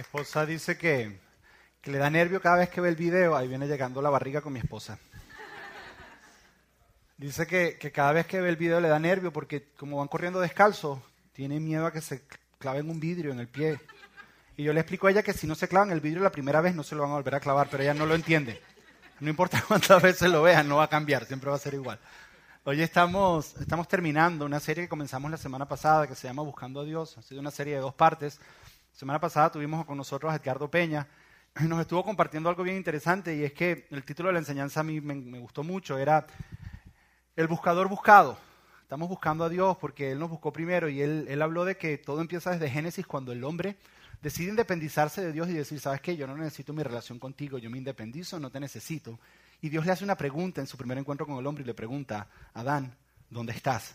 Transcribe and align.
Mi 0.00 0.02
esposa 0.02 0.46
dice 0.46 0.78
que, 0.78 1.20
le 1.84 1.98
da 1.98 2.08
nervio 2.08 2.40
cada 2.40 2.56
vez 2.56 2.70
que 2.70 2.80
ve 2.80 2.88
el 2.88 2.96
video, 2.96 3.36
ahí 3.36 3.48
viene 3.48 3.66
llegando 3.66 4.00
la 4.00 4.08
barriga 4.08 4.40
con 4.40 4.50
mi 4.50 4.58
esposa. 4.58 4.98
Dice 7.18 7.46
que, 7.46 7.76
cada 7.92 8.12
vez 8.12 8.24
que 8.24 8.40
ve 8.40 8.48
el 8.48 8.56
video 8.56 8.80
le 8.80 8.88
da 8.88 8.98
nervio 8.98 9.30
porque 9.30 9.74
como 9.76 9.98
van 9.98 10.08
corriendo 10.08 10.40
descalzos, 10.40 11.00
tiene 11.34 11.60
miedo 11.60 11.84
a 11.84 11.92
que 11.92 12.00
se 12.00 12.22
claven 12.58 12.88
un 12.88 12.98
vidrio 12.98 13.30
en 13.30 13.40
el 13.40 13.48
pie. 13.48 13.78
Y 14.56 14.62
yo 14.62 14.72
le 14.72 14.80
explico 14.80 15.06
a 15.06 15.10
ella 15.10 15.22
que 15.22 15.34
si 15.34 15.46
no 15.46 15.54
se 15.54 15.68
clavan 15.68 15.90
el 15.90 16.00
vidrio 16.00 16.22
la 16.22 16.32
primera 16.32 16.62
vez 16.62 16.74
no 16.74 16.82
se 16.82 16.94
lo 16.94 17.02
van 17.02 17.10
a 17.10 17.16
volver 17.16 17.34
a 17.34 17.40
clavar, 17.40 17.68
pero 17.70 17.82
ella 17.82 17.92
no 17.92 18.06
lo 18.06 18.14
entiende. 18.14 18.58
No 19.20 19.28
importa 19.28 19.62
cuántas 19.68 20.02
veces 20.02 20.30
lo 20.30 20.40
vean, 20.40 20.66
no 20.66 20.76
va 20.76 20.84
a 20.84 20.88
cambiar, 20.88 21.26
siempre 21.26 21.50
va 21.50 21.56
a 21.56 21.58
ser 21.58 21.74
igual. 21.74 22.00
Hoy 22.64 22.80
estamos, 22.80 23.54
estamos 23.60 23.86
terminando 23.86 24.46
una 24.46 24.60
serie 24.60 24.84
que 24.84 24.88
comenzamos 24.88 25.30
la 25.30 25.36
semana 25.36 25.68
pasada 25.68 26.06
que 26.06 26.14
se 26.14 26.26
llama 26.26 26.42
Buscando 26.42 26.80
a 26.80 26.84
Dios. 26.84 27.18
Ha 27.18 27.22
sido 27.22 27.42
una 27.42 27.50
serie 27.50 27.74
de 27.74 27.80
dos 27.80 27.92
partes. 27.92 28.40
Semana 28.92 29.20
pasada 29.20 29.50
tuvimos 29.50 29.84
con 29.86 29.96
nosotros 29.96 30.32
a 30.32 30.36
Edgardo 30.36 30.70
Peña 30.70 31.06
nos 31.66 31.80
estuvo 31.80 32.04
compartiendo 32.04 32.48
algo 32.48 32.62
bien 32.62 32.76
interesante 32.76 33.36
y 33.36 33.44
es 33.44 33.52
que 33.52 33.86
el 33.90 34.04
título 34.04 34.28
de 34.28 34.34
la 34.34 34.38
enseñanza 34.38 34.80
a 34.80 34.82
mí 34.82 35.00
me, 35.00 35.38
gustó 35.40 35.62
mucho. 35.62 35.98
Era 35.98 36.26
El 37.36 37.48
buscador 37.48 37.88
buscado. 37.88 38.38
Estamos 38.82 39.08
buscando 39.08 39.44
a 39.44 39.48
Dios 39.48 39.76
porque 39.78 40.12
Él 40.12 40.18
nos 40.18 40.30
buscó 40.30 40.52
primero 40.52 40.88
y 40.88 41.00
él, 41.00 41.26
él 41.28 41.42
habló 41.42 41.64
de 41.64 41.76
que 41.76 41.96
todo 41.96 42.20
empieza 42.20 42.50
desde 42.50 42.68
Génesis 42.68 43.06
cuando 43.06 43.32
el 43.32 43.44
hombre 43.44 43.76
decide 44.20 44.50
independizarse 44.50 45.22
de 45.22 45.32
Dios 45.32 45.48
y 45.48 45.52
decir, 45.52 45.78
¿sabes 45.80 46.00
qué? 46.00 46.16
Yo 46.16 46.26
no 46.26 46.36
necesito 46.36 46.72
mi 46.72 46.82
relación 46.82 47.18
contigo, 47.18 47.58
yo 47.58 47.70
me 47.70 47.78
independizo, 47.78 48.40
no 48.40 48.50
te 48.50 48.58
necesito. 48.58 49.18
Y 49.60 49.68
Dios 49.68 49.86
le 49.86 49.92
hace 49.92 50.04
una 50.04 50.16
pregunta 50.16 50.60
en 50.60 50.66
su 50.66 50.76
primer 50.76 50.98
encuentro 50.98 51.26
con 51.26 51.36
el 51.38 51.46
hombre 51.46 51.62
y 51.62 51.66
le 51.66 51.74
pregunta, 51.74 52.26
Adán, 52.52 52.96
¿dónde 53.28 53.52
estás? 53.52 53.94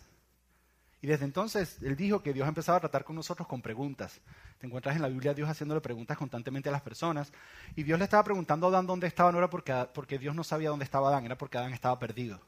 Y 1.05 1.07
desde 1.07 1.25
entonces 1.25 1.77
él 1.83 1.95
dijo 1.95 2.23
que 2.23 2.33
Dios 2.33 2.47
empezaba 2.47 2.79
a 2.79 2.81
tratar 2.81 3.03
con 3.03 3.15
nosotros 3.15 3.47
con 3.47 3.61
preguntas. 3.61 4.19
Te 4.57 4.65
encuentras 4.65 4.95
en 4.95 5.03
la 5.03 5.07
Biblia 5.07 5.35
Dios 5.35 5.47
haciéndole 5.47 5.79
preguntas 5.79 6.17
constantemente 6.17 6.69
a 6.69 6.71
las 6.71 6.81
personas. 6.81 7.31
Y 7.75 7.83
Dios 7.83 7.99
le 7.99 8.05
estaba 8.05 8.23
preguntando 8.23 8.65
a 8.65 8.69
Adán 8.71 8.87
dónde 8.87 9.05
estaba, 9.05 9.31
no 9.31 9.37
era 9.37 9.47
porque, 9.47 9.87
porque 9.93 10.17
Dios 10.17 10.33
no 10.33 10.43
sabía 10.43 10.69
dónde 10.69 10.83
estaba 10.83 11.09
Adán, 11.09 11.23
era 11.23 11.37
porque 11.37 11.59
Adán 11.59 11.73
estaba 11.73 11.99
perdido. 11.99 12.41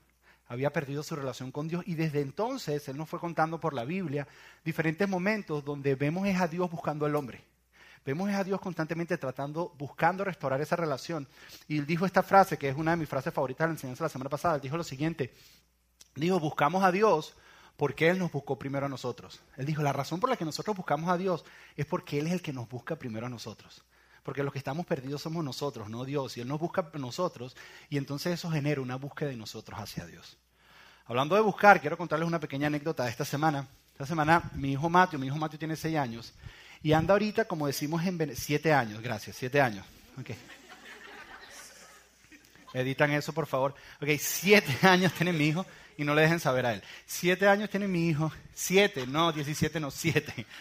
Había 0.48 0.74
perdido 0.74 1.04
su 1.04 1.16
relación 1.16 1.52
con 1.52 1.68
Dios 1.68 1.84
y 1.86 1.94
desde 1.94 2.22
entonces 2.22 2.88
Él 2.88 2.98
nos 2.98 3.08
fue 3.08 3.20
contando 3.20 3.60
por 3.60 3.76
la 3.76 3.86
Biblia 3.86 4.28
diferentes 4.66 5.08
momentos 5.08 5.64
donde 5.64 5.94
vemos 5.94 6.28
es 6.28 6.42
a 6.42 6.48
Dios 6.48 6.68
buscando 6.72 7.06
al 7.06 7.16
hombre. 7.16 7.44
Vemos 8.08 8.28
a 8.32 8.44
Dios 8.44 8.60
constantemente 8.60 9.20
tratando, 9.20 9.72
buscando 9.78 10.24
restaurar 10.24 10.60
esa 10.62 10.76
relación. 10.76 11.28
Y 11.68 11.78
él 11.78 11.86
dijo 11.86 12.08
esta 12.08 12.24
frase, 12.24 12.58
que 12.58 12.70
es 12.70 12.76
una 12.76 12.90
de 12.90 12.98
mis 12.98 13.08
frases 13.08 13.32
favoritas 13.32 13.66
de 13.66 13.68
la 13.68 13.74
enseñanza 13.74 14.04
de 14.04 14.06
la 14.06 14.14
semana 14.14 14.32
pasada. 14.32 14.56
Él 14.56 14.62
dijo 14.62 14.78
lo 14.78 14.84
siguiente. 14.84 15.32
Dijo, 16.16 16.40
buscamos 16.40 16.84
a 16.84 16.92
Dios 16.92 17.36
porque 17.78 18.10
Él 18.10 18.18
nos 18.20 18.32
buscó 18.32 18.58
primero 18.58 18.88
a 18.88 18.90
nosotros. 18.90 19.40
Él 19.56 19.66
dijo, 19.66 19.84
la 19.84 19.94
razón 19.94 20.20
por 20.20 20.30
la 20.30 20.36
que 20.36 20.46
nosotros 20.46 20.76
buscamos 20.76 21.10
a 21.10 21.18
Dios 21.18 21.46
es 21.76 21.86
porque 21.86 22.20
Él 22.20 22.28
es 22.28 22.34
el 22.34 22.42
que 22.42 22.52
nos 22.52 22.68
busca 22.68 22.98
primero 22.98 23.28
a 23.28 23.30
nosotros. 23.30 23.84
Porque 24.24 24.44
los 24.44 24.52
que 24.52 24.60
estamos 24.60 24.86
perdidos 24.86 25.22
somos 25.22 25.46
nosotros, 25.46 25.90
no 25.90 26.04
Dios. 26.04 26.36
Y 26.36 26.42
Él 26.42 26.48
nos 26.48 26.60
busca 26.60 26.90
a 26.92 26.98
nosotros 26.98 27.56
y 27.90 27.98
entonces 27.98 28.34
eso 28.34 28.52
genera 28.52 28.82
una 28.82 28.96
búsqueda 28.98 29.30
de 29.30 29.38
nosotros 29.38 29.80
hacia 29.80 30.06
Dios. 30.06 30.38
Hablando 31.06 31.36
de 31.36 31.42
buscar, 31.42 31.80
quiero 31.80 31.98
contarles 31.98 32.28
una 32.28 32.40
pequeña 32.40 32.68
anécdota 32.68 33.06
de 33.06 33.12
esta 33.12 33.24
semana. 33.24 33.68
Esta 33.92 34.08
semana 34.08 34.52
mi 34.56 34.74
hijo 34.74 34.90
Mateo, 34.90 35.20
mi 35.20 35.28
hijo 35.28 35.38
Mateo 35.38 35.60
tiene 35.60 35.76
seis 35.76 35.96
años 35.96 36.34
y 36.84 36.94
anda 36.94 37.14
ahorita, 37.14 37.46
como 37.46 37.68
decimos 37.68 38.06
en 38.06 38.36
siete 38.36 38.74
años, 38.74 39.02
gracias, 39.02 39.36
siete 39.36 39.62
años. 39.62 39.86
Okay. 40.20 40.36
Editan 42.74 43.12
eso, 43.12 43.34
por 43.34 43.48
favor. 43.48 43.74
Ok, 44.02 44.10
siete 44.20 44.76
años 44.88 45.14
tiene 45.14 45.32
mi 45.32 45.48
hijo 45.48 45.66
y 45.98 46.04
no 46.04 46.16
le 46.16 46.22
dejen 46.22 46.40
saber 46.40 46.66
a 46.66 46.74
él. 46.74 46.84
Siete 47.06 47.48
años 47.48 47.70
tiene 47.70 47.88
mi 47.88 48.08
hijo, 48.08 48.32
siete, 48.54 49.06
no, 49.08 49.32
diecisiete, 49.32 49.80
no, 49.80 49.92
siete. 49.92 50.46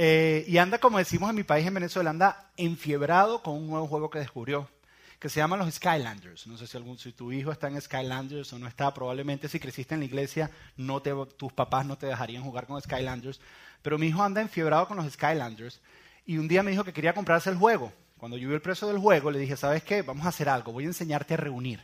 Eh, 0.00 0.44
y 0.46 0.58
anda, 0.58 0.78
como 0.78 0.98
decimos 0.98 1.28
en 1.28 1.34
mi 1.34 1.42
país, 1.42 1.66
en 1.66 1.74
Venezuela, 1.74 2.10
anda 2.10 2.52
enfiebrado 2.56 3.42
con 3.42 3.54
un 3.54 3.66
nuevo 3.66 3.88
juego 3.88 4.08
que 4.08 4.20
descubrió, 4.20 4.70
que 5.18 5.28
se 5.28 5.40
llama 5.40 5.56
los 5.56 5.74
Skylanders. 5.74 6.46
No 6.46 6.56
sé 6.56 6.68
si, 6.68 6.76
algún, 6.76 6.96
si 6.96 7.10
tu 7.10 7.32
hijo 7.32 7.50
está 7.50 7.66
en 7.66 7.80
Skylanders 7.80 8.52
o 8.52 8.60
no 8.60 8.68
está, 8.68 8.94
probablemente 8.94 9.48
si 9.48 9.58
creciste 9.58 9.94
en 9.94 10.00
la 10.02 10.06
iglesia, 10.06 10.52
no 10.76 11.02
te, 11.02 11.12
tus 11.36 11.52
papás 11.52 11.84
no 11.84 11.98
te 11.98 12.06
dejarían 12.06 12.44
jugar 12.44 12.68
con 12.68 12.80
Skylanders. 12.80 13.40
Pero 13.82 13.98
mi 13.98 14.06
hijo 14.06 14.22
anda 14.22 14.40
enfiebrado 14.40 14.86
con 14.86 14.98
los 14.98 15.12
Skylanders 15.12 15.80
y 16.24 16.38
un 16.38 16.46
día 16.46 16.62
me 16.62 16.70
dijo 16.70 16.84
que 16.84 16.92
quería 16.92 17.12
comprarse 17.12 17.50
el 17.50 17.56
juego. 17.56 17.92
Cuando 18.18 18.36
yo 18.36 18.48
vi 18.48 18.54
el 18.54 18.62
precio 18.62 18.86
del 18.86 18.98
juego, 18.98 19.32
le 19.32 19.40
dije, 19.40 19.56
¿sabes 19.56 19.82
qué? 19.82 20.02
Vamos 20.02 20.26
a 20.26 20.28
hacer 20.28 20.48
algo, 20.48 20.70
voy 20.70 20.84
a 20.84 20.88
enseñarte 20.88 21.34
a 21.34 21.38
reunir. 21.38 21.80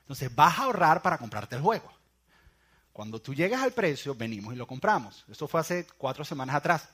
Entonces, 0.00 0.34
vas 0.34 0.58
a 0.58 0.64
ahorrar 0.64 1.02
para 1.02 1.18
comprarte 1.18 1.54
el 1.54 1.62
juego. 1.62 1.92
Cuando 2.94 3.20
tú 3.20 3.34
llegas 3.34 3.60
al 3.60 3.72
precio, 3.72 4.14
venimos 4.14 4.54
y 4.54 4.56
lo 4.56 4.66
compramos. 4.66 5.26
Esto 5.28 5.46
fue 5.46 5.60
hace 5.60 5.86
cuatro 5.98 6.24
semanas 6.24 6.54
atrás. 6.56 6.88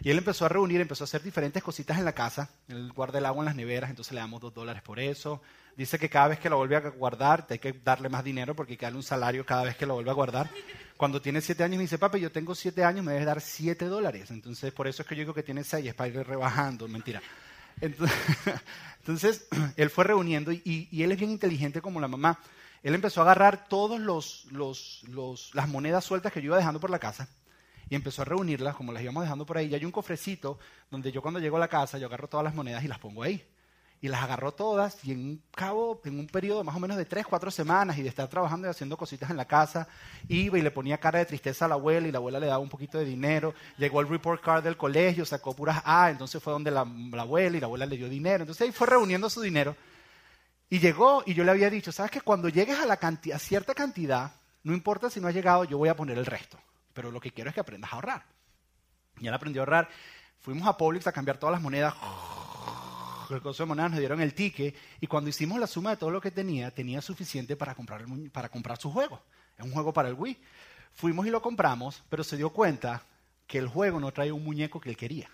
Y 0.00 0.08
él 0.08 0.16
empezó 0.16 0.46
a 0.46 0.48
reunir, 0.48 0.80
empezó 0.80 1.04
a 1.04 1.06
hacer 1.06 1.22
diferentes 1.22 1.62
cositas 1.62 1.98
en 1.98 2.06
la 2.06 2.14
casa. 2.14 2.48
Él 2.68 2.92
guarda 2.92 3.18
el 3.18 3.26
agua 3.26 3.42
en 3.42 3.46
las 3.46 3.56
neveras, 3.56 3.90
entonces 3.90 4.14
le 4.14 4.20
damos 4.20 4.40
dos 4.40 4.54
dólares 4.54 4.80
por 4.80 4.98
eso. 4.98 5.42
Dice 5.76 5.98
que 5.98 6.08
cada 6.08 6.28
vez 6.28 6.38
que 6.38 6.48
lo 6.48 6.56
vuelve 6.56 6.76
a 6.76 6.80
guardar, 6.80 7.46
hay 7.50 7.58
que 7.58 7.72
darle 7.72 8.08
más 8.08 8.24
dinero 8.24 8.54
porque 8.54 8.74
hay 8.74 8.76
que 8.76 8.86
darle 8.86 8.98
un 8.98 9.02
salario 9.02 9.44
cada 9.44 9.64
vez 9.64 9.76
que 9.76 9.86
lo 9.86 9.94
vuelve 9.94 10.10
a 10.10 10.14
guardar. 10.14 10.48
Cuando 10.96 11.20
tiene 11.20 11.40
siete 11.40 11.64
años 11.64 11.78
me 11.78 11.82
dice, 11.82 11.98
papi, 11.98 12.20
yo 12.20 12.30
tengo 12.30 12.54
siete 12.54 12.84
años, 12.84 13.04
me 13.04 13.12
debes 13.12 13.26
dar 13.26 13.40
siete 13.40 13.86
dólares. 13.86 14.30
Entonces, 14.30 14.72
por 14.72 14.86
eso 14.86 15.02
es 15.02 15.08
que 15.08 15.16
yo 15.16 15.22
digo 15.22 15.34
que 15.34 15.42
tiene 15.42 15.64
seis, 15.64 15.84
es 15.84 15.94
para 15.94 16.08
ir 16.08 16.26
rebajando, 16.26 16.86
mentira. 16.86 17.20
Entonces, 17.80 19.46
él 19.76 19.90
fue 19.90 20.04
reuniendo 20.04 20.52
y, 20.52 20.88
él 20.92 21.12
es 21.12 21.18
bien 21.18 21.30
inteligente 21.30 21.80
como 21.80 22.00
la 22.00 22.08
mamá. 22.08 22.38
Él 22.82 22.94
empezó 22.94 23.20
a 23.20 23.24
agarrar 23.24 23.68
todas 23.68 24.00
los, 24.00 24.46
las 25.52 25.68
monedas 25.68 26.04
sueltas 26.04 26.32
que 26.32 26.40
yo 26.40 26.46
iba 26.46 26.56
dejando 26.56 26.80
por 26.80 26.90
la 26.90 26.98
casa 26.98 27.28
y 27.90 27.96
empezó 27.96 28.22
a 28.22 28.24
reunirlas 28.24 28.76
como 28.76 28.92
las 28.92 29.02
íbamos 29.02 29.24
dejando 29.24 29.44
por 29.44 29.58
ahí. 29.58 29.66
Y 29.66 29.74
hay 29.74 29.84
un 29.84 29.90
cofrecito 29.90 30.58
donde 30.90 31.12
yo 31.12 31.20
cuando 31.20 31.40
llego 31.40 31.56
a 31.56 31.60
la 31.60 31.68
casa, 31.68 31.98
yo 31.98 32.06
agarro 32.06 32.28
todas 32.28 32.44
las 32.44 32.54
monedas 32.54 32.84
y 32.84 32.88
las 32.88 33.00
pongo 33.00 33.24
ahí. 33.24 33.44
Y 34.00 34.08
las 34.08 34.22
agarró 34.22 34.52
todas 34.52 35.04
y 35.04 35.12
en 35.12 35.18
un 35.18 35.42
cabo, 35.50 36.00
en 36.04 36.18
un 36.18 36.26
periodo 36.26 36.64
más 36.64 36.74
o 36.74 36.80
menos 36.80 36.96
de 36.96 37.04
tres, 37.04 37.26
cuatro 37.26 37.50
semanas 37.50 37.98
y 37.98 38.02
de 38.02 38.08
estar 38.08 38.28
trabajando 38.28 38.66
y 38.66 38.70
haciendo 38.70 38.96
cositas 38.96 39.28
en 39.28 39.36
la 39.36 39.44
casa, 39.44 39.88
iba 40.28 40.56
y 40.56 40.62
le 40.62 40.70
ponía 40.70 40.96
cara 40.98 41.18
de 41.18 41.26
tristeza 41.26 41.66
a 41.66 41.68
la 41.68 41.74
abuela 41.74 42.08
y 42.08 42.12
la 42.12 42.16
abuela 42.16 42.40
le 42.40 42.46
daba 42.46 42.60
un 42.60 42.70
poquito 42.70 42.96
de 42.96 43.04
dinero, 43.04 43.52
llegó 43.76 44.00
el 44.00 44.08
report 44.08 44.42
card 44.42 44.64
del 44.64 44.78
colegio, 44.78 45.26
sacó 45.26 45.54
puras 45.54 45.82
A, 45.84 46.08
entonces 46.10 46.42
fue 46.42 46.54
donde 46.54 46.70
la, 46.70 46.80
abuela 46.80 47.58
y 47.58 47.60
la 47.60 47.66
abuela 47.66 47.84
le 47.84 47.98
dio 47.98 48.08
dinero, 48.08 48.44
entonces 48.44 48.62
ahí 48.62 48.72
fue 48.72 48.86
reuniendo 48.86 49.28
su 49.28 49.42
dinero 49.42 49.76
y 50.70 50.78
llegó 50.78 51.22
y 51.26 51.34
yo 51.34 51.44
le 51.44 51.50
había 51.50 51.68
dicho, 51.68 51.92
sabes 51.92 52.10
que 52.10 52.20
cuando 52.22 52.48
llegues 52.48 52.78
a, 52.78 52.86
la 52.86 52.96
cantidad, 52.96 53.36
a 53.36 53.38
cierta 53.38 53.74
cantidad, 53.74 54.32
no 54.62 54.72
importa 54.72 55.10
si 55.10 55.20
no 55.20 55.28
has 55.28 55.34
llegado, 55.34 55.64
yo 55.64 55.76
voy 55.76 55.90
a 55.90 55.96
poner 55.96 56.16
el 56.16 56.26
resto, 56.26 56.58
pero 56.94 57.10
lo 57.10 57.20
que 57.20 57.32
quiero 57.32 57.50
es 57.50 57.54
que 57.54 57.60
aprendas 57.60 57.92
a 57.92 57.96
ahorrar. 57.96 58.24
Y 59.18 59.26
él 59.26 59.34
aprendió 59.34 59.60
a 59.60 59.64
ahorrar, 59.64 59.88
fuimos 60.38 60.66
a 60.66 60.76
Publix 60.76 61.06
a 61.06 61.12
cambiar 61.12 61.36
todas 61.36 61.52
las 61.52 61.60
monedas 61.60 61.94
el 63.34 63.42
costo 63.42 63.62
de 63.62 63.68
monedas 63.68 63.92
nos 63.92 64.00
dieron 64.00 64.20
el 64.20 64.34
ticket 64.34 64.74
y 65.00 65.06
cuando 65.06 65.30
hicimos 65.30 65.58
la 65.60 65.66
suma 65.66 65.90
de 65.90 65.96
todo 65.96 66.10
lo 66.10 66.20
que 66.20 66.30
tenía, 66.30 66.70
tenía 66.70 67.00
suficiente 67.00 67.56
para 67.56 67.74
comprar, 67.74 68.04
para 68.32 68.48
comprar 68.48 68.78
su 68.78 68.90
juego. 68.90 69.22
Es 69.56 69.64
un 69.64 69.72
juego 69.72 69.92
para 69.92 70.08
el 70.08 70.14
Wii. 70.14 70.36
Fuimos 70.94 71.26
y 71.26 71.30
lo 71.30 71.40
compramos, 71.40 72.02
pero 72.08 72.24
se 72.24 72.36
dio 72.36 72.50
cuenta 72.50 73.02
que 73.46 73.58
el 73.58 73.68
juego 73.68 74.00
no 74.00 74.12
traía 74.12 74.34
un 74.34 74.44
muñeco 74.44 74.80
que 74.80 74.90
él 74.90 74.96
quería. 74.96 75.30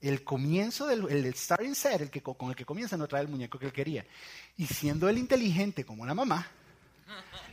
El 0.00 0.22
comienzo 0.24 0.86
del 0.86 1.06
el 1.08 1.34
starting 1.34 1.74
set, 1.74 2.00
el 2.00 2.10
que, 2.10 2.22
con 2.22 2.50
el 2.50 2.56
que 2.56 2.64
comienza, 2.64 2.96
no 2.96 3.08
trae 3.08 3.22
el 3.22 3.28
muñeco 3.28 3.58
que 3.58 3.66
él 3.66 3.72
quería. 3.72 4.04
Y 4.56 4.66
siendo 4.66 5.08
él 5.08 5.18
inteligente 5.18 5.84
como 5.84 6.04
la 6.04 6.14
mamá, 6.14 6.46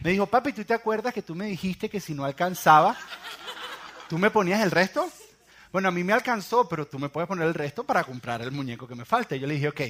me 0.01 0.11
dijo, 0.11 0.25
papi, 0.25 0.53
¿tú 0.53 0.63
te 0.63 0.73
acuerdas 0.73 1.13
que 1.13 1.21
tú 1.21 1.35
me 1.35 1.45
dijiste 1.45 1.89
que 1.89 1.99
si 1.99 2.13
no 2.13 2.25
alcanzaba, 2.25 2.97
tú 4.09 4.17
me 4.17 4.29
ponías 4.29 4.61
el 4.61 4.71
resto? 4.71 5.09
bueno, 5.73 5.87
a 5.87 5.91
mí 5.91 6.03
me 6.03 6.13
alcanzó, 6.13 6.69
pero 6.69 6.85
tú 6.85 6.99
me 6.99 7.09
puedes 7.09 7.27
poner 7.27 7.47
el 7.47 7.53
resto 7.55 7.83
para 7.83 8.03
comprar 8.03 8.43
el 8.43 8.51
muñeco 8.51 8.87
que 8.87 8.93
me 8.93 9.05
falta. 9.05 9.35
Y 9.35 9.39
yo 9.39 9.47
le 9.47 9.55
dije, 9.55 9.69
ok, 9.69 9.81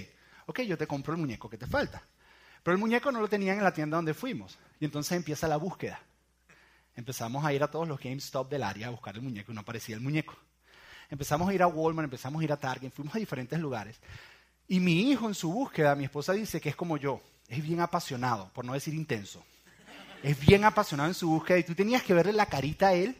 ok, 0.46 0.62
yo 0.62 0.78
te 0.78 0.88
compro 0.88 1.14
el 1.14 1.20
muñeco 1.20 1.50
que 1.50 1.58
te 1.58 1.68
falta. 1.68 2.02
Pero 2.64 2.74
el 2.74 2.80
muñeco 2.80 3.12
no 3.12 3.20
lo 3.20 3.28
tenían 3.28 3.58
en 3.58 3.66
la 3.66 3.74
tienda 3.74 3.98
donde 3.98 4.14
fuimos. 4.14 4.58
Y 4.80 4.86
entonces 4.86 5.12
empieza 5.18 5.46
la 5.46 5.58
búsqueda. 5.58 6.00
Empezamos 6.96 7.44
a 7.44 7.52
ir 7.52 7.62
a 7.64 7.68
todos 7.70 7.86
los 7.86 8.00
GameStop 8.00 8.50
del 8.50 8.64
área 8.64 8.88
a 8.88 8.92
buscar 8.92 9.14
el 9.16 9.24
muñeco 9.24 9.52
y 9.52 9.56
no 9.56 9.60
aparecía 9.60 9.96
el 9.96 10.02
muñeco. 10.02 10.38
Empezamos 11.10 11.50
a 11.50 11.54
ir 11.54 11.62
a 11.62 11.68
Walmart, 11.68 12.06
empezamos 12.06 12.42
a 12.42 12.44
ir 12.44 12.52
a 12.52 12.58
Target, 12.58 12.92
fuimos 12.92 13.16
a 13.16 13.20
diferentes 13.20 13.60
lugares. 13.60 14.00
Y 14.68 14.80
mi 14.80 15.12
hijo 15.12 15.28
en 15.28 15.36
su 15.36 15.52
búsqueda, 15.52 15.96
mi 15.96 16.06
esposa 16.06 16.34
dice 16.34 16.62
que 16.62 16.70
es 16.70 16.76
como 16.76 16.98
yo, 16.98 17.22
es 17.48 17.62
bien 17.62 17.82
apasionado, 17.82 18.50
por 18.54 18.66
no 18.66 18.74
decir 18.74 18.94
intenso. 18.94 19.44
Es 20.24 20.40
bien 20.40 20.64
apasionado 20.64 21.10
en 21.10 21.14
su 21.14 21.30
búsqueda 21.30 21.58
y 21.58 21.64
tú 21.64 21.76
tenías 21.76 22.02
que 22.02 22.14
verle 22.14 22.34
la 22.34 22.46
carita 22.46 22.88
a 22.88 22.94
él 22.94 23.18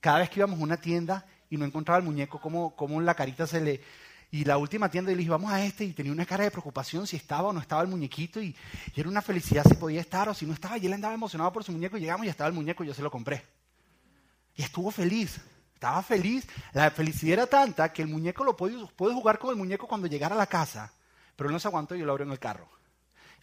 cada 0.00 0.18
vez 0.18 0.30
que 0.30 0.40
íbamos 0.40 0.58
a 0.58 0.62
una 0.62 0.76
tienda 0.78 1.26
y 1.50 1.56
no 1.56 1.64
encontraba 1.64 1.98
el 1.98 2.04
muñeco, 2.04 2.40
como, 2.40 2.74
como 2.74 3.00
la 3.00 3.14
carita 3.14 3.46
se 3.46 3.60
le... 3.60 3.80
Y 4.30 4.44
la 4.44 4.58
última 4.58 4.90
tienda 4.90 5.12
le 5.12 5.18
dije, 5.18 5.30
vamos 5.30 5.52
a 5.52 5.64
este, 5.64 5.84
y 5.84 5.92
tenía 5.92 6.10
una 6.10 6.26
cara 6.26 6.44
de 6.44 6.50
preocupación 6.50 7.06
si 7.06 7.16
estaba 7.16 7.48
o 7.48 7.52
no 7.52 7.60
estaba 7.60 7.82
el 7.82 7.88
muñequito, 7.88 8.42
y, 8.42 8.56
era 8.94 9.08
una 9.08 9.22
felicidad 9.22 9.64
si 9.68 9.74
podía 9.74 10.00
estar 10.00 10.28
o 10.28 10.34
si 10.34 10.46
no 10.46 10.52
estaba, 10.52 10.76
y 10.78 10.86
él 10.86 10.92
andaba 10.92 11.14
emocionado 11.14 11.52
por 11.52 11.62
su 11.62 11.70
muñeco, 11.70 11.96
y 11.96 12.00
llegamos 12.00 12.26
y 12.26 12.28
estaba 12.28 12.48
el 12.48 12.54
muñeco, 12.54 12.82
y 12.82 12.88
yo 12.88 12.94
se 12.94 13.02
lo 13.02 13.10
compré. 13.10 13.44
Y 14.56 14.62
estuvo 14.62 14.90
feliz, 14.90 15.40
estaba 15.76 16.02
feliz. 16.02 16.46
La 16.72 16.90
felicidad 16.90 17.34
era 17.34 17.46
tanta 17.46 17.92
que 17.92 18.00
el 18.00 18.08
muñeco 18.08 18.44
lo 18.44 18.56
puede, 18.56 18.76
jugar 18.96 19.38
con 19.38 19.50
el 19.50 19.56
muñeco 19.56 19.86
cuando 19.86 20.06
llegara 20.06 20.34
a 20.34 20.38
la 20.38 20.46
casa, 20.46 20.90
pero 21.36 21.50
no 21.50 21.60
se 21.60 21.68
aguantó 21.68 21.94
y 21.94 21.98
lo 21.98 22.12
abrí 22.12 22.24
en 22.24 22.32
el 22.32 22.38
carro. 22.38 22.66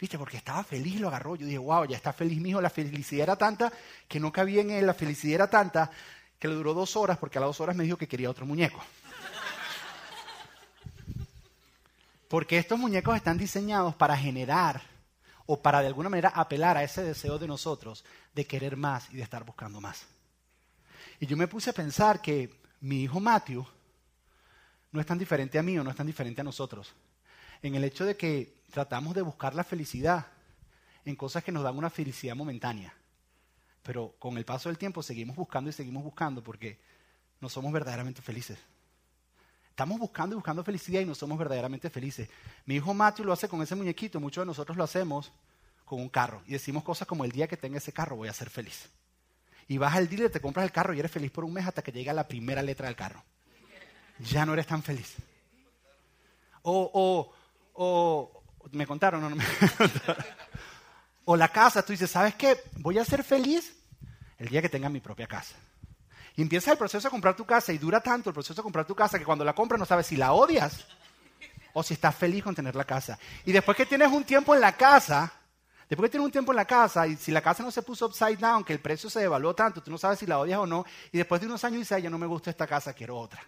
¿Viste? 0.00 0.18
Porque 0.18 0.36
estaba 0.36 0.64
feliz, 0.64 1.00
lo 1.00 1.06
agarró. 1.08 1.36
Yo 1.36 1.46
dije, 1.46 1.58
wow, 1.58 1.84
ya 1.86 1.96
está 1.96 2.12
feliz, 2.12 2.40
mi 2.40 2.50
hijo. 2.50 2.60
La 2.60 2.70
felicidad 2.70 3.22
era 3.22 3.36
tanta 3.36 3.72
que 4.08 4.18
no 4.18 4.32
cabía 4.32 4.62
en 4.62 4.70
él. 4.70 4.86
La 4.86 4.94
felicidad 4.94 5.34
era 5.36 5.48
tanta 5.48 5.90
que 6.38 6.48
le 6.48 6.54
duró 6.54 6.74
dos 6.74 6.96
horas 6.96 7.16
porque 7.18 7.38
a 7.38 7.40
las 7.40 7.50
dos 7.50 7.60
horas 7.60 7.76
me 7.76 7.84
dijo 7.84 7.96
que 7.96 8.08
quería 8.08 8.28
otro 8.28 8.44
muñeco. 8.44 8.82
Porque 12.26 12.58
estos 12.58 12.78
muñecos 12.78 13.14
están 13.14 13.38
diseñados 13.38 13.94
para 13.94 14.16
generar 14.16 14.82
o 15.46 15.62
para 15.62 15.80
de 15.80 15.86
alguna 15.86 16.08
manera 16.08 16.30
apelar 16.34 16.76
a 16.76 16.82
ese 16.82 17.04
deseo 17.04 17.38
de 17.38 17.46
nosotros 17.46 18.04
de 18.34 18.44
querer 18.44 18.76
más 18.76 19.08
y 19.12 19.18
de 19.18 19.22
estar 19.22 19.44
buscando 19.44 19.80
más. 19.80 20.04
Y 21.20 21.26
yo 21.26 21.36
me 21.36 21.48
puse 21.48 21.70
a 21.70 21.72
pensar 21.72 22.20
que 22.20 22.60
mi 22.80 23.02
hijo 23.02 23.20
Matthew 23.20 23.66
no 24.92 25.00
es 25.00 25.06
tan 25.06 25.18
diferente 25.18 25.58
a 25.58 25.62
mí 25.62 25.78
o 25.78 25.84
no 25.84 25.90
es 25.90 25.96
tan 25.96 26.06
diferente 26.06 26.40
a 26.40 26.44
nosotros. 26.44 26.94
En 27.62 27.74
el 27.74 27.84
hecho 27.84 28.04
de 28.04 28.16
que 28.16 28.62
tratamos 28.70 29.14
de 29.14 29.22
buscar 29.22 29.54
la 29.54 29.64
felicidad 29.64 30.26
en 31.04 31.16
cosas 31.16 31.44
que 31.44 31.52
nos 31.52 31.62
dan 31.62 31.76
una 31.76 31.90
felicidad 31.90 32.36
momentánea. 32.36 32.94
Pero 33.82 34.14
con 34.18 34.38
el 34.38 34.44
paso 34.44 34.68
del 34.68 34.78
tiempo 34.78 35.02
seguimos 35.02 35.36
buscando 35.36 35.70
y 35.70 35.72
seguimos 35.72 36.02
buscando 36.02 36.42
porque 36.42 36.78
no 37.40 37.48
somos 37.48 37.72
verdaderamente 37.72 38.22
felices. 38.22 38.58
Estamos 39.68 39.98
buscando 39.98 40.34
y 40.34 40.36
buscando 40.36 40.62
felicidad 40.62 41.00
y 41.00 41.04
no 41.04 41.14
somos 41.14 41.36
verdaderamente 41.36 41.90
felices. 41.90 42.28
Mi 42.64 42.76
hijo 42.76 42.94
Matthew 42.94 43.26
lo 43.26 43.32
hace 43.32 43.48
con 43.48 43.60
ese 43.60 43.74
muñequito, 43.74 44.20
muchos 44.20 44.42
de 44.42 44.46
nosotros 44.46 44.78
lo 44.78 44.84
hacemos 44.84 45.32
con 45.84 46.00
un 46.00 46.08
carro 46.08 46.42
y 46.46 46.52
decimos 46.52 46.84
cosas 46.84 47.06
como 47.06 47.24
el 47.24 47.32
día 47.32 47.48
que 47.48 47.56
tenga 47.56 47.78
ese 47.78 47.92
carro 47.92 48.16
voy 48.16 48.28
a 48.28 48.32
ser 48.32 48.48
feliz. 48.48 48.88
Y 49.68 49.78
vas 49.78 49.94
al 49.94 50.08
dealer, 50.08 50.30
te 50.30 50.40
compras 50.40 50.64
el 50.64 50.72
carro 50.72 50.92
y 50.92 50.98
eres 50.98 51.10
feliz 51.10 51.30
por 51.30 51.44
un 51.44 51.52
mes 51.52 51.66
hasta 51.66 51.82
que 51.82 51.92
llega 51.92 52.12
la 52.12 52.28
primera 52.28 52.62
letra 52.62 52.86
del 52.86 52.96
carro. 52.96 53.22
Ya 54.18 54.44
no 54.44 54.52
eres 54.52 54.66
tan 54.66 54.82
feliz. 54.82 55.14
O, 56.62 56.90
o, 56.92 57.32
o 57.74 58.42
me 58.72 58.86
contaron, 58.86 59.22
me 59.36 59.44
contaron. 59.76 60.24
O 61.24 61.36
la 61.36 61.48
casa, 61.48 61.84
tú 61.84 61.92
dices, 61.92 62.10
¿sabes 62.10 62.34
qué? 62.34 62.58
Voy 62.76 62.98
a 62.98 63.04
ser 63.04 63.24
feliz 63.24 63.74
el 64.38 64.48
día 64.48 64.60
que 64.60 64.68
tenga 64.68 64.88
mi 64.88 65.00
propia 65.00 65.26
casa. 65.26 65.56
Y 66.36 66.42
empieza 66.42 66.72
el 66.72 66.78
proceso 66.78 67.06
de 67.06 67.10
comprar 67.10 67.36
tu 67.36 67.46
casa 67.46 67.72
y 67.72 67.78
dura 67.78 68.00
tanto 68.00 68.30
el 68.30 68.34
proceso 68.34 68.54
de 68.54 68.62
comprar 68.62 68.84
tu 68.86 68.94
casa 68.94 69.18
que 69.18 69.24
cuando 69.24 69.44
la 69.44 69.54
compras 69.54 69.78
no 69.78 69.86
sabes 69.86 70.06
si 70.06 70.16
la 70.16 70.32
odias 70.32 70.84
o 71.72 71.82
si 71.82 71.94
estás 71.94 72.14
feliz 72.14 72.42
con 72.42 72.54
tener 72.54 72.74
la 72.74 72.84
casa. 72.84 73.18
Y 73.44 73.52
después 73.52 73.76
que 73.76 73.86
tienes 73.86 74.08
un 74.08 74.24
tiempo 74.24 74.54
en 74.54 74.60
la 74.60 74.72
casa, 74.72 75.32
después 75.94 76.08
que 76.08 76.12
tienes 76.12 76.26
un 76.26 76.32
tiempo 76.32 76.50
en 76.50 76.56
la 76.56 76.64
casa 76.64 77.06
y 77.06 77.14
si 77.14 77.30
la 77.30 77.40
casa 77.40 77.62
no 77.62 77.70
se 77.70 77.80
puso 77.82 78.06
upside 78.06 78.36
down, 78.36 78.64
que 78.64 78.72
el 78.72 78.80
precio 78.80 79.08
se 79.08 79.20
devaluó 79.20 79.54
tanto, 79.54 79.80
tú 79.80 79.92
no 79.92 79.98
sabes 79.98 80.18
si 80.18 80.26
la 80.26 80.40
odias 80.40 80.58
o 80.58 80.66
no, 80.66 80.84
y 81.12 81.18
después 81.18 81.40
de 81.40 81.46
unos 81.46 81.62
años 81.62 81.78
dices, 81.78 82.02
ya 82.02 82.10
no 82.10 82.18
me 82.18 82.26
gusta 82.26 82.50
esta 82.50 82.66
casa, 82.66 82.92
quiero 82.92 83.16
otra. 83.16 83.40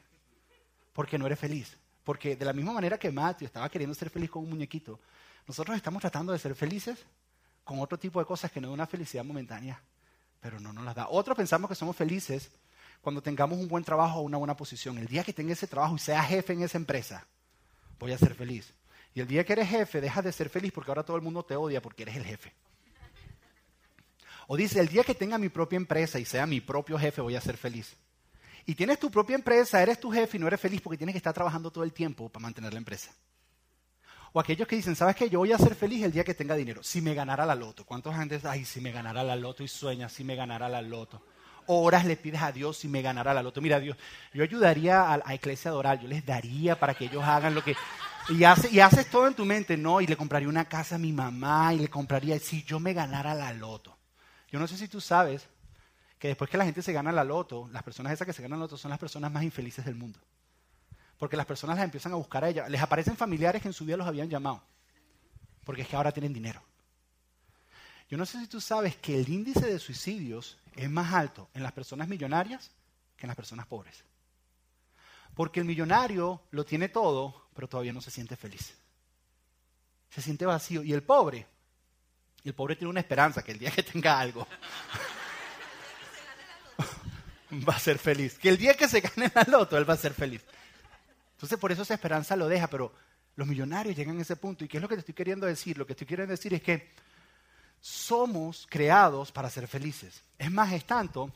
Porque 0.93 1.19
no 1.19 1.27
eres 1.27 1.41
feliz. 1.41 1.77
Porque 2.05 2.37
de 2.37 2.45
la 2.45 2.53
misma 2.53 2.73
manera 2.73 2.99
que 2.99 3.11
Matthew 3.11 3.47
estaba 3.47 3.69
queriendo 3.69 3.97
ser 3.97 4.11
feliz 4.11 4.31
con 4.31 4.45
un 4.45 4.51
muñequito, 4.51 5.01
nosotros 5.49 5.77
estamos 5.77 6.01
tratando 6.01 6.33
de 6.33 6.39
ser 6.39 6.55
felices 6.55 7.05
con 7.65 7.81
otro 7.81 7.99
tipo 7.99 8.21
de 8.21 8.27
cosas 8.27 8.53
que 8.53 8.61
no 8.61 8.69
es 8.69 8.75
una 8.75 8.87
felicidad 8.87 9.25
momentánea, 9.25 9.83
pero 10.41 10.61
no 10.61 10.73
nos 10.73 10.85
las 10.85 10.95
da. 10.95 11.09
Otros 11.09 11.37
pensamos 11.37 11.69
que 11.69 11.75
somos 11.75 11.97
felices 11.97 12.53
cuando 13.01 13.21
tengamos 13.21 13.59
un 13.59 13.67
buen 13.67 13.83
trabajo 13.83 14.21
o 14.21 14.23
una 14.23 14.39
buena 14.39 14.57
posición. 14.57 14.99
El 14.99 15.09
día 15.09 15.25
que 15.25 15.33
tenga 15.33 15.53
ese 15.53 15.67
trabajo 15.67 15.97
y 15.97 15.99
sea 15.99 16.23
jefe 16.23 16.53
en 16.53 16.63
esa 16.63 16.79
empresa, 16.79 17.27
voy 17.99 18.13
a 18.13 18.19
ser 18.19 18.37
feliz. 18.37 18.73
Y 19.17 19.21
el 19.21 19.27
día 19.27 19.45
que 19.45 19.55
eres 19.55 19.71
jefe, 19.71 20.03
dejas 20.03 20.23
de 20.23 20.31
ser 20.31 20.51
feliz 20.51 20.71
porque 20.73 20.91
ahora 20.91 21.03
todo 21.03 21.17
el 21.17 21.23
mundo 21.23 21.43
te 21.43 21.57
odia 21.57 21.81
porque 21.81 22.03
eres 22.03 22.17
el 22.17 22.25
jefe. 22.25 22.53
O 24.47 24.59
dice, 24.59 24.79
el 24.79 24.89
día 24.89 25.05
que 25.05 25.15
tenga 25.15 25.39
mi 25.39 25.49
propia 25.49 25.79
empresa 25.79 26.19
y 26.19 26.27
sea 26.27 26.45
mi 26.45 26.61
propio 26.61 26.99
jefe, 26.99 27.23
voy 27.23 27.35
a 27.35 27.41
ser 27.41 27.57
feliz. 27.57 27.97
Y 28.67 28.75
tienes 28.75 29.01
tu 29.01 29.11
propia 29.11 29.35
empresa, 29.35 29.83
eres 29.83 29.99
tu 29.99 30.13
jefe 30.13 30.37
y 30.37 30.41
no 30.41 30.47
eres 30.47 30.61
feliz 30.61 30.83
porque 30.83 30.99
tienes 30.99 31.15
que 31.15 31.17
estar 31.17 31.33
trabajando 31.33 31.71
todo 31.71 31.83
el 31.83 31.95
tiempo 31.95 32.29
para 32.29 32.43
mantener 32.43 32.75
la 32.75 32.79
empresa. 32.79 33.11
O 34.35 34.39
aquellos 34.39 34.69
que 34.69 34.77
dicen, 34.77 34.95
¿sabes 34.95 35.17
qué? 35.17 35.31
Yo 35.31 35.39
voy 35.39 35.51
a 35.51 35.57
ser 35.57 35.75
feliz 35.75 36.05
el 36.05 36.13
día 36.13 36.23
que 36.23 36.35
tenga 36.35 36.55
dinero. 36.55 36.83
Si 36.83 37.01
me 37.01 37.15
ganara 37.15 37.47
la 37.47 37.55
loto. 37.55 37.87
¿Cuántos 37.87 38.15
gente 38.15 38.39
ay, 38.45 38.67
si 38.67 38.83
me 38.83 38.93
ganara 38.93 39.25
la 39.25 39.35
loto 39.35 39.65
y 39.65 39.69
sueñas 39.69 40.13
si 40.13 40.25
me 40.25 40.37
ganara 40.37 40.69
la 40.69 40.83
loto? 40.83 41.23
horas 41.69 42.05
le 42.05 42.17
pides 42.17 42.43
a 42.43 42.53
Dios 42.53 42.77
si 42.77 42.87
me 42.87 43.01
ganara 43.01 43.33
la 43.33 43.43
loto. 43.43 43.63
Mira, 43.63 43.81
Dios, 43.81 43.97
yo 44.35 44.43
ayudaría 44.43 45.11
a, 45.11 45.17
la 45.17 45.35
Iglesia 45.35 45.71
Adoral, 45.71 46.01
yo 46.01 46.07
les 46.07 46.25
daría 46.25 46.79
para 46.79 46.93
que 46.93 47.07
ellos 47.07 47.25
hagan 47.25 47.55
lo 47.55 47.65
que... 47.65 47.75
Y, 48.29 48.41
y 48.41 48.81
haces 48.81 49.11
todo 49.11 49.29
en 49.29 49.35
tu 49.35 49.45
mente, 49.45 49.77
no, 49.77 50.01
y 50.01 50.07
le 50.07 50.17
compraría 50.17 50.49
una 50.49 50.69
casa 50.69 50.97
a 50.97 50.99
mi 50.99 51.13
mamá 51.13 51.73
y 51.75 51.79
le 51.79 51.89
compraría, 51.89 52.39
si 52.39 52.65
yo 52.65 52.81
me 52.81 52.93
ganara 52.93 53.35
la 53.35 53.53
loto. 53.53 53.97
Yo 54.51 54.59
no 54.59 54.67
sé 54.67 54.77
si 54.77 54.89
tú 54.89 55.01
sabes 55.01 55.49
que 56.19 56.29
después 56.29 56.51
que 56.51 56.57
la 56.57 56.65
gente 56.65 56.83
se 56.83 56.93
gana 56.93 57.13
la 57.13 57.25
loto, 57.25 57.69
las 57.73 57.83
personas 57.83 58.13
esas 58.13 58.27
que 58.27 58.33
se 58.33 58.43
ganan 58.43 58.59
la 58.59 58.65
loto 58.65 58.77
son 58.77 58.91
las 58.91 58.99
personas 58.99 59.31
más 59.31 59.43
infelices 59.43 59.85
del 59.85 59.95
mundo. 59.95 60.19
Porque 61.19 61.37
las 61.37 61.47
personas 61.47 61.77
las 61.77 61.85
empiezan 61.85 62.13
a 62.13 62.17
buscar 62.17 62.45
a 62.45 62.49
ellas. 62.49 62.69
Les 62.69 62.81
aparecen 62.81 63.17
familiares 63.17 63.63
que 63.63 63.69
en 63.69 63.75
su 63.75 63.85
vida 63.85 63.97
los 63.97 64.07
habían 64.07 64.29
llamado. 64.29 64.63
Porque 65.65 65.83
es 65.83 65.89
que 65.89 65.97
ahora 65.97 66.13
tienen 66.13 66.33
dinero. 66.33 66.63
Yo 68.09 68.17
no 68.17 68.27
sé 68.27 68.39
si 68.39 68.47
tú 68.47 68.61
sabes 68.61 68.97
que 68.97 69.19
el 69.19 69.29
índice 69.29 69.67
de 69.67 69.79
suicidios 69.79 70.59
es 70.75 70.89
más 70.91 71.13
alto 71.13 71.49
en 71.55 71.63
las 71.63 71.73
personas 71.73 72.07
millonarias 72.09 72.71
que 73.17 73.27
en 73.27 73.29
las 73.29 73.37
personas 73.37 73.67
pobres. 73.67 74.05
Porque 75.37 75.61
el 75.61 75.67
millonario 75.67 76.41
lo 76.51 76.65
tiene 76.65 76.89
todo, 76.89 77.49
pero 77.55 77.69
todavía 77.69 77.93
no 77.93 78.01
se 78.01 78.11
siente 78.11 78.37
feliz. 78.37 78.75
Se 80.09 80.23
siente 80.23 80.47
vacío. 80.47 80.83
Y 80.83 80.95
el 80.95 81.03
pobre, 81.03 81.47
el 82.43 82.55
pobre 82.55 82.75
tiene 82.75 82.89
una 82.89 83.01
esperanza 83.01 83.45
que 83.45 83.53
el 83.53 83.59
día 83.59 83.71
que 83.71 83.83
tenga 83.83 84.19
algo 84.19 84.49
va 87.69 87.75
a 87.75 87.79
ser 87.79 87.99
feliz. 87.99 88.39
Que 88.39 88.49
el 88.49 88.57
día 88.57 88.75
que 88.75 88.89
se 88.89 89.03
gane 89.03 89.31
la 89.35 89.45
loto, 89.45 89.77
él 89.77 89.89
va 89.89 89.93
a 89.93 89.99
ser 89.99 90.15
feliz. 90.15 90.43
Entonces 91.33 91.59
por 91.59 91.71
eso 91.71 91.83
esa 91.83 91.93
esperanza 91.93 92.35
lo 92.35 92.49
deja, 92.49 92.69
pero 92.69 92.95
los 93.35 93.47
millonarios 93.47 93.95
llegan 93.95 94.19
a 94.19 94.23
ese 94.23 94.37
punto. 94.37 94.65
¿Y 94.65 94.69
qué 94.69 94.79
es 94.79 94.83
lo 94.83 94.89
que 94.89 94.95
te 94.95 95.01
estoy 95.01 95.15
queriendo 95.15 95.47
decir? 95.47 95.77
Lo 95.77 95.87
que 95.87 95.93
estoy 95.93 96.07
queriendo 96.07 96.31
decir 96.31 96.55
es 96.55 96.63
que 96.63 96.95
somos 97.79 98.67
creados 98.71 99.33
para 99.33 99.51
ser 99.51 99.69
felices. 99.69 100.23
Es 100.39 100.51
más, 100.51 100.73
es 100.73 100.87
tanto 100.87 101.31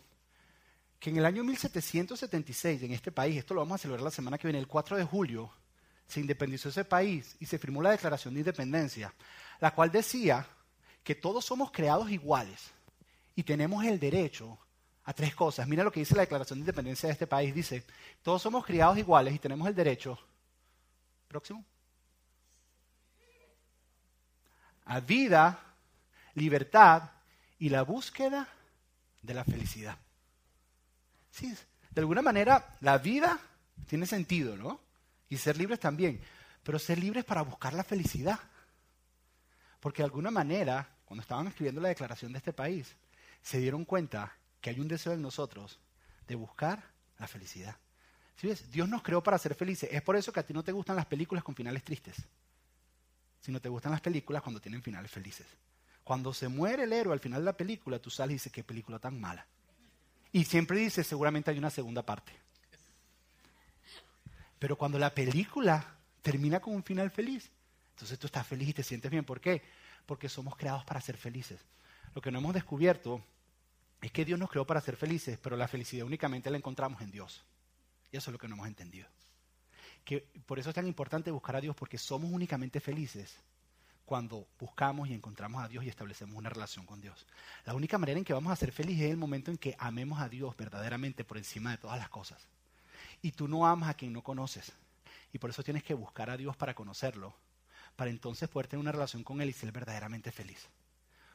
que 1.00 1.08
en 1.08 1.16
el 1.16 1.24
año 1.24 1.42
1776 1.42 2.82
en 2.82 2.92
este 2.92 3.10
país, 3.10 3.38
esto 3.38 3.54
lo 3.54 3.62
vamos 3.62 3.76
a 3.76 3.78
celebrar 3.78 4.04
la 4.04 4.10
semana 4.10 4.36
que 4.36 4.46
viene, 4.46 4.58
el 4.58 4.68
4 4.68 4.98
de 4.98 5.04
julio, 5.04 5.50
se 6.06 6.20
independizó 6.20 6.68
ese 6.68 6.84
país 6.84 7.36
y 7.40 7.46
se 7.46 7.58
firmó 7.58 7.80
la 7.80 7.92
Declaración 7.92 8.34
de 8.34 8.40
Independencia, 8.40 9.14
la 9.60 9.74
cual 9.74 9.90
decía 9.90 10.46
que 11.02 11.14
todos 11.14 11.46
somos 11.46 11.72
creados 11.72 12.10
iguales 12.10 12.70
y 13.34 13.42
tenemos 13.42 13.82
el 13.84 13.98
derecho 13.98 14.58
a 15.04 15.14
tres 15.14 15.34
cosas. 15.34 15.66
Mira 15.66 15.84
lo 15.84 15.90
que 15.90 16.00
dice 16.00 16.14
la 16.14 16.22
Declaración 16.22 16.58
de 16.58 16.64
Independencia 16.64 17.06
de 17.06 17.14
este 17.14 17.26
país. 17.26 17.54
Dice, 17.54 17.84
todos 18.22 18.42
somos 18.42 18.66
criados 18.66 18.98
iguales 18.98 19.34
y 19.34 19.38
tenemos 19.38 19.66
el 19.68 19.74
derecho, 19.74 20.18
próximo, 21.28 21.64
a 24.84 25.00
vida, 25.00 25.58
libertad 26.34 27.10
y 27.58 27.70
la 27.70 27.82
búsqueda 27.82 28.48
de 29.22 29.32
la 29.34 29.44
felicidad. 29.44 29.96
Sí, 31.30 31.54
de 31.90 32.00
alguna 32.00 32.22
manera 32.22 32.76
la 32.80 32.98
vida 32.98 33.38
tiene 33.86 34.06
sentido, 34.06 34.56
¿no? 34.56 34.80
Y 35.28 35.36
ser 35.36 35.56
libres 35.56 35.80
también, 35.80 36.20
pero 36.62 36.78
ser 36.78 36.98
libres 36.98 37.24
para 37.24 37.42
buscar 37.42 37.72
la 37.74 37.84
felicidad. 37.84 38.38
Porque 39.80 40.02
de 40.02 40.06
alguna 40.06 40.30
manera, 40.30 40.96
cuando 41.04 41.22
estaban 41.22 41.46
escribiendo 41.46 41.80
la 41.80 41.88
declaración 41.88 42.32
de 42.32 42.38
este 42.38 42.52
país, 42.52 42.96
se 43.42 43.58
dieron 43.58 43.84
cuenta 43.84 44.36
que 44.60 44.70
hay 44.70 44.80
un 44.80 44.88
deseo 44.88 45.12
en 45.12 45.22
nosotros 45.22 45.78
de 46.26 46.34
buscar 46.34 46.82
la 47.18 47.26
felicidad. 47.26 47.76
¿Sí 48.36 48.46
ves? 48.46 48.70
Dios 48.70 48.88
nos 48.88 49.02
creó 49.02 49.22
para 49.22 49.38
ser 49.38 49.54
felices. 49.54 49.88
Es 49.92 50.02
por 50.02 50.16
eso 50.16 50.32
que 50.32 50.40
a 50.40 50.46
ti 50.46 50.52
no 50.52 50.62
te 50.62 50.72
gustan 50.72 50.96
las 50.96 51.06
películas 51.06 51.44
con 51.44 51.54
finales 51.54 51.84
tristes, 51.84 52.16
sino 53.40 53.60
te 53.60 53.68
gustan 53.68 53.92
las 53.92 54.00
películas 54.00 54.42
cuando 54.42 54.60
tienen 54.60 54.82
finales 54.82 55.10
felices. 55.10 55.46
Cuando 56.04 56.32
se 56.32 56.48
muere 56.48 56.84
el 56.84 56.92
héroe 56.92 57.12
al 57.12 57.20
final 57.20 57.40
de 57.40 57.46
la 57.46 57.56
película, 57.56 57.98
tú 57.98 58.10
sales 58.10 58.32
y 58.32 58.34
dices, 58.34 58.52
qué 58.52 58.64
película 58.64 58.98
tan 58.98 59.20
mala. 59.20 59.46
Y 60.32 60.44
siempre 60.44 60.78
dices, 60.78 61.06
seguramente 61.06 61.50
hay 61.50 61.58
una 61.58 61.70
segunda 61.70 62.04
parte. 62.04 62.32
Pero 64.58 64.76
cuando 64.76 64.98
la 64.98 65.14
película 65.14 65.96
termina 66.22 66.60
con 66.60 66.74
un 66.74 66.84
final 66.84 67.10
feliz, 67.10 67.50
entonces 67.90 68.18
tú 68.18 68.26
estás 68.26 68.46
feliz 68.46 68.68
y 68.68 68.74
te 68.74 68.82
sientes 68.82 69.10
bien. 69.10 69.24
¿Por 69.24 69.40
qué? 69.40 69.62
Porque 70.06 70.28
somos 70.28 70.56
creados 70.56 70.84
para 70.84 71.00
ser 71.00 71.16
felices. 71.16 71.60
Lo 72.14 72.20
que 72.20 72.30
no 72.30 72.38
hemos 72.38 72.54
descubierto 72.54 73.24
es 74.00 74.12
que 74.12 74.24
Dios 74.24 74.38
nos 74.38 74.50
creó 74.50 74.66
para 74.66 74.80
ser 74.80 74.96
felices, 74.96 75.38
pero 75.42 75.56
la 75.56 75.68
felicidad 75.68 76.06
únicamente 76.06 76.50
la 76.50 76.56
encontramos 76.56 77.00
en 77.02 77.10
Dios. 77.10 77.44
Y 78.12 78.16
eso 78.16 78.30
es 78.30 78.32
lo 78.32 78.38
que 78.38 78.48
no 78.48 78.54
hemos 78.54 78.68
entendido. 78.68 79.08
Que 80.04 80.26
por 80.46 80.58
eso 80.58 80.70
es 80.70 80.74
tan 80.74 80.86
importante 80.86 81.30
buscar 81.30 81.56
a 81.56 81.60
Dios, 81.60 81.76
porque 81.76 81.98
somos 81.98 82.30
únicamente 82.30 82.80
felices 82.80 83.36
cuando 84.10 84.48
buscamos 84.58 85.08
y 85.08 85.14
encontramos 85.14 85.62
a 85.62 85.68
Dios 85.68 85.84
y 85.84 85.88
establecemos 85.88 86.36
una 86.36 86.50
relación 86.50 86.84
con 86.84 87.00
Dios. 87.00 87.28
La 87.64 87.74
única 87.74 87.96
manera 87.96 88.18
en 88.18 88.24
que 88.24 88.32
vamos 88.32 88.52
a 88.52 88.56
ser 88.56 88.72
felices 88.72 89.04
es 89.04 89.12
el 89.12 89.16
momento 89.16 89.52
en 89.52 89.56
que 89.56 89.76
amemos 89.78 90.20
a 90.20 90.28
Dios 90.28 90.56
verdaderamente 90.56 91.22
por 91.22 91.38
encima 91.38 91.70
de 91.70 91.78
todas 91.78 91.96
las 91.96 92.08
cosas. 92.08 92.48
Y 93.22 93.30
tú 93.30 93.46
no 93.46 93.68
amas 93.68 93.88
a 93.88 93.94
quien 93.94 94.12
no 94.12 94.24
conoces. 94.24 94.72
Y 95.32 95.38
por 95.38 95.50
eso 95.50 95.62
tienes 95.62 95.84
que 95.84 95.94
buscar 95.94 96.28
a 96.28 96.36
Dios 96.36 96.56
para 96.56 96.74
conocerlo, 96.74 97.36
para 97.94 98.10
entonces 98.10 98.48
poder 98.48 98.66
tener 98.66 98.80
una 98.80 98.90
relación 98.90 99.22
con 99.22 99.40
Él 99.40 99.50
y 99.50 99.52
ser 99.52 99.70
verdaderamente 99.70 100.32
feliz. 100.32 100.66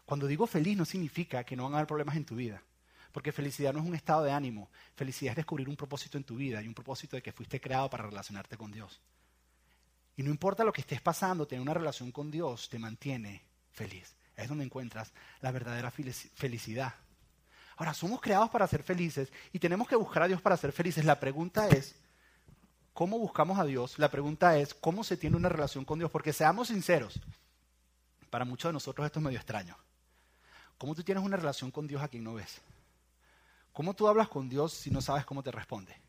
Cuando 0.06 0.28
digo 0.28 0.46
feliz 0.46 0.76
no 0.76 0.84
significa 0.84 1.46
que 1.46 1.56
no 1.56 1.64
van 1.64 1.76
a 1.76 1.78
haber 1.78 1.88
problemas 1.88 2.18
en 2.18 2.26
tu 2.26 2.36
vida. 2.36 2.62
Porque 3.14 3.32
felicidad 3.32 3.72
no 3.72 3.80
es 3.80 3.86
un 3.86 3.96
estado 3.96 4.26
de 4.26 4.34
ánimo. 4.34 4.70
Felicidad 4.98 5.32
es 5.32 5.38
descubrir 5.38 5.70
un 5.70 5.78
propósito 5.78 6.18
en 6.18 6.26
tu 6.26 6.36
vida 6.36 6.62
y 6.62 6.68
un 6.68 6.74
propósito 6.74 7.16
de 7.16 7.24
que 7.24 7.32
fuiste 7.32 7.62
creado 7.62 7.90
para 7.90 8.04
relacionarte 8.04 8.58
con 8.58 8.70
Dios. 8.70 9.00
Y 10.18 10.24
no 10.24 10.30
importa 10.30 10.64
lo 10.64 10.72
que 10.72 10.82
estés 10.82 11.02
pasando, 11.02 11.48
tener 11.48 11.62
una 11.62 11.74
relación 11.74 12.12
con 12.12 12.32
Dios 12.32 12.70
te 12.70 12.80
mantiene 12.80 13.44
feliz. 13.72 14.16
Es 14.36 14.50
donde 14.50 14.66
encuentras 14.66 15.14
la 15.42 15.52
verdadera 15.52 15.92
felicidad. 15.92 16.94
Ahora, 17.78 17.94
somos 17.94 18.22
creados 18.22 18.50
para 18.50 18.68
ser 18.68 18.84
felices 18.84 19.32
y 19.52 19.60
tenemos 19.60 19.88
que 19.88 19.96
buscar 19.96 20.24
a 20.24 20.28
Dios 20.28 20.42
para 20.42 20.58
ser 20.58 20.72
felices. 20.72 21.04
La 21.04 21.20
pregunta 21.20 21.68
es, 21.68 21.96
cómo 22.96 23.20
buscamos 23.20 23.60
a 23.60 23.66
Dios, 23.66 24.00
la 24.00 24.10
pregunta 24.10 24.58
es 24.58 24.74
cómo 24.74 25.04
se 25.04 25.18
tiene 25.18 25.36
una 25.36 25.50
relación 25.50 25.84
con 25.84 26.00
Dios. 26.00 26.10
Porque 26.10 26.32
seamos 26.32 26.70
sinceros, 26.70 27.20
para 28.30 28.46
muchos 28.46 28.70
de 28.70 28.74
nosotros 28.74 29.06
esto 29.06 29.20
es 29.20 29.26
medio 29.26 29.38
extraño. 29.38 29.78
¿Cómo 30.78 30.96
tú 30.96 31.04
tienes 31.04 31.24
una 31.24 31.38
relación 31.38 31.72
con 31.72 31.88
Dios 31.88 32.02
a 32.02 32.08
quien 32.08 32.24
no 32.24 32.34
ves? 32.34 32.62
¿Cómo 33.74 33.94
tú 33.94 34.08
hablas 34.08 34.30
con 34.30 34.48
Dios 34.48 34.74
si 34.74 34.90
no 34.90 35.02
sabes 35.02 35.26
cómo 35.26 35.44
te 35.44 35.52
responde? 35.52 36.05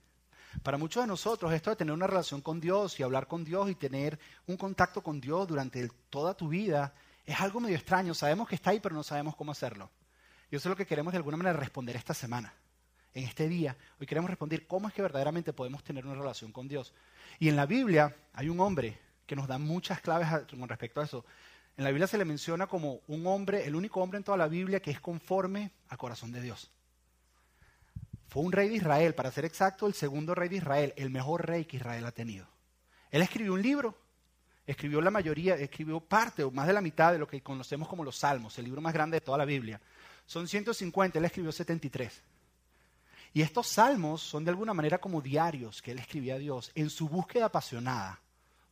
Para 0.62 0.78
muchos 0.78 1.02
de 1.02 1.06
nosotros 1.06 1.52
esto 1.52 1.70
de 1.70 1.76
tener 1.76 1.94
una 1.94 2.06
relación 2.06 2.40
con 2.40 2.60
Dios 2.60 2.98
y 2.98 3.02
hablar 3.02 3.28
con 3.28 3.44
Dios 3.44 3.70
y 3.70 3.74
tener 3.74 4.18
un 4.46 4.56
contacto 4.56 5.02
con 5.02 5.20
Dios 5.20 5.46
durante 5.46 5.88
toda 6.10 6.34
tu 6.34 6.48
vida 6.48 6.94
es 7.24 7.40
algo 7.40 7.60
medio 7.60 7.76
extraño. 7.76 8.14
Sabemos 8.14 8.48
que 8.48 8.54
está 8.54 8.70
ahí, 8.70 8.80
pero 8.80 8.94
no 8.94 9.02
sabemos 9.02 9.36
cómo 9.36 9.52
hacerlo. 9.52 9.90
Y 10.50 10.56
eso 10.56 10.68
es 10.68 10.70
lo 10.70 10.76
que 10.76 10.86
queremos 10.86 11.12
de 11.12 11.18
alguna 11.18 11.36
manera 11.36 11.58
responder 11.58 11.96
esta 11.96 12.14
semana 12.14 12.54
en 13.16 13.24
este 13.24 13.48
día, 13.48 13.74
hoy 13.98 14.06
queremos 14.06 14.28
responder 14.28 14.66
cómo 14.66 14.88
es 14.88 14.94
que 14.94 15.00
verdaderamente 15.00 15.54
podemos 15.54 15.82
tener 15.82 16.04
una 16.04 16.16
relación 16.16 16.52
con 16.52 16.68
Dios. 16.68 16.92
Y 17.38 17.48
en 17.48 17.56
la 17.56 17.64
Biblia 17.64 18.14
hay 18.34 18.50
un 18.50 18.60
hombre 18.60 18.98
que 19.24 19.34
nos 19.34 19.48
da 19.48 19.56
muchas 19.56 20.02
claves 20.02 20.28
con 20.50 20.68
respecto 20.68 21.00
a 21.00 21.04
eso. 21.04 21.24
En 21.78 21.84
la 21.84 21.90
Biblia 21.90 22.06
se 22.06 22.18
le 22.18 22.26
menciona 22.26 22.66
como 22.66 23.00
un 23.06 23.26
hombre, 23.26 23.64
el 23.64 23.74
único 23.74 24.02
hombre 24.02 24.18
en 24.18 24.24
toda 24.24 24.36
la 24.36 24.48
Biblia 24.48 24.80
que 24.80 24.90
es 24.90 25.00
conforme 25.00 25.72
al 25.88 25.96
corazón 25.96 26.30
de 26.30 26.42
Dios. 26.42 26.70
Fue 28.28 28.42
un 28.42 28.52
rey 28.52 28.68
de 28.68 28.76
Israel, 28.76 29.14
para 29.14 29.30
ser 29.30 29.44
exacto, 29.44 29.86
el 29.86 29.94
segundo 29.94 30.34
rey 30.34 30.48
de 30.48 30.56
Israel, 30.56 30.92
el 30.96 31.10
mejor 31.10 31.46
rey 31.46 31.64
que 31.64 31.76
Israel 31.76 32.04
ha 32.06 32.12
tenido. 32.12 32.46
Él 33.10 33.22
escribió 33.22 33.54
un 33.54 33.62
libro, 33.62 33.96
escribió 34.66 35.00
la 35.00 35.10
mayoría, 35.10 35.54
escribió 35.54 36.00
parte 36.00 36.42
o 36.42 36.50
más 36.50 36.66
de 36.66 36.72
la 36.72 36.80
mitad 36.80 37.12
de 37.12 37.18
lo 37.18 37.26
que 37.26 37.42
conocemos 37.42 37.88
como 37.88 38.04
los 38.04 38.18
Salmos, 38.18 38.58
el 38.58 38.64
libro 38.64 38.80
más 38.80 38.92
grande 38.92 39.16
de 39.16 39.20
toda 39.20 39.38
la 39.38 39.44
Biblia. 39.44 39.80
Son 40.26 40.48
150, 40.48 41.18
él 41.18 41.24
escribió 41.24 41.52
73. 41.52 42.22
Y 43.32 43.42
estos 43.42 43.66
salmos 43.66 44.22
son 44.22 44.44
de 44.44 44.50
alguna 44.50 44.72
manera 44.72 44.98
como 44.98 45.20
diarios 45.20 45.82
que 45.82 45.90
él 45.92 45.98
escribía 45.98 46.36
a 46.36 46.38
Dios 46.38 46.72
en 46.74 46.88
su 46.88 47.06
búsqueda 47.06 47.44
apasionada 47.44 48.20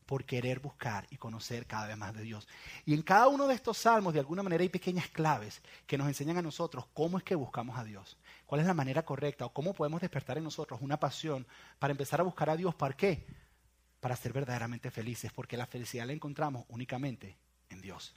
por 0.07 0.25
querer 0.25 0.61
buscar 0.61 1.07
y 1.11 1.17
conocer 1.17 1.67
cada 1.67 1.87
vez 1.87 1.97
más 1.97 2.15
de 2.15 2.23
Dios. 2.23 2.49
Y 2.85 2.95
en 2.95 3.03
cada 3.03 3.29
uno 3.29 3.47
de 3.47 3.55
estos 3.55 3.79
salmos, 3.79 4.15
de 4.15 4.21
alguna 4.21 4.43
manera, 4.43 4.63
hay 4.63 4.69
pequeñas 4.69 5.09
claves 5.09 5.61
que 5.87 5.99
nos 5.99 6.09
enseñan 6.09 6.39
a 6.39 6.43
nosotros 6.43 6.87
cómo 6.93 7.19
es 7.19 7.25
que 7.25 7.35
buscamos 7.35 7.79
a 7.79 7.85
Dios, 7.85 8.17
cuál 8.47 8.61
es 8.61 8.67
la 8.67 8.75
manera 8.75 9.05
correcta 9.05 9.47
o 9.47 9.53
cómo 9.53 9.75
podemos 9.75 10.01
despertar 10.01 10.39
en 10.39 10.45
nosotros 10.45 10.81
una 10.83 10.99
pasión 10.99 11.47
para 11.79 11.93
empezar 11.93 12.21
a 12.21 12.25
buscar 12.25 12.51
a 12.51 12.57
Dios. 12.57 12.75
¿Para 12.75 12.97
qué? 12.97 13.27
Para 14.01 14.17
ser 14.17 14.33
verdaderamente 14.33 14.91
felices, 14.91 15.33
porque 15.33 15.57
la 15.57 15.67
felicidad 15.67 16.07
la 16.07 16.13
encontramos 16.13 16.65
únicamente 16.69 17.37
en 17.71 17.81
Dios. 17.81 18.15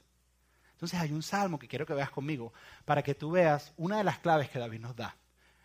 Entonces 0.72 1.00
hay 1.00 1.12
un 1.12 1.22
salmo 1.22 1.58
que 1.58 1.66
quiero 1.66 1.86
que 1.86 1.94
veas 1.94 2.10
conmigo 2.10 2.52
para 2.84 3.02
que 3.02 3.14
tú 3.14 3.32
veas 3.32 3.72
una 3.76 3.98
de 3.98 4.04
las 4.04 4.18
claves 4.18 4.48
que 4.48 4.58
David 4.58 4.80
nos 4.80 4.94
da. 4.94 5.16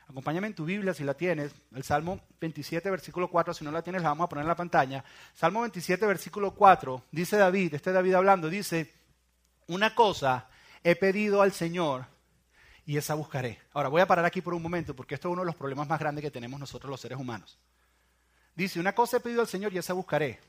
Acompáñame 0.08 0.48
en 0.48 0.56
tu 0.56 0.66
Biblia 0.66 0.94
si 0.94 1.04
la 1.04 1.14
tienes, 1.14 1.54
el 1.74 1.84
Salmo 1.84 2.20
27, 2.42 2.90
versículo 2.90 3.30
4, 3.30 3.54
si 3.54 3.64
no 3.64 3.72
la 3.72 3.82
tienes 3.82 4.02
la 4.02 4.10
vamos 4.10 4.26
a 4.26 4.30
poner 4.30 4.44
en 4.44 4.50
la 4.50 4.56
pantalla. 4.56 5.04
Salmo 5.34 5.62
27, 5.62 6.06
versículo 6.06 6.52
4, 6.52 7.04
dice 7.12 7.38
David, 7.38 7.76
este 7.76 7.92
David 7.92 8.16
hablando, 8.16 8.50
dice, 8.50 8.92
una 9.68 9.96
cosa 9.96 10.50
he 10.84 10.96
pedido 10.96 11.42
al 11.42 11.54
Señor 11.54 12.06
y 12.86 12.98
esa 12.98 13.14
buscaré. 13.14 13.60
Ahora 13.74 13.90
voy 13.90 14.02
a 14.02 14.08
parar 14.08 14.26
aquí 14.26 14.42
por 14.42 14.54
un 14.54 14.62
momento 14.62 14.96
porque 14.96 15.16
esto 15.16 15.30
es 15.30 15.34
uno 15.34 15.42
de 15.42 15.48
los 15.48 15.56
problemas 15.56 15.88
más 15.88 16.00
grandes 16.00 16.24
que 16.24 16.32
tenemos 16.32 16.60
nosotros 16.60 16.90
los 16.90 17.00
seres 17.00 17.18
humanos. 17.18 17.58
Dice, 18.56 18.80
una 18.80 18.94
cosa 18.94 19.18
he 19.18 19.20
pedido 19.20 19.42
al 19.42 19.48
Señor 19.48 19.74
y 19.74 19.78
esa 19.78 19.94
buscaré. 19.94 20.40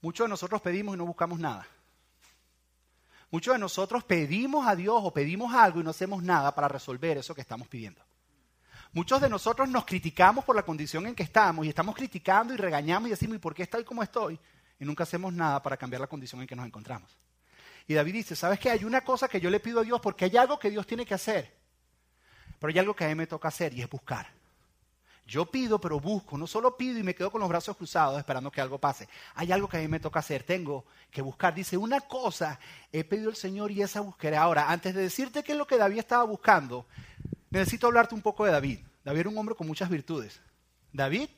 Muchos 0.00 0.24
de 0.24 0.30
nosotros 0.30 0.62
pedimos 0.62 0.94
y 0.94 0.98
no 0.98 1.04
buscamos 1.04 1.38
nada. 1.38 1.66
Muchos 3.30 3.54
de 3.54 3.58
nosotros 3.58 4.02
pedimos 4.04 4.66
a 4.66 4.74
Dios 4.74 4.98
o 5.02 5.12
pedimos 5.12 5.54
algo 5.54 5.80
y 5.80 5.84
no 5.84 5.90
hacemos 5.90 6.22
nada 6.22 6.54
para 6.54 6.68
resolver 6.68 7.18
eso 7.18 7.34
que 7.34 7.42
estamos 7.42 7.68
pidiendo. 7.68 8.00
Muchos 8.92 9.20
de 9.20 9.28
nosotros 9.28 9.68
nos 9.68 9.84
criticamos 9.84 10.44
por 10.44 10.56
la 10.56 10.64
condición 10.64 11.06
en 11.06 11.14
que 11.14 11.22
estamos 11.22 11.64
y 11.64 11.68
estamos 11.68 11.94
criticando 11.94 12.52
y 12.52 12.56
regañamos 12.56 13.06
y 13.06 13.10
decimos, 13.10 13.36
¿y 13.36 13.38
por 13.38 13.54
qué 13.54 13.62
estoy 13.62 13.84
como 13.84 14.02
estoy? 14.02 14.38
Y 14.80 14.84
nunca 14.84 15.04
hacemos 15.04 15.32
nada 15.32 15.62
para 15.62 15.76
cambiar 15.76 16.00
la 16.00 16.08
condición 16.08 16.40
en 16.40 16.48
que 16.48 16.56
nos 16.56 16.66
encontramos. 16.66 17.16
Y 17.86 17.94
David 17.94 18.14
dice, 18.14 18.34
¿sabes 18.34 18.58
qué? 18.58 18.70
Hay 18.70 18.84
una 18.84 19.02
cosa 19.02 19.28
que 19.28 19.40
yo 19.40 19.48
le 19.48 19.60
pido 19.60 19.80
a 19.80 19.84
Dios 19.84 20.00
porque 20.00 20.24
hay 20.24 20.36
algo 20.36 20.58
que 20.58 20.70
Dios 20.70 20.86
tiene 20.86 21.06
que 21.06 21.14
hacer. 21.14 21.59
Pero 22.60 22.72
hay 22.72 22.78
algo 22.78 22.94
que 22.94 23.04
a 23.04 23.08
mí 23.08 23.16
me 23.16 23.26
toca 23.26 23.48
hacer 23.48 23.74
y 23.74 23.82
es 23.82 23.90
buscar. 23.90 24.28
Yo 25.26 25.46
pido, 25.46 25.80
pero 25.80 25.98
busco. 25.98 26.36
No 26.36 26.46
solo 26.46 26.76
pido 26.76 26.98
y 26.98 27.02
me 27.02 27.14
quedo 27.14 27.30
con 27.30 27.40
los 27.40 27.48
brazos 27.48 27.76
cruzados 27.76 28.18
esperando 28.18 28.50
que 28.50 28.60
algo 28.60 28.78
pase. 28.78 29.08
Hay 29.34 29.50
algo 29.50 29.68
que 29.68 29.78
a 29.78 29.80
mí 29.80 29.88
me 29.88 30.00
toca 30.00 30.18
hacer. 30.18 30.42
Tengo 30.42 30.84
que 31.10 31.22
buscar. 31.22 31.54
Dice, 31.54 31.76
una 31.76 32.00
cosa 32.00 32.58
he 32.92 33.04
pedido 33.04 33.30
al 33.30 33.36
Señor 33.36 33.70
y 33.70 33.80
esa 33.80 34.00
buscaré. 34.00 34.36
Ahora, 34.36 34.70
antes 34.70 34.94
de 34.94 35.02
decirte 35.02 35.42
qué 35.42 35.52
es 35.52 35.58
lo 35.58 35.66
que 35.66 35.78
David 35.78 36.00
estaba 36.00 36.24
buscando, 36.24 36.86
necesito 37.48 37.86
hablarte 37.86 38.14
un 38.14 38.22
poco 38.22 38.44
de 38.44 38.52
David. 38.52 38.80
David 39.04 39.20
era 39.20 39.28
un 39.28 39.38
hombre 39.38 39.54
con 39.54 39.66
muchas 39.66 39.88
virtudes. 39.88 40.40
David, 40.92 41.28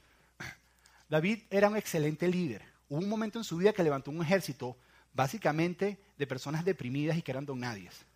David 1.08 1.42
era 1.50 1.68
un 1.68 1.76
excelente 1.76 2.26
líder. 2.26 2.64
Hubo 2.88 2.98
un 2.98 3.08
momento 3.08 3.38
en 3.38 3.44
su 3.44 3.58
vida 3.58 3.74
que 3.74 3.84
levantó 3.84 4.10
un 4.10 4.22
ejército 4.22 4.76
básicamente 5.12 5.98
de 6.16 6.26
personas 6.26 6.64
deprimidas 6.64 7.16
y 7.18 7.22
que 7.22 7.30
eran 7.30 7.44
don 7.44 7.60
nadies. 7.60 8.06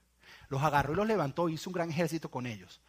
Los 0.49 0.63
agarró 0.63 0.95
y 0.95 0.97
los 0.97 1.07
levantó 1.07 1.49
y 1.49 1.55
hizo 1.55 1.69
un 1.69 1.75
gran 1.75 1.91
ejército 1.91 2.31
con 2.31 2.47
ellos. 2.47 2.81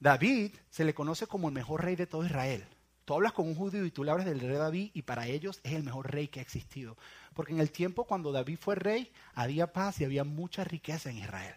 David 0.00 0.54
se 0.70 0.84
le 0.84 0.94
conoce 0.94 1.26
como 1.26 1.48
el 1.48 1.54
mejor 1.54 1.84
rey 1.84 1.96
de 1.96 2.06
todo 2.06 2.24
Israel. 2.24 2.64
Tú 3.04 3.14
hablas 3.14 3.32
con 3.32 3.48
un 3.48 3.54
judío 3.54 3.84
y 3.86 3.90
tú 3.90 4.04
le 4.04 4.10
hablas 4.10 4.26
del 4.26 4.40
rey 4.40 4.56
David 4.56 4.90
y 4.92 5.02
para 5.02 5.26
ellos 5.26 5.60
es 5.62 5.72
el 5.72 5.82
mejor 5.82 6.10
rey 6.12 6.28
que 6.28 6.40
ha 6.40 6.42
existido. 6.42 6.96
Porque 7.34 7.52
en 7.52 7.60
el 7.60 7.70
tiempo 7.70 8.04
cuando 8.04 8.32
David 8.32 8.58
fue 8.60 8.74
rey 8.74 9.10
había 9.34 9.72
paz 9.72 10.00
y 10.00 10.04
había 10.04 10.24
mucha 10.24 10.62
riqueza 10.62 11.10
en 11.10 11.18
Israel. 11.18 11.54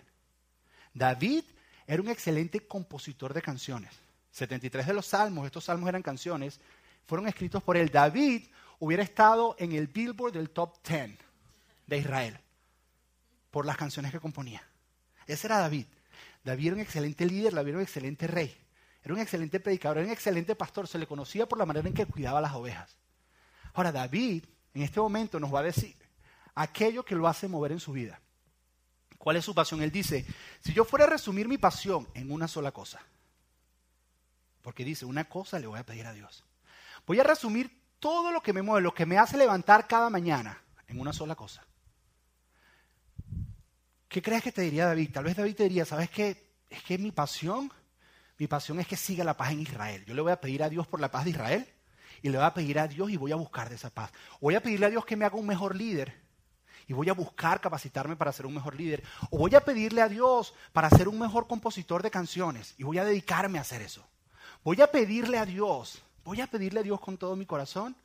David 0.93 1.43
era 1.87 2.01
un 2.01 2.07
excelente 2.07 2.61
compositor 2.61 3.33
de 3.33 3.41
canciones. 3.41 3.91
73 4.31 4.87
de 4.87 4.93
los 4.93 5.07
salmos, 5.07 5.45
estos 5.45 5.65
salmos 5.65 5.89
eran 5.89 6.01
canciones, 6.01 6.59
fueron 7.05 7.27
escritos 7.27 7.61
por 7.61 7.75
él. 7.75 7.89
David 7.89 8.43
hubiera 8.79 9.03
estado 9.03 9.55
en 9.59 9.73
el 9.73 9.87
Billboard 9.87 10.33
del 10.33 10.49
top 10.49 10.77
10 10.87 11.17
de 11.87 11.97
Israel 11.97 12.39
por 13.51 13.65
las 13.65 13.77
canciones 13.77 14.11
que 14.11 14.19
componía. 14.19 14.63
Ese 15.27 15.47
era 15.47 15.59
David. 15.59 15.85
David 16.43 16.67
era 16.67 16.75
un 16.75 16.81
excelente 16.81 17.25
líder, 17.25 17.53
David 17.53 17.69
era 17.69 17.77
un 17.77 17.83
excelente 17.83 18.27
rey, 18.27 18.55
era 19.03 19.13
un 19.13 19.19
excelente 19.19 19.59
predicador, 19.59 19.99
era 19.99 20.07
un 20.07 20.13
excelente 20.13 20.55
pastor, 20.55 20.87
se 20.87 20.97
le 20.97 21.07
conocía 21.07 21.47
por 21.47 21.57
la 21.57 21.65
manera 21.65 21.87
en 21.87 21.93
que 21.93 22.05
cuidaba 22.05 22.41
las 22.41 22.53
ovejas. 22.53 22.97
Ahora, 23.73 23.91
David 23.91 24.45
en 24.73 24.81
este 24.81 24.99
momento 24.99 25.39
nos 25.39 25.53
va 25.53 25.59
a 25.59 25.63
decir 25.63 25.95
aquello 26.55 27.03
que 27.03 27.15
lo 27.15 27.27
hace 27.27 27.47
mover 27.47 27.71
en 27.71 27.79
su 27.79 27.91
vida. 27.91 28.19
¿Cuál 29.17 29.35
es 29.35 29.45
su 29.45 29.53
pasión? 29.53 29.81
Él 29.81 29.91
dice, 29.91 30.25
si 30.61 30.73
yo 30.73 30.83
fuera 30.83 31.05
a 31.05 31.09
resumir 31.09 31.47
mi 31.47 31.57
pasión 31.57 32.07
en 32.13 32.31
una 32.31 32.47
sola 32.47 32.71
cosa, 32.71 33.01
porque 34.61 34.83
dice, 34.83 35.05
una 35.05 35.29
cosa 35.29 35.59
le 35.59 35.67
voy 35.67 35.79
a 35.79 35.85
pedir 35.85 36.05
a 36.05 36.13
Dios. 36.13 36.43
Voy 37.05 37.19
a 37.19 37.23
resumir 37.23 37.81
todo 37.99 38.31
lo 38.31 38.41
que 38.41 38.53
me 38.53 38.61
mueve, 38.61 38.81
lo 38.81 38.93
que 38.93 39.05
me 39.05 39.17
hace 39.17 39.37
levantar 39.37 39.87
cada 39.87 40.09
mañana 40.09 40.61
en 40.87 40.99
una 40.99 41.13
sola 41.13 41.35
cosa. 41.35 41.65
¿Qué 44.11 44.21
crees 44.21 44.43
que 44.43 44.51
te 44.51 44.63
diría 44.63 44.87
David? 44.87 45.09
Tal 45.13 45.23
vez 45.23 45.37
David 45.37 45.55
te 45.55 45.63
diría, 45.63 45.85
¿sabes 45.85 46.09
qué? 46.09 46.35
Es 46.69 46.83
que 46.83 46.97
mi 46.97 47.13
pasión, 47.13 47.71
mi 48.37 48.45
pasión 48.45 48.77
es 48.81 48.85
que 48.85 48.97
siga 48.97 49.23
la 49.23 49.37
paz 49.37 49.53
en 49.53 49.61
Israel. 49.61 50.03
Yo 50.05 50.13
le 50.13 50.21
voy 50.21 50.33
a 50.33 50.41
pedir 50.41 50.63
a 50.63 50.69
Dios 50.69 50.85
por 50.85 50.99
la 50.99 51.09
paz 51.09 51.23
de 51.23 51.29
Israel 51.29 51.65
y 52.21 52.27
le 52.27 52.37
voy 52.37 52.45
a 52.45 52.53
pedir 52.53 52.77
a 52.77 52.89
Dios 52.89 53.09
y 53.09 53.15
voy 53.15 53.31
a 53.31 53.37
buscar 53.37 53.71
esa 53.71 53.89
paz. 53.89 54.11
Voy 54.41 54.55
a 54.55 54.61
pedirle 54.61 54.87
a 54.87 54.89
Dios 54.89 55.05
que 55.05 55.15
me 55.15 55.23
haga 55.23 55.37
un 55.37 55.47
mejor 55.47 55.77
líder 55.77 56.13
y 56.87 56.93
voy 56.93 57.07
a 57.07 57.13
buscar 57.13 57.61
capacitarme 57.61 58.17
para 58.17 58.33
ser 58.33 58.45
un 58.45 58.53
mejor 58.53 58.75
líder. 58.75 59.01
O 59.29 59.37
voy 59.37 59.55
a 59.55 59.61
pedirle 59.61 60.01
a 60.01 60.09
Dios 60.09 60.53
para 60.73 60.89
ser 60.89 61.07
un 61.07 61.17
mejor 61.17 61.47
compositor 61.47 62.03
de 62.03 62.11
canciones 62.11 62.75
y 62.77 62.83
voy 62.83 62.97
a 62.97 63.05
dedicarme 63.05 63.59
a 63.59 63.61
hacer 63.61 63.81
eso. 63.81 64.05
Voy 64.61 64.81
a 64.81 64.91
pedirle 64.91 65.37
a 65.37 65.45
Dios, 65.45 66.03
voy 66.25 66.41
a 66.41 66.47
pedirle 66.47 66.81
a 66.81 66.83
Dios 66.83 66.99
con 66.99 67.17
todo 67.17 67.37
mi 67.37 67.45
corazón 67.45 67.95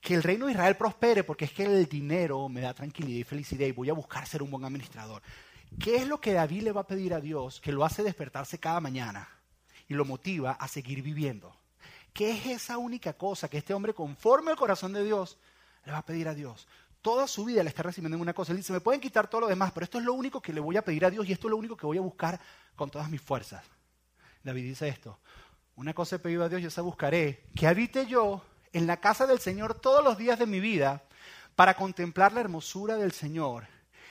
que 0.00 0.14
el 0.14 0.22
reino 0.22 0.46
de 0.46 0.52
Israel 0.52 0.76
prospere 0.76 1.24
porque 1.24 1.46
es 1.46 1.52
que 1.52 1.64
el 1.64 1.86
dinero 1.86 2.48
me 2.48 2.60
da 2.60 2.74
tranquilidad 2.74 3.18
y 3.18 3.24
felicidad 3.24 3.66
y 3.66 3.72
voy 3.72 3.90
a 3.90 3.94
buscar 3.94 4.26
ser 4.26 4.42
un 4.42 4.50
buen 4.50 4.64
administrador. 4.64 5.22
¿Qué 5.78 5.96
es 5.96 6.06
lo 6.06 6.20
que 6.20 6.32
David 6.32 6.62
le 6.62 6.72
va 6.72 6.82
a 6.82 6.86
pedir 6.86 7.12
a 7.14 7.20
Dios 7.20 7.60
que 7.60 7.72
lo 7.72 7.84
hace 7.84 8.02
despertarse 8.02 8.58
cada 8.58 8.80
mañana 8.80 9.28
y 9.88 9.94
lo 9.94 10.04
motiva 10.04 10.52
a 10.52 10.68
seguir 10.68 11.02
viviendo? 11.02 11.54
¿Qué 12.12 12.30
es 12.30 12.46
esa 12.46 12.78
única 12.78 13.12
cosa 13.12 13.48
que 13.48 13.58
este 13.58 13.74
hombre 13.74 13.94
conforme 13.94 14.50
al 14.50 14.56
corazón 14.56 14.92
de 14.92 15.04
Dios 15.04 15.38
le 15.84 15.92
va 15.92 15.98
a 15.98 16.06
pedir 16.06 16.28
a 16.28 16.34
Dios? 16.34 16.66
toda 17.02 17.26
su 17.26 17.44
vida 17.44 17.62
le 17.62 17.68
está 17.68 17.82
recibiendo 17.82 18.16
en 18.16 18.20
una 18.20 18.34
cosa. 18.34 18.52
Él 18.52 18.58
dice, 18.58 18.72
me 18.72 18.80
pueden 18.80 19.00
quitar 19.00 19.28
todo 19.28 19.42
lo 19.42 19.46
demás, 19.46 19.72
pero 19.72 19.84
esto 19.84 19.98
es 19.98 20.04
lo 20.04 20.12
único 20.12 20.40
que 20.40 20.52
le 20.52 20.60
voy 20.60 20.76
a 20.76 20.82
pedir 20.82 21.04
a 21.04 21.10
Dios 21.10 21.26
y 21.26 21.32
esto 21.32 21.46
es 21.46 21.50
lo 21.50 21.56
único 21.56 21.76
que 21.76 21.86
voy 21.86 21.98
a 21.98 22.02
buscar 22.02 22.40
con 22.76 22.90
todas 22.90 23.08
mis 23.08 23.20
fuerzas. 23.20 23.64
David 24.42 24.64
dice 24.64 24.88
esto, 24.88 25.18
una 25.76 25.94
cosa 25.94 26.16
he 26.16 26.18
pedido 26.18 26.44
a 26.44 26.48
Dios 26.48 26.60
y 26.60 26.66
esa 26.66 26.82
buscaré, 26.82 27.44
que 27.54 27.66
habite 27.66 28.06
yo 28.06 28.42
en 28.72 28.86
la 28.86 29.00
casa 29.00 29.26
del 29.26 29.38
Señor 29.38 29.80
todos 29.80 30.04
los 30.04 30.18
días 30.18 30.38
de 30.38 30.46
mi 30.46 30.60
vida 30.60 31.02
para 31.56 31.74
contemplar 31.74 32.32
la 32.32 32.40
hermosura 32.40 32.96
del 32.96 33.12
Señor 33.12 33.66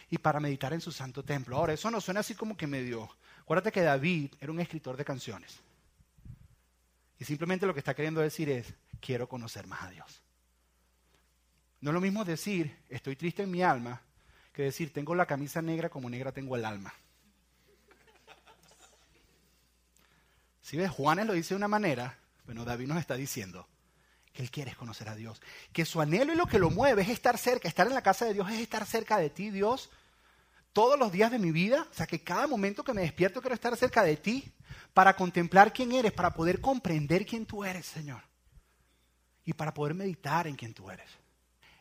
y 0.10 0.18
para 0.18 0.40
meditar 0.40 0.74
en 0.74 0.82
su 0.82 0.92
santo 0.92 1.24
templo. 1.24 1.58
Ahora, 1.58 1.74
eso 1.74 1.92
no 1.92 2.02
suena 2.02 2.22
así 2.22 2.36
como 2.36 2.58
que 2.58 2.68
me 2.68 2.82
dio. 2.82 3.10
Acuérdate 3.42 3.72
que 3.72 3.82
David 3.82 4.34
era 4.42 4.52
un 4.52 4.60
escritor 4.60 4.98
de 4.98 5.06
canciones. 5.06 5.60
Y 7.20 7.26
simplemente 7.26 7.66
lo 7.66 7.74
que 7.74 7.80
está 7.80 7.96
queriendo 7.96 8.22
decir 8.22 8.50
es, 8.50 8.74
quiero 9.00 9.28
conocer 9.28 9.68
más 9.68 9.84
a 9.84 9.90
Dios. 9.90 10.22
No 11.82 11.92
es 11.92 11.94
lo 11.94 12.02
mismo 12.02 12.26
decir, 12.26 12.76
estoy 12.90 13.16
triste 13.16 13.44
en 13.44 13.52
mi 13.52 13.64
alma, 13.64 14.02
que 14.54 14.64
decir, 14.64 14.92
tengo 14.92 15.16
la 15.16 15.26
camisa 15.26 15.62
negra 15.62 15.90
como 15.90 16.10
negra 16.10 16.32
tengo 16.32 16.56
el 16.56 16.66
alma. 16.66 16.94
Si 20.62 20.76
ves, 20.76 20.92
Juanes 20.92 21.28
lo 21.28 21.34
dice 21.34 21.54
de 21.54 21.58
una 21.58 21.68
manera, 21.68 22.18
bueno, 22.46 22.66
David 22.66 22.88
nos 22.88 22.98
está 22.98 23.16
diciendo 23.16 23.68
que 24.38 24.44
él 24.44 24.52
quiere 24.52 24.76
conocer 24.76 25.10
a 25.10 25.16
Dios. 25.16 25.42
Que 25.74 25.84
su 25.84 26.00
anhelo 26.00 26.32
y 26.32 26.36
lo 26.36 26.46
que 26.46 26.60
lo 26.60 26.70
mueve 26.70 27.02
es 27.02 27.10
estar 27.10 27.40
cerca, 27.40 27.68
estar 27.68 27.88
en 27.88 27.96
la 27.96 28.04
casa 28.04 28.24
de 28.24 28.36
Dios 28.36 28.48
es 28.52 28.60
estar 28.60 28.86
cerca 28.86 29.18
de 29.18 29.32
ti, 29.32 29.50
Dios, 29.50 29.90
todos 30.74 31.00
los 31.00 31.12
días 31.12 31.32
de 31.32 31.40
mi 31.40 31.52
vida. 31.52 31.88
O 31.90 31.94
sea, 31.96 32.06
que 32.06 32.24
cada 32.24 32.46
momento 32.46 32.84
que 32.84 32.94
me 32.94 33.02
despierto 33.02 33.42
quiero 33.42 33.56
estar 33.56 33.76
cerca 33.76 34.04
de 34.04 34.16
ti 34.16 34.54
para 34.94 35.16
contemplar 35.16 35.74
quién 35.74 35.92
eres, 35.92 36.12
para 36.12 36.36
poder 36.36 36.62
comprender 36.62 37.26
quién 37.26 37.48
tú 37.48 37.64
eres, 37.64 37.88
Señor. 37.88 38.22
Y 39.44 39.54
para 39.54 39.74
poder 39.74 39.96
meditar 39.96 40.46
en 40.46 40.56
quién 40.56 40.76
tú 40.76 40.92
eres. 40.92 41.10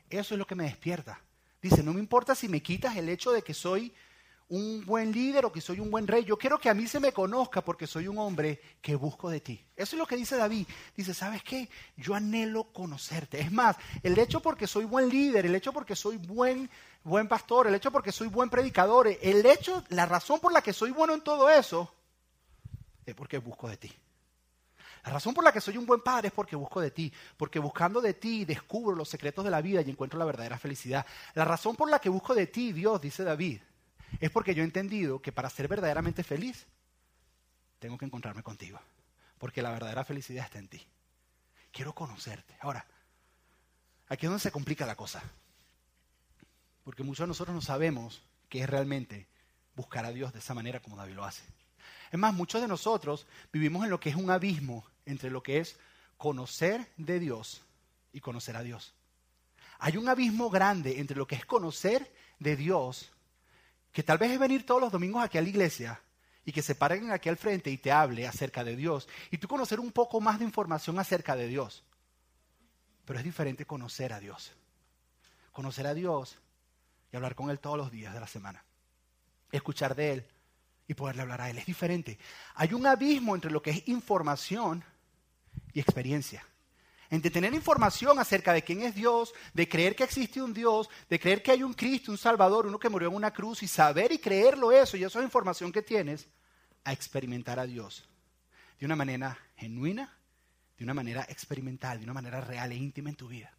Eso 0.08 0.34
es 0.34 0.38
lo 0.38 0.46
que 0.46 0.54
me 0.54 0.64
despierta. 0.64 1.20
Dice, 1.60 1.82
no 1.82 1.92
me 1.92 2.00
importa 2.00 2.34
si 2.34 2.48
me 2.48 2.62
quitas 2.62 2.96
el 2.96 3.10
hecho 3.10 3.32
de 3.32 3.42
que 3.42 3.52
soy 3.52 3.92
un 4.48 4.84
buen 4.86 5.10
líder 5.10 5.44
o 5.44 5.52
que 5.52 5.60
soy 5.60 5.80
un 5.80 5.90
buen 5.90 6.06
rey. 6.06 6.24
Yo 6.24 6.38
quiero 6.38 6.58
que 6.58 6.68
a 6.68 6.74
mí 6.74 6.86
se 6.86 7.00
me 7.00 7.12
conozca 7.12 7.62
porque 7.62 7.86
soy 7.86 8.06
un 8.06 8.18
hombre 8.18 8.60
que 8.80 8.94
busco 8.94 9.28
de 9.28 9.40
ti. 9.40 9.64
Eso 9.74 9.96
es 9.96 9.98
lo 9.98 10.06
que 10.06 10.16
dice 10.16 10.36
David. 10.36 10.66
Dice, 10.96 11.14
¿sabes 11.14 11.42
qué? 11.42 11.68
Yo 11.96 12.14
anhelo 12.14 12.72
conocerte. 12.72 13.40
Es 13.40 13.50
más, 13.50 13.76
el 14.02 14.18
hecho 14.18 14.40
porque 14.40 14.66
soy 14.66 14.84
buen 14.84 15.08
líder, 15.08 15.46
el 15.46 15.54
hecho 15.54 15.72
porque 15.72 15.96
soy 15.96 16.16
buen, 16.16 16.70
buen 17.02 17.26
pastor, 17.28 17.66
el 17.66 17.74
hecho 17.74 17.90
porque 17.90 18.12
soy 18.12 18.28
buen 18.28 18.48
predicador, 18.48 19.08
el 19.08 19.44
hecho, 19.46 19.82
la 19.88 20.06
razón 20.06 20.38
por 20.40 20.52
la 20.52 20.62
que 20.62 20.72
soy 20.72 20.90
bueno 20.90 21.14
en 21.14 21.22
todo 21.22 21.50
eso 21.50 21.92
es 23.04 23.14
porque 23.14 23.38
busco 23.38 23.68
de 23.68 23.76
ti. 23.76 23.92
La 25.04 25.12
razón 25.12 25.34
por 25.34 25.44
la 25.44 25.52
que 25.52 25.60
soy 25.60 25.76
un 25.76 25.86
buen 25.86 26.00
padre 26.00 26.28
es 26.28 26.34
porque 26.34 26.56
busco 26.56 26.80
de 26.80 26.90
ti, 26.90 27.12
porque 27.36 27.60
buscando 27.60 28.00
de 28.00 28.14
ti 28.14 28.44
descubro 28.44 28.96
los 28.96 29.08
secretos 29.08 29.44
de 29.44 29.52
la 29.52 29.60
vida 29.60 29.80
y 29.80 29.90
encuentro 29.90 30.18
la 30.18 30.24
verdadera 30.24 30.58
felicidad. 30.58 31.06
La 31.34 31.44
razón 31.44 31.76
por 31.76 31.88
la 31.88 32.00
que 32.00 32.08
busco 32.08 32.34
de 32.34 32.48
ti, 32.48 32.72
Dios, 32.72 33.00
dice 33.00 33.22
David, 33.22 33.60
es 34.20 34.30
porque 34.30 34.54
yo 34.54 34.62
he 34.62 34.66
entendido 34.66 35.20
que 35.20 35.32
para 35.32 35.50
ser 35.50 35.68
verdaderamente 35.68 36.22
feliz, 36.22 36.66
tengo 37.78 37.98
que 37.98 38.04
encontrarme 38.04 38.42
contigo. 38.42 38.80
Porque 39.38 39.62
la 39.62 39.70
verdadera 39.70 40.04
felicidad 40.04 40.46
está 40.46 40.58
en 40.58 40.68
ti. 40.68 40.86
Quiero 41.72 41.94
conocerte. 41.94 42.56
Ahora, 42.60 42.86
aquí 44.08 44.26
es 44.26 44.30
donde 44.30 44.42
se 44.42 44.50
complica 44.50 44.86
la 44.86 44.96
cosa. 44.96 45.22
Porque 46.84 47.02
muchos 47.02 47.24
de 47.24 47.28
nosotros 47.28 47.54
no 47.54 47.60
sabemos 47.60 48.22
qué 48.48 48.62
es 48.62 48.70
realmente 48.70 49.26
buscar 49.74 50.04
a 50.06 50.12
Dios 50.12 50.32
de 50.32 50.38
esa 50.38 50.54
manera 50.54 50.80
como 50.80 50.96
David 50.96 51.14
lo 51.14 51.24
hace. 51.24 51.42
Es 52.10 52.18
más, 52.18 52.32
muchos 52.32 52.62
de 52.62 52.68
nosotros 52.68 53.26
vivimos 53.52 53.84
en 53.84 53.90
lo 53.90 54.00
que 54.00 54.10
es 54.10 54.16
un 54.16 54.30
abismo 54.30 54.86
entre 55.04 55.30
lo 55.30 55.42
que 55.42 55.58
es 55.58 55.76
conocer 56.16 56.90
de 56.96 57.18
Dios 57.20 57.62
y 58.12 58.20
conocer 58.20 58.56
a 58.56 58.62
Dios. 58.62 58.94
Hay 59.78 59.96
un 59.98 60.08
abismo 60.08 60.48
grande 60.48 61.00
entre 61.00 61.16
lo 61.16 61.26
que 61.26 61.34
es 61.34 61.44
conocer 61.44 62.10
de 62.38 62.56
Dios 62.56 63.12
que 63.96 64.02
tal 64.02 64.18
vez 64.18 64.30
es 64.30 64.38
venir 64.38 64.66
todos 64.66 64.78
los 64.78 64.92
domingos 64.92 65.24
aquí 65.24 65.38
a 65.38 65.40
la 65.40 65.48
iglesia 65.48 65.98
y 66.44 66.52
que 66.52 66.60
se 66.60 66.74
paren 66.74 67.12
aquí 67.12 67.30
al 67.30 67.38
frente 67.38 67.70
y 67.70 67.78
te 67.78 67.90
hable 67.90 68.26
acerca 68.26 68.62
de 68.62 68.76
Dios 68.76 69.08
y 69.30 69.38
tú 69.38 69.48
conocer 69.48 69.80
un 69.80 69.90
poco 69.90 70.20
más 70.20 70.38
de 70.38 70.44
información 70.44 70.98
acerca 70.98 71.34
de 71.34 71.48
Dios. 71.48 71.82
Pero 73.06 73.18
es 73.18 73.24
diferente 73.24 73.64
conocer 73.64 74.12
a 74.12 74.20
Dios. 74.20 74.52
Conocer 75.50 75.86
a 75.86 75.94
Dios 75.94 76.36
y 77.10 77.16
hablar 77.16 77.34
con 77.34 77.48
Él 77.48 77.58
todos 77.58 77.78
los 77.78 77.90
días 77.90 78.12
de 78.12 78.20
la 78.20 78.26
semana. 78.26 78.62
Escuchar 79.50 79.94
de 79.94 80.12
Él 80.12 80.26
y 80.86 80.92
poderle 80.92 81.22
hablar 81.22 81.40
a 81.40 81.48
Él. 81.48 81.56
Es 81.56 81.64
diferente. 81.64 82.18
Hay 82.56 82.74
un 82.74 82.86
abismo 82.86 83.34
entre 83.34 83.50
lo 83.50 83.62
que 83.62 83.70
es 83.70 83.88
información 83.88 84.84
y 85.72 85.80
experiencia 85.80 86.44
entre 87.10 87.30
tener 87.30 87.54
información 87.54 88.18
acerca 88.18 88.52
de 88.52 88.62
quién 88.62 88.82
es 88.82 88.94
Dios, 88.94 89.32
de 89.54 89.68
creer 89.68 89.94
que 89.94 90.04
existe 90.04 90.42
un 90.42 90.52
Dios, 90.52 90.88
de 91.08 91.20
creer 91.20 91.42
que 91.42 91.52
hay 91.52 91.62
un 91.62 91.74
Cristo, 91.74 92.10
un 92.10 92.18
Salvador, 92.18 92.66
uno 92.66 92.78
que 92.78 92.88
murió 92.88 93.08
en 93.08 93.14
una 93.14 93.32
cruz 93.32 93.62
y 93.62 93.68
saber 93.68 94.12
y 94.12 94.18
creerlo 94.18 94.72
eso, 94.72 94.96
y 94.96 95.04
eso 95.04 95.18
es 95.18 95.24
información 95.24 95.72
que 95.72 95.82
tienes, 95.82 96.28
a 96.84 96.92
experimentar 96.92 97.58
a 97.58 97.66
Dios 97.66 98.08
de 98.78 98.86
una 98.86 98.96
manera 98.96 99.38
genuina, 99.56 100.12
de 100.78 100.84
una 100.84 100.94
manera 100.94 101.26
experimental, 101.28 101.98
de 101.98 102.04
una 102.04 102.12
manera 102.12 102.40
real 102.40 102.70
e 102.72 102.76
íntima 102.76 103.10
en 103.10 103.16
tu 103.16 103.28
vida. 103.28 103.52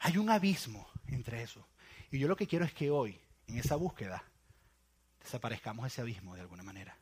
Hay 0.00 0.16
un 0.16 0.30
abismo 0.30 0.88
entre 1.08 1.42
eso. 1.42 1.66
Y 2.10 2.18
yo 2.18 2.28
lo 2.28 2.36
que 2.36 2.46
quiero 2.46 2.64
es 2.64 2.72
que 2.72 2.90
hoy, 2.90 3.20
en 3.48 3.58
esa 3.58 3.76
búsqueda, 3.76 4.24
desaparezcamos 5.20 5.86
ese 5.86 6.00
abismo 6.00 6.34
de 6.34 6.42
alguna 6.42 6.62
manera. 6.62 6.96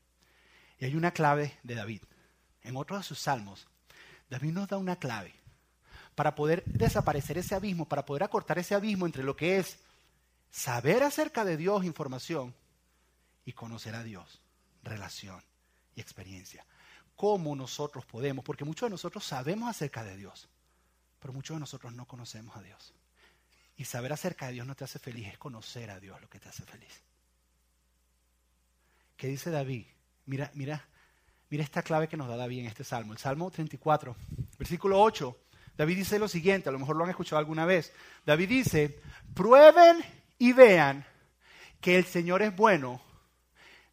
Y 0.78 0.86
hay 0.86 0.94
una 0.94 1.12
clave 1.12 1.58
de 1.62 1.74
David. 1.74 2.02
En 2.62 2.76
otro 2.76 2.96
de 2.96 3.02
sus 3.02 3.18
salmos, 3.18 3.68
David 4.28 4.52
nos 4.52 4.68
da 4.68 4.78
una 4.78 4.96
clave 4.96 5.34
para 6.16 6.34
poder 6.34 6.64
desaparecer 6.64 7.38
ese 7.38 7.54
abismo, 7.54 7.86
para 7.86 8.04
poder 8.04 8.24
acortar 8.24 8.58
ese 8.58 8.74
abismo 8.74 9.06
entre 9.06 9.22
lo 9.22 9.36
que 9.36 9.58
es 9.58 9.78
saber 10.50 11.02
acerca 11.02 11.44
de 11.44 11.58
Dios 11.58 11.84
información 11.84 12.54
y 13.44 13.52
conocer 13.52 13.94
a 13.94 14.02
Dios, 14.02 14.40
relación 14.82 15.40
y 15.94 16.00
experiencia. 16.00 16.64
¿Cómo 17.14 17.54
nosotros 17.54 18.06
podemos? 18.06 18.44
Porque 18.44 18.64
muchos 18.64 18.86
de 18.86 18.90
nosotros 18.90 19.24
sabemos 19.24 19.68
acerca 19.68 20.04
de 20.04 20.16
Dios, 20.16 20.48
pero 21.20 21.34
muchos 21.34 21.54
de 21.54 21.60
nosotros 21.60 21.92
no 21.92 22.06
conocemos 22.06 22.56
a 22.56 22.62
Dios. 22.62 22.94
Y 23.76 23.84
saber 23.84 24.14
acerca 24.14 24.46
de 24.46 24.54
Dios 24.54 24.66
no 24.66 24.74
te 24.74 24.84
hace 24.84 24.98
feliz, 24.98 25.28
es 25.28 25.38
conocer 25.38 25.90
a 25.90 26.00
Dios 26.00 26.18
lo 26.22 26.30
que 26.30 26.40
te 26.40 26.48
hace 26.48 26.64
feliz. 26.64 27.02
¿Qué 29.18 29.28
dice 29.28 29.50
David? 29.50 29.84
Mira, 30.24 30.50
mira, 30.54 30.82
mira 31.50 31.62
esta 31.62 31.82
clave 31.82 32.08
que 32.08 32.16
nos 32.16 32.28
da 32.28 32.36
David 32.36 32.60
en 32.60 32.66
este 32.66 32.84
salmo, 32.84 33.12
el 33.12 33.18
Salmo 33.18 33.50
34, 33.50 34.16
versículo 34.58 34.98
8. 35.02 35.40
David 35.76 35.96
dice 35.96 36.18
lo 36.18 36.28
siguiente, 36.28 36.68
a 36.68 36.72
lo 36.72 36.78
mejor 36.78 36.96
lo 36.96 37.04
han 37.04 37.10
escuchado 37.10 37.38
alguna 37.38 37.66
vez. 37.66 37.92
David 38.24 38.48
dice, 38.48 39.00
prueben 39.34 40.02
y 40.38 40.52
vean 40.52 41.04
que 41.80 41.96
el 41.96 42.04
Señor 42.04 42.42
es 42.42 42.54
bueno. 42.56 43.00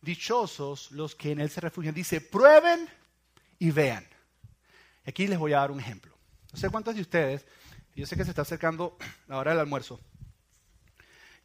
Dichosos 0.02 0.92
los 0.92 1.16
que 1.16 1.32
en 1.32 1.40
Él 1.40 1.50
se 1.50 1.62
refugian. 1.62 1.94
Dice, 1.94 2.22
prueben 2.22 2.90
y 3.60 3.72
vean. 3.72 4.06
Aquí 5.06 5.28
les 5.28 5.38
voy 5.38 5.54
a 5.54 5.60
dar 5.60 5.72
un 5.72 5.80
ejemplo. 5.80 6.14
No 6.52 6.60
sé 6.60 6.70
cuántos 6.70 6.96
de 6.96 7.02
ustedes, 7.02 7.46
yo 7.96 8.06
sé 8.06 8.16
que 8.16 8.24
se 8.24 8.30
está 8.30 8.44
acercando 8.44 8.98
la 9.28 9.38
hora 9.38 9.52
del 9.52 9.60
almuerzo. 9.60 10.00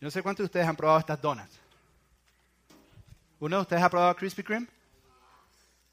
No 0.00 0.10
sé 0.10 0.22
cuántos 0.22 0.44
de 0.44 0.46
ustedes 0.46 0.66
han 0.66 0.76
probado 0.76 1.00
estas 1.00 1.20
donuts. 1.20 1.58
¿Uno 3.40 3.56
de 3.56 3.62
ustedes 3.62 3.82
ha 3.82 3.90
probado 3.90 4.14
Krispy 4.16 4.42
Kreme? 4.42 4.66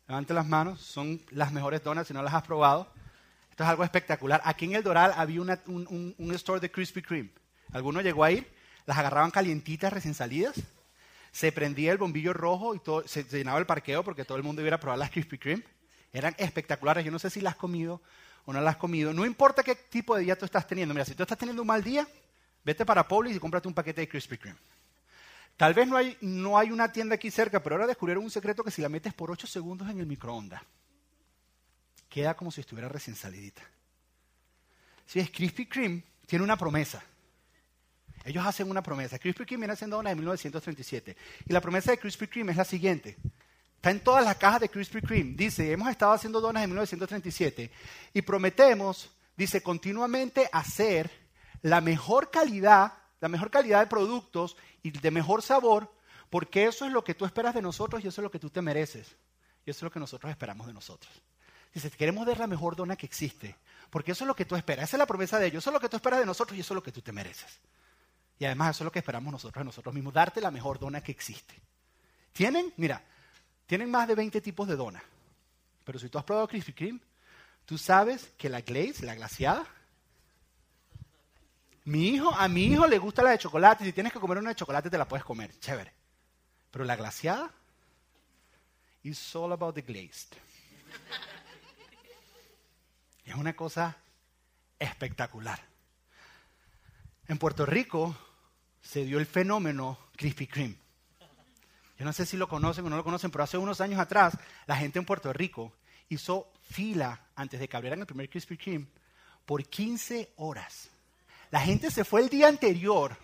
Levante 0.08 0.34
las 0.34 0.47
manos, 0.47 0.81
son 0.81 1.19
las 1.31 1.51
mejores 1.51 1.84
donuts 1.84 2.08
si 2.08 2.13
no 2.13 2.21
las 2.21 2.34
has 2.34 2.43
probado. 2.43 2.91
Esto 3.55 3.63
es 3.63 3.69
algo 3.69 3.85
espectacular. 3.85 4.41
Aquí 4.43 4.65
en 4.65 4.75
el 4.75 4.83
Doral 4.83 5.13
había 5.15 5.39
un, 5.39 6.31
store 6.33 6.59
de 6.59 6.69
Krispy 6.69 7.01
Kreme. 7.01 7.29
¿Alguno 7.71 8.01
llegó 8.01 8.25
a 8.25 8.31
ir? 8.31 8.45
Las 8.85 8.97
agarraban 8.97 9.31
calientitas, 9.31 9.93
recién 9.93 10.13
salidas. 10.13 10.55
Se 11.31 11.53
prendía 11.53 11.93
el 11.93 11.97
bombillo 11.97 12.33
rojo 12.33 12.75
y 12.75 12.79
todo, 12.79 13.07
se, 13.07 13.23
llenaba 13.23 13.57
el 13.57 13.65
parqueo 13.65 14.03
porque 14.03 14.25
todo 14.25 14.37
el 14.37 14.43
mundo 14.43 14.61
iba 14.61 14.75
a 14.75 14.79
probar 14.81 14.99
las 14.99 15.09
Krispy 15.09 15.37
Kreme. 15.37 15.63
Eran 16.11 16.35
espectaculares. 16.37 17.05
Yo 17.05 17.11
no 17.11 17.17
sé 17.17 17.29
si 17.29 17.39
las 17.39 17.53
has 17.53 17.57
comido 17.57 18.01
o 18.43 18.51
no 18.51 18.59
las 18.59 18.73
has 18.73 18.77
comido. 18.77 19.13
No 19.13 19.25
importa 19.25 19.63
qué 19.63 19.75
tipo 19.75 20.17
de 20.17 20.23
día 20.23 20.37
tú 20.37 20.43
estás 20.43 20.67
teniendo. 20.67 20.93
Mira, 20.93 21.05
si 21.05 21.15
tú 21.15 21.23
estás 21.23 21.37
teniendo 21.37 21.61
un 21.61 21.69
mal 21.69 21.81
día, 21.81 22.05
vete 22.65 22.85
para 22.85 23.07
Publix 23.07 23.37
y 23.37 23.39
cómprate 23.39 23.69
un 23.69 23.73
paquete 23.73 24.01
de 24.01 24.09
Krispy 24.09 24.37
Kreme. 24.37 24.59
Tal 25.55 25.73
vez 25.73 25.87
no 25.87 25.95
hay, 25.95 26.17
no 26.19 26.57
hay 26.57 26.71
una 26.71 26.91
tienda 26.91 27.15
aquí 27.15 27.31
cerca, 27.31 27.63
pero 27.63 27.75
ahora 27.75 27.87
descubrieron 27.87 28.21
un 28.21 28.31
secreto 28.31 28.65
que 28.65 28.71
si 28.71 28.81
la 28.81 28.89
metes 28.89 29.13
por 29.13 29.31
8 29.31 29.47
segundos 29.47 29.89
en 29.89 30.01
el 30.01 30.05
microondas, 30.07 30.61
queda 32.15 32.34
como 32.34 32.49
si 32.49 32.62
estuviera 32.62 32.88
recién 32.88 33.13
salidita. 33.13 33.62
Si 35.06 35.19
es 35.19 35.30
Krispy 35.30 35.65
Kreme, 35.65 36.01
tiene 36.25 36.45
una 36.45 36.56
promesa. 36.56 37.04
Ellos 38.23 38.45
hacen 38.45 38.71
una 38.71 38.82
promesa. 38.82 39.19
Krispy 39.19 39.45
Kreme 39.45 39.63
viene 39.63 39.73
haciendo 39.73 39.99
una 39.99 40.12
de 40.12 40.15
1937. 40.15 41.17
Y 41.45 41.51
la 41.51 41.60
promesa 41.60 41.91
de 41.91 41.97
Krispy 41.97 42.28
Kreme 42.28 42.54
es 42.54 42.58
la 42.58 42.63
siguiente. 42.63 43.17
Está 43.75 43.91
en 43.91 43.99
todas 43.99 44.23
las 44.23 44.38
cajas 44.38 44.62
de 44.62 44.69
Krispy 44.69 45.01
Kreme. 45.01 45.34
Dice, 45.36 45.69
hemos 45.69 45.89
estado 45.89 46.13
haciendo 46.13 46.39
donas 46.39 46.63
en 46.63 46.69
1937 46.69 47.69
y 48.13 48.21
prometemos, 48.21 49.12
dice, 49.36 49.62
continuamente 49.62 50.49
hacer 50.54 51.12
la 51.63 51.82
mejor 51.82 52.32
calidad, 52.32 52.93
la 53.19 53.28
mejor 53.28 53.51
calidad 53.51 53.82
de 53.82 53.88
productos 53.88 54.56
y 54.82 54.91
de 54.91 55.12
mejor 55.12 55.41
sabor, 55.41 55.93
porque 56.30 56.63
eso 56.63 56.86
es 56.86 56.93
lo 56.93 57.04
que 57.04 57.13
tú 57.13 57.25
esperas 57.25 57.54
de 57.54 57.62
nosotros 57.62 58.01
y 58.01 58.08
eso 58.08 58.21
es 58.21 58.23
lo 58.23 58.32
que 58.32 58.39
tú 58.39 58.49
te 58.49 58.62
mereces. 58.62 59.17
Y 59.65 59.71
eso 59.71 59.80
es 59.80 59.84
lo 59.84 59.91
que 59.91 59.99
nosotros 59.99 60.32
esperamos 60.32 60.65
de 60.65 60.73
nosotros. 60.73 61.12
Dice, 61.75 61.91
queremos 61.91 62.25
dar 62.25 62.39
la 62.39 62.47
mejor 62.47 62.77
dona 62.77 62.95
que 62.95 63.05
existe, 63.05 63.57
porque 63.89 64.13
eso 64.13 64.23
es 64.23 64.27
lo 64.29 64.35
que 64.35 64.45
tú 64.45 64.55
esperas, 64.55 64.85
esa 64.85 64.95
es 64.95 64.99
la 64.99 65.05
promesa 65.05 65.38
de 65.38 65.47
ellos, 65.47 65.61
eso 65.61 65.71
es 65.71 65.73
lo 65.73 65.79
que 65.81 65.89
tú 65.89 65.97
esperas 65.97 66.21
de 66.21 66.25
nosotros 66.25 66.57
y 66.57 66.61
eso 66.61 66.73
es 66.73 66.75
lo 66.75 66.81
que 66.81 66.93
tú 66.93 67.01
te 67.01 67.11
mereces. 67.11 67.59
Y 68.39 68.45
además 68.45 68.77
eso 68.77 68.83
es 68.83 68.85
lo 68.85 68.91
que 68.93 68.99
esperamos 68.99 69.29
nosotros 69.29 69.65
nosotros 69.65 69.93
mismos, 69.93 70.13
darte 70.13 70.39
la 70.39 70.51
mejor 70.51 70.79
dona 70.79 71.01
que 71.01 71.11
existe. 71.11 71.53
Tienen, 72.31 72.73
mira, 72.77 73.03
tienen 73.67 73.91
más 73.91 74.07
de 74.07 74.15
20 74.15 74.39
tipos 74.39 74.65
de 74.69 74.77
dona, 74.77 75.03
pero 75.83 75.99
si 75.99 76.07
tú 76.07 76.17
has 76.17 76.23
probado 76.23 76.47
Krispy 76.47 76.71
Kreme, 76.71 77.01
tú 77.65 77.77
sabes 77.77 78.31
que 78.38 78.47
la 78.47 78.61
glaze, 78.61 79.05
la 79.05 79.15
glaciada, 79.15 79.67
mi 81.83 82.07
hijo, 82.07 82.33
a 82.33 82.47
mi 82.47 82.67
hijo 82.67 82.88
le 82.88 82.99
gusta 82.99 83.21
la 83.21 83.31
de 83.31 83.38
chocolate, 83.38 83.83
si 83.83 83.91
tienes 83.91 84.13
que 84.13 84.19
comer 84.19 84.38
una 84.38 84.51
de 84.51 84.55
chocolate 84.55 84.89
te 84.89 84.97
la 84.97 85.09
puedes 85.09 85.25
comer, 85.25 85.59
chévere. 85.59 85.91
Pero 86.71 86.85
la 86.85 86.95
glaciada, 86.95 87.51
it's 89.03 89.35
all 89.35 89.51
about 89.51 89.75
the 89.75 89.81
glazed. 89.81 90.38
Es 93.25 93.35
una 93.35 93.55
cosa 93.55 93.97
espectacular. 94.79 95.59
En 97.27 97.38
Puerto 97.38 97.65
Rico 97.65 98.15
se 98.81 99.03
dio 99.03 99.17
el 99.19 99.25
fenómeno 99.25 99.97
Krispy 100.15 100.47
Kreme. 100.47 100.77
Yo 101.97 102.05
no 102.05 102.13
sé 102.13 102.25
si 102.25 102.38
lo 102.38 102.47
conocen 102.47 102.85
o 102.85 102.89
no 102.89 102.97
lo 102.97 103.03
conocen, 103.03 103.31
pero 103.31 103.43
hace 103.43 103.57
unos 103.57 103.81
años 103.81 103.99
atrás 103.99 104.38
la 104.67 104.75
gente 104.75 104.99
en 104.99 105.05
Puerto 105.05 105.33
Rico 105.33 105.73
hizo 106.09 106.51
fila 106.69 107.19
antes 107.35 107.59
de 107.59 107.67
que 107.67 107.75
abrieran 107.77 107.99
el 107.99 108.05
primer 108.05 108.29
Krispy 108.29 108.57
Kreme 108.57 108.88
por 109.45 109.63
15 109.63 110.33
horas. 110.38 110.89
La 111.51 111.61
gente 111.61 111.89
se 111.89 112.03
fue 112.03 112.21
el 112.21 112.29
día 112.29 112.47
anterior 112.47 113.17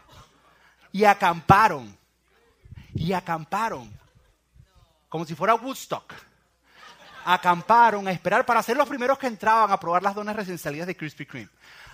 y 0.92 1.04
acamparon. 1.04 1.98
Y 2.94 3.14
acamparon. 3.14 3.92
Como 5.10 5.26
si 5.26 5.36
fuera 5.36 5.56
Woodstock. 5.56 6.14
Acamparon 7.26 8.08
a 8.08 8.12
esperar 8.12 8.46
para 8.46 8.64
ser 8.64 8.78
los 8.78 8.88
primeros 8.88 9.18
que 9.18 9.28
entraban 9.28 9.72
a 9.72 9.80
probar 9.80 10.04
las 10.04 10.16
donas 10.16 10.36
recién 10.36 10.58
salidas 10.58 10.88
de 10.88 10.96
Krispy 10.96 11.26
Kreme. 11.26 11.50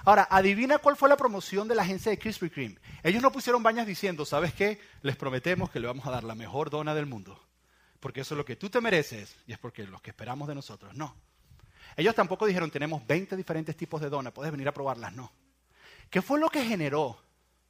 Ahora, 0.06 0.28
adivina 0.30 0.78
cuál 0.78 0.96
fue 0.96 1.10
la 1.10 1.18
promoción 1.18 1.68
de 1.68 1.76
la 1.76 1.84
agencia 1.84 2.10
de 2.10 2.18
Krispy 2.18 2.50
Kreme. 2.50 2.78
Ellos 3.04 3.22
no 3.22 3.32
pusieron 3.32 3.63
bañas 3.63 3.88
diciendo, 3.88 4.26
¿sabes 4.26 4.54
qué? 4.54 4.80
Les 5.02 5.16
prometemos 5.16 5.70
que 5.70 5.80
le 5.80 5.88
vamos 5.88 6.06
a 6.06 6.12
dar 6.12 6.24
la 6.24 6.36
mejor 6.36 6.70
dona 6.70 6.94
del 6.96 7.06
mundo. 7.06 7.42
Porque 8.00 8.22
eso 8.22 8.36
es 8.36 8.38
lo 8.38 8.46
que 8.46 8.56
tú 8.56 8.70
te 8.70 8.80
mereces 8.80 9.36
y 9.48 9.54
es 9.54 9.60
porque 9.60 9.86
los 9.86 10.02
que 10.02 10.12
esperamos 10.12 10.48
de 10.48 10.56
nosotros. 10.56 10.94
No. 10.96 11.16
Ellos 11.96 12.16
tampoco 12.16 12.46
dijeron, 12.46 12.70
tenemos 12.70 13.06
20 13.06 13.36
diferentes 13.36 13.76
tipos 13.76 14.00
de 14.02 14.10
donas, 14.10 14.34
puedes 14.34 14.52
venir 14.52 14.68
a 14.68 14.72
probarlas. 14.72 15.13
No. 15.13 15.32
¿Qué 16.10 16.22
fue 16.22 16.40
lo 16.40 16.50
que 16.50 16.63
generó 16.63 17.20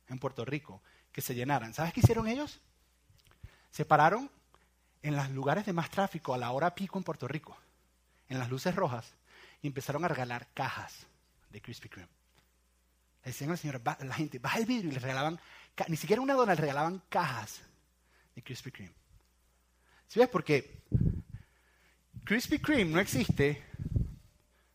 en 0.08 0.20
Puerto 0.20 0.46
Rico 0.46 0.82
que 1.12 1.22
se 1.22 1.34
llenaran? 1.34 1.74
¿Sabes 1.74 1.94
qué 1.94 2.02
hicieron 2.02 2.28
ellos? 2.28 2.60
Se 3.72 3.86
pararon 3.86 4.30
en 5.02 5.16
los 5.16 5.30
lugares 5.30 5.66
de 5.66 5.74
más 5.74 5.90
tráfico 5.90 6.34
a 6.34 6.38
la 6.38 6.52
hora 6.52 6.76
pico 6.76 6.98
en 6.98 7.04
Puerto 7.04 7.28
Rico, 7.28 7.58
en 8.30 8.40
las 8.40 8.50
luces 8.50 8.76
rojas, 8.76 9.14
empezaron 9.64 10.06
a 10.06 10.08
regalar 10.08 10.48
cajas 10.54 11.06
de 11.50 11.62
Krispy 11.62 11.90
Kreme. 11.90 12.10
Le 13.24 13.32
decían 13.32 13.52
al 13.52 13.58
señor, 13.58 13.82
la 13.84 14.16
gente, 14.16 14.40
baja 14.40 14.60
el 14.60 14.66
vidrio 14.66 14.90
y 14.90 14.94
les 14.94 15.02
regalaban, 15.02 15.40
ni 15.88 15.98
siquiera 15.98 16.22
una 16.22 16.34
dona, 16.34 16.54
les 16.54 16.62
regalaban 16.62 17.02
cajas 17.10 17.62
de 18.36 18.42
Krispy 18.44 18.72
Kreme. 18.72 18.94
¿Sí 20.08 20.20
ves? 20.20 20.30
Porque 20.30 20.84
Krispy 22.24 22.60
Kreme 22.60 22.92
no 22.92 23.00
existe 23.00 23.64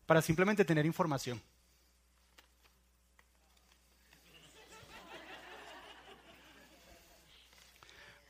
para 0.05 0.21
simplemente 0.21 0.65
tener 0.65 0.85
información. 0.85 1.41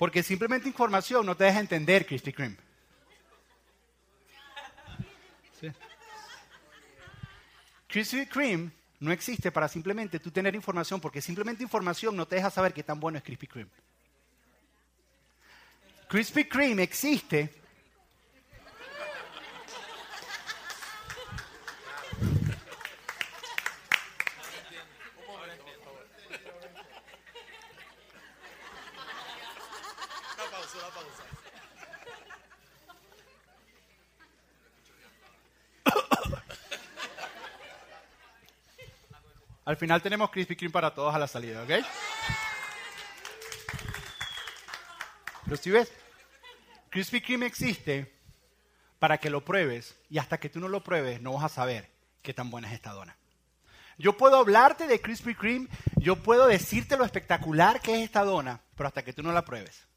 Porque 0.04 0.22
simplemente 0.22 0.68
información 0.68 1.26
no 1.26 1.38
te 1.38 1.46
deja 1.46 1.62
entender 1.62 2.06
Krispy 2.06 2.34
Kreme. 2.34 2.58
Krispy 7.88 8.26
Kreme 8.26 8.72
no 9.00 9.13
existe 9.13 9.50
para 9.50 9.70
simplemente 9.70 10.20
tú 10.20 10.30
tener 10.30 10.56
información, 10.56 11.00
porque 11.00 11.22
simplemente 11.22 11.63
información 11.63 12.18
no 12.18 12.28
te 12.28 12.36
deja 12.36 12.50
saber 12.50 12.74
qué 12.74 12.84
tan 12.84 13.00
bueno 13.00 13.18
es 13.18 13.24
Krispy 13.24 13.48
Kreme. 13.48 13.72
Krispy 16.10 16.50
Kreme 16.50 16.84
existe 16.84 17.62
Al 39.65 39.77
final 39.77 40.01
tenemos 40.01 40.29
Krispy 40.29 40.56
Kreme 40.58 40.73
para 40.73 40.93
todos 40.93 41.15
a 41.15 41.19
la 41.19 41.27
salida, 41.27 41.63
¿ok? 41.63 41.71
Pero 45.45 45.58
si 45.58 45.71
ves, 45.71 45.91
Krispy 46.89 47.21
Kreme 47.21 47.45
existe 47.45 48.13
para 48.99 49.17
que 49.17 49.29
lo 49.29 49.45
pruebes 49.45 49.95
y 50.10 50.17
hasta 50.17 50.38
que 50.38 50.49
tú 50.49 50.60
no 50.60 50.67
lo 50.67 50.84
pruebes 50.84 51.21
no 51.21 51.34
vas 51.34 51.45
a 51.45 51.49
saber 51.49 51.89
qué 52.21 52.34
tan 52.34 52.49
buena 52.49 52.67
es 52.67 52.73
esta 52.73 52.91
dona. 52.91 53.15
Yo 53.97 54.17
puedo 54.17 54.38
hablarte 54.38 54.88
de 54.88 54.99
Krispy 54.99 55.36
Kreme, 55.36 55.69
yo 55.95 56.17
puedo 56.17 56.47
decirte 56.47 56.97
lo 56.97 57.06
espectacular 57.06 57.79
que 57.79 57.95
es 57.95 58.01
esta 58.03 58.23
dona, 58.23 58.60
pero 58.75 58.88
hasta 58.88 59.03
que 59.03 59.13
tú 59.13 59.23
no 59.23 59.32
la 59.32 59.45
pruebes. 59.45 59.88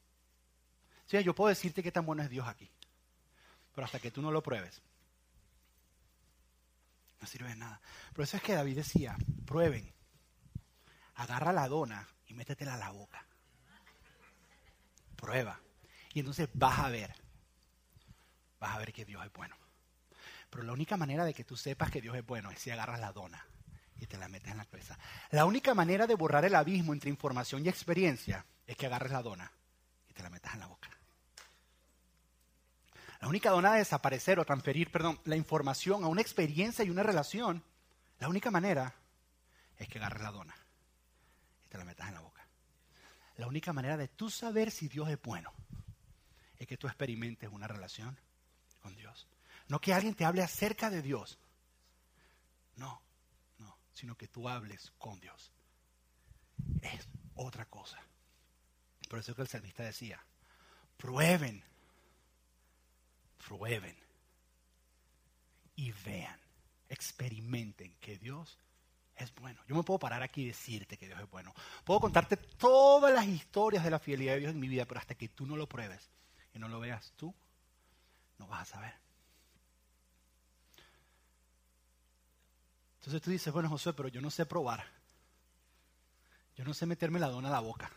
Sí, 1.07 1.23
yo 1.23 1.35
puedo 1.35 1.49
decirte 1.49 1.83
qué 1.83 1.93
tan 1.93 2.05
bueno 2.05 2.23
es 2.23 2.31
Dios 2.31 2.47
aquí, 2.47 2.71
pero 3.75 3.85
hasta 3.85 4.01
que 4.01 4.11
tú 4.11 4.21
no 4.21 4.31
lo 4.31 4.43
pruebes, 4.43 4.83
no 7.21 7.27
sirve 7.27 7.49
de 7.49 7.57
nada. 7.57 7.81
Por 8.13 8.25
eso 8.25 8.37
es 8.37 8.43
que 8.43 8.55
David 8.55 8.77
decía, 8.77 9.17
prueben, 9.45 9.93
agarra 11.15 11.53
la 11.53 11.69
dona 11.69 12.07
y 12.27 12.35
métetela 12.35 12.75
a 12.75 12.79
la 12.79 12.91
boca. 12.91 13.25
Prueba. 15.17 15.61
Y 16.13 16.21
entonces 16.21 16.49
vas 16.55 16.79
a 16.79 16.89
ver, 16.89 17.15
vas 18.59 18.75
a 18.75 18.79
ver 18.79 18.93
que 18.93 19.05
Dios 19.05 19.25
es 19.25 19.33
bueno. 19.33 19.57
Pero 20.51 20.65
la 20.65 20.73
única 20.73 20.97
manera 20.97 21.25
de 21.25 21.35
que 21.35 21.45
tú 21.45 21.57
sepas 21.57 21.91
que 21.91 22.01
Dios 22.01 22.17
es 22.17 22.25
bueno 22.25 22.51
es 22.51 22.59
si 22.59 22.71
agarras 22.71 23.01
la 23.01 23.13
dona 23.13 23.47
y 23.99 24.07
te 24.07 24.19
la 24.19 24.29
metes 24.29 24.53
en 24.53 24.59
la 24.59 24.65
cabeza. 24.65 24.99
La 25.31 25.45
única 25.45 25.75
manera 25.75 26.07
de 26.07 26.15
borrar 26.15 26.45
el 26.45 26.55
abismo 26.55 26.93
entre 26.93 27.11
información 27.11 27.65
y 27.65 27.69
experiencia 27.69 28.45
es 28.67 28.77
que 28.77 28.87
agarres 28.87 29.13
la 29.13 29.23
dona 29.23 29.51
y 30.09 30.13
te 30.13 30.23
la 30.23 30.31
metas 30.31 30.55
en 30.55 30.61
la 30.61 30.67
boca. 30.67 30.96
La 33.27 33.31
única 33.31 33.51
dona 33.51 33.73
de 33.73 33.79
desaparecer 33.79 34.39
o 34.39 34.45
transferir, 34.45 34.93
perdón, 34.93 35.19
la 35.25 35.35
información 35.35 36.05
a 36.05 36.07
una 36.07 36.21
experiencia 36.21 36.85
y 36.85 36.91
una 36.91 37.03
relación, 37.03 37.61
la 38.21 38.29
única 38.29 38.53
manera 38.53 38.95
es 39.79 39.89
que 39.89 39.99
agarres 39.99 40.23
la 40.23 40.31
dona 40.31 40.55
y 41.65 41.69
te 41.69 41.77
la 41.77 41.85
metas 41.85 42.07
en 42.07 42.15
la 42.15 42.21
boca. 42.21 42.47
La 43.39 43.49
única 43.49 43.73
manera 43.73 43.97
de 43.97 44.07
tú 44.07 44.31
saber 44.31 44.71
si 44.71 44.87
Dios 44.87 45.09
es 45.09 45.21
bueno 45.21 45.53
es 46.57 46.69
que 46.69 46.77
tú 46.77 46.87
experimentes 46.87 47.51
una 47.51 47.67
relación 47.67 48.17
con 48.81 48.95
Dios. 48.95 49.27
No 49.67 49.81
que 49.81 49.93
alguien 49.93 50.15
te 50.15 50.25
hable 50.25 50.45
acerca 50.45 50.89
de 50.89 51.03
Dios. 51.03 51.37
No, 52.77 53.03
no, 53.59 53.77
sino 53.93 54.17
que 54.17 54.29
tú 54.29 54.49
hables 54.49 54.93
con 54.99 55.19
Dios. 55.19 55.51
Es 56.81 57.09
otra 57.35 57.65
cosa. 57.65 57.99
Por 59.11 59.19
eso 59.19 59.33
es 59.33 59.35
que 59.35 59.43
el 59.43 59.49
salmista 59.49 59.83
decía, 59.83 60.25
prueben 60.97 61.65
prueben 63.47 63.97
y 65.77 65.93
vean, 66.05 66.39
experimenten 66.89 67.95
que 68.01 68.19
Dios 68.19 68.59
es 69.15 69.35
bueno. 69.37 69.61
Yo 69.69 69.75
me 69.75 69.83
puedo 69.83 69.99
parar 69.99 70.23
aquí 70.23 70.43
y 70.43 70.47
decirte 70.49 70.97
que 70.97 71.07
Dios 71.07 71.21
es 71.21 71.31
bueno. 71.31 71.55
Puedo 71.85 72.01
contarte 72.01 72.37
todas 72.37 73.13
las 73.15 73.27
historias 73.27 73.85
de 73.85 73.91
la 73.91 73.99
fidelidad 73.99 74.35
de 74.35 74.41
Dios 74.41 74.53
en 74.53 74.61
mi 74.61 74.69
vida, 74.69 74.85
pero 74.85 75.01
hasta 75.01 75.15
que 75.15 75.29
tú 75.29 75.47
no 75.47 75.57
lo 75.57 75.69
pruebes 75.69 76.11
y 76.55 76.59
no 76.59 76.69
lo 76.69 76.81
veas 76.81 77.13
tú, 77.17 77.35
no 78.39 78.47
vas 78.47 78.63
a 78.63 78.75
saber. 78.77 78.95
Entonces 82.99 83.23
tú 83.23 83.31
dices, 83.31 83.53
bueno 83.53 83.69
José, 83.69 83.93
pero 83.93 84.09
yo 84.09 84.21
no 84.21 84.31
sé 84.31 84.45
probar. 84.45 84.85
Yo 86.57 86.65
no 86.65 86.75
sé 86.75 86.87
meterme 86.87 87.21
la 87.21 87.29
dona 87.29 87.49
a 87.49 87.53
la 87.53 87.61
boca. 87.61 87.91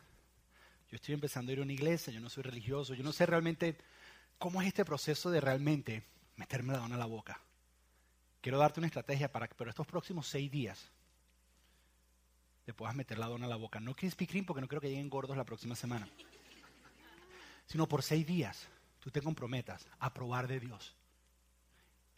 Yo 0.91 0.97
estoy 0.97 1.13
empezando 1.13 1.51
a 1.51 1.53
ir 1.53 1.59
a 1.59 1.63
una 1.63 1.73
iglesia, 1.73 2.13
yo 2.13 2.19
no 2.19 2.29
soy 2.29 2.43
religioso, 2.43 2.93
yo 2.93 3.03
no 3.03 3.13
sé 3.13 3.25
realmente 3.25 3.77
¿Cómo 4.39 4.61
es 4.61 4.69
este 4.69 4.85
proceso 4.85 5.29
de 5.29 5.41
realmente 5.41 6.01
meterme 6.37 6.71
la 6.71 6.79
dona 6.79 6.95
a 6.95 6.99
la 6.99 7.05
boca? 7.05 7.41
Quiero 8.39 8.57
darte 8.57 8.79
una 8.79 8.87
estrategia 8.87 9.29
para 9.29 9.49
que, 9.49 9.53
pero 9.53 9.69
estos 9.69 9.85
próximos 9.85 10.27
seis 10.29 10.49
días, 10.49 10.79
te 12.63 12.73
puedas 12.73 12.95
meter 12.95 13.17
la 13.17 13.27
dona 13.27 13.47
a 13.47 13.49
la 13.49 13.57
boca. 13.57 13.81
No 13.81 13.93
Krispy 13.93 14.25
Kreme 14.25 14.47
porque 14.47 14.61
no 14.61 14.69
creo 14.69 14.79
que 14.79 14.87
lleguen 14.87 15.09
gordos 15.09 15.35
la 15.35 15.43
próxima 15.43 15.75
semana. 15.75 16.07
Sino 17.67 17.85
por 17.85 18.01
seis 18.01 18.25
días, 18.25 18.65
tú 19.01 19.11
te 19.11 19.21
comprometas 19.21 19.85
a 19.99 20.13
probar 20.13 20.47
de 20.47 20.61
Dios. 20.61 20.95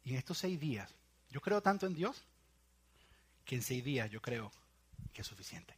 Y 0.04 0.12
en 0.12 0.18
estos 0.18 0.38
seis 0.38 0.60
días, 0.60 0.94
yo 1.32 1.42
creo 1.42 1.60
tanto 1.62 1.88
en 1.88 1.96
Dios 1.96 2.22
que 3.46 3.56
en 3.56 3.64
seis 3.64 3.84
días 3.84 4.12
yo 4.12 4.22
creo 4.22 4.52
que 5.12 5.22
es 5.22 5.28
suficiente. 5.28 5.74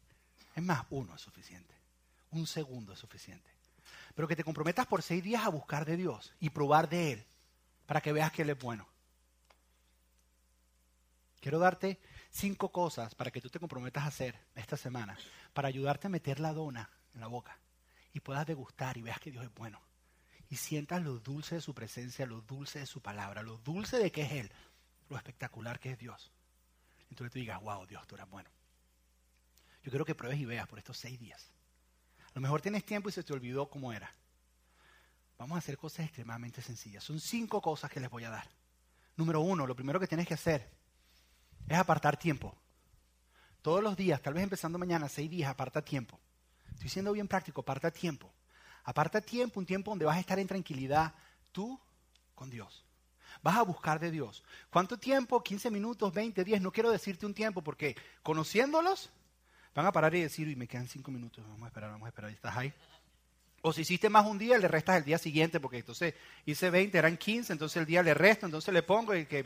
Es 0.57 0.63
más, 0.63 0.85
uno 0.89 1.15
es 1.15 1.21
suficiente. 1.21 1.73
Un 2.31 2.47
segundo 2.47 2.91
es 2.91 2.99
suficiente 2.99 3.52
pero 4.15 4.27
que 4.27 4.35
te 4.35 4.43
comprometas 4.43 4.87
por 4.87 5.01
seis 5.01 5.23
días 5.23 5.43
a 5.43 5.49
buscar 5.49 5.85
de 5.85 5.97
Dios 5.97 6.33
y 6.39 6.49
probar 6.49 6.89
de 6.89 7.13
Él 7.13 7.25
para 7.85 8.01
que 8.01 8.13
veas 8.13 8.31
que 8.31 8.43
Él 8.43 8.51
es 8.51 8.59
bueno. 8.59 8.87
Quiero 11.39 11.59
darte 11.59 11.99
cinco 12.29 12.71
cosas 12.71 13.15
para 13.15 13.31
que 13.31 13.41
tú 13.41 13.49
te 13.49 13.59
comprometas 13.59 14.03
a 14.03 14.07
hacer 14.07 14.39
esta 14.55 14.77
semana, 14.77 15.17
para 15.53 15.67
ayudarte 15.67 16.07
a 16.07 16.09
meter 16.09 16.39
la 16.39 16.53
dona 16.53 16.89
en 17.13 17.19
la 17.19 17.27
boca 17.27 17.57
y 18.13 18.19
puedas 18.19 18.45
degustar 18.45 18.97
y 18.97 19.01
veas 19.01 19.19
que 19.19 19.31
Dios 19.31 19.43
es 19.43 19.53
bueno. 19.53 19.81
Y 20.49 20.55
sientas 20.57 21.01
lo 21.01 21.19
dulce 21.19 21.55
de 21.55 21.61
su 21.61 21.73
presencia, 21.73 22.25
lo 22.25 22.41
dulce 22.41 22.79
de 22.79 22.85
su 22.85 23.01
palabra, 23.01 23.41
lo 23.41 23.57
dulce 23.57 23.97
de 23.97 24.11
que 24.11 24.21
es 24.21 24.31
Él, 24.31 24.51
lo 25.09 25.17
espectacular 25.17 25.79
que 25.79 25.91
es 25.91 25.97
Dios. 25.97 26.31
Entonces 27.09 27.33
tú 27.33 27.39
digas, 27.39 27.61
wow, 27.61 27.85
Dios, 27.85 28.05
tú 28.07 28.15
eres 28.15 28.29
bueno. 28.29 28.49
Yo 29.83 29.89
quiero 29.89 30.05
que 30.05 30.15
pruebes 30.15 30.39
y 30.39 30.45
veas 30.45 30.67
por 30.67 30.79
estos 30.79 30.97
seis 30.97 31.19
días. 31.19 31.51
Lo 32.33 32.41
mejor 32.41 32.61
tienes 32.61 32.85
tiempo 32.85 33.09
y 33.09 33.11
se 33.11 33.23
te 33.23 33.33
olvidó 33.33 33.69
cómo 33.69 33.93
era. 33.93 34.13
Vamos 35.37 35.55
a 35.55 35.59
hacer 35.59 35.77
cosas 35.77 36.05
extremadamente 36.05 36.61
sencillas. 36.61 37.03
Son 37.03 37.19
cinco 37.19 37.61
cosas 37.61 37.91
que 37.91 37.99
les 37.99 38.09
voy 38.09 38.23
a 38.23 38.29
dar. 38.29 38.47
Número 39.15 39.41
uno, 39.41 39.67
lo 39.67 39.75
primero 39.75 39.99
que 39.99 40.07
tienes 40.07 40.27
que 40.27 40.33
hacer 40.33 40.69
es 41.67 41.77
apartar 41.77 42.17
tiempo. 42.17 42.55
Todos 43.61 43.83
los 43.83 43.95
días, 43.95 44.21
tal 44.21 44.33
vez 44.33 44.43
empezando 44.43 44.77
mañana, 44.77 45.07
seis 45.07 45.29
días, 45.29 45.49
aparta 45.49 45.83
tiempo. 45.83 46.19
Estoy 46.73 46.89
siendo 46.89 47.13
bien 47.13 47.27
práctico, 47.27 47.61
aparta 47.61 47.91
tiempo. 47.91 48.33
Aparta 48.83 49.21
tiempo, 49.21 49.59
un 49.59 49.65
tiempo 49.65 49.91
donde 49.91 50.05
vas 50.05 50.17
a 50.17 50.19
estar 50.19 50.39
en 50.39 50.47
tranquilidad 50.47 51.13
tú 51.51 51.79
con 52.35 52.49
Dios. 52.49 52.83
vas 53.41 53.55
a 53.55 53.61
buscar 53.63 53.99
de 53.99 54.11
Dios. 54.11 54.43
¿Cuánto 54.69 54.97
tiempo? 54.97 55.41
15 55.41 55.71
minutos, 55.71 56.13
20, 56.13 56.43
10. 56.43 56.61
No 56.61 56.71
quiero 56.71 56.91
decirte 56.91 57.25
un 57.25 57.33
tiempo 57.33 57.61
porque 57.61 57.95
conociéndolos 58.21 59.09
van 59.73 59.85
a 59.85 59.91
parar 59.91 60.13
y 60.15 60.21
decir, 60.21 60.47
y 60.47 60.55
me 60.55 60.67
quedan 60.67 60.87
5 60.87 61.11
minutos, 61.11 61.43
vamos 61.47 61.63
a 61.63 61.67
esperar, 61.67 61.91
vamos 61.91 62.05
a 62.05 62.09
esperar, 62.09 62.31
estás 62.31 62.55
ahí. 62.55 62.73
O 63.61 63.71
si 63.71 63.81
hiciste 63.81 64.09
más 64.09 64.25
un 64.25 64.37
día, 64.37 64.57
le 64.57 64.67
restas 64.67 64.97
el 64.97 65.05
día 65.05 65.17
siguiente, 65.17 65.59
porque 65.59 65.77
entonces 65.77 66.13
hice 66.45 66.69
20, 66.69 66.97
eran 66.97 67.17
15, 67.17 67.53
entonces 67.53 67.77
el 67.77 67.85
día 67.85 68.03
le 68.03 68.13
resto, 68.13 68.45
entonces 68.45 68.73
le 68.73 68.83
pongo 68.83 69.15
y 69.15 69.25
que 69.25 69.45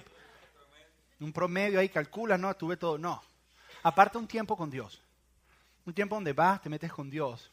un 1.19 1.31
promedio 1.31 1.79
ahí 1.79 1.89
calcula, 1.89 2.37
no, 2.37 2.53
tuve 2.55 2.77
todo. 2.77 2.97
No. 2.97 3.21
Aparta 3.83 4.17
un 4.17 4.27
tiempo 4.27 4.57
con 4.57 4.69
Dios. 4.69 5.01
Un 5.85 5.93
tiempo 5.93 6.15
donde 6.15 6.33
vas, 6.33 6.61
te 6.61 6.69
metes 6.69 6.91
con 6.91 7.09
Dios 7.09 7.51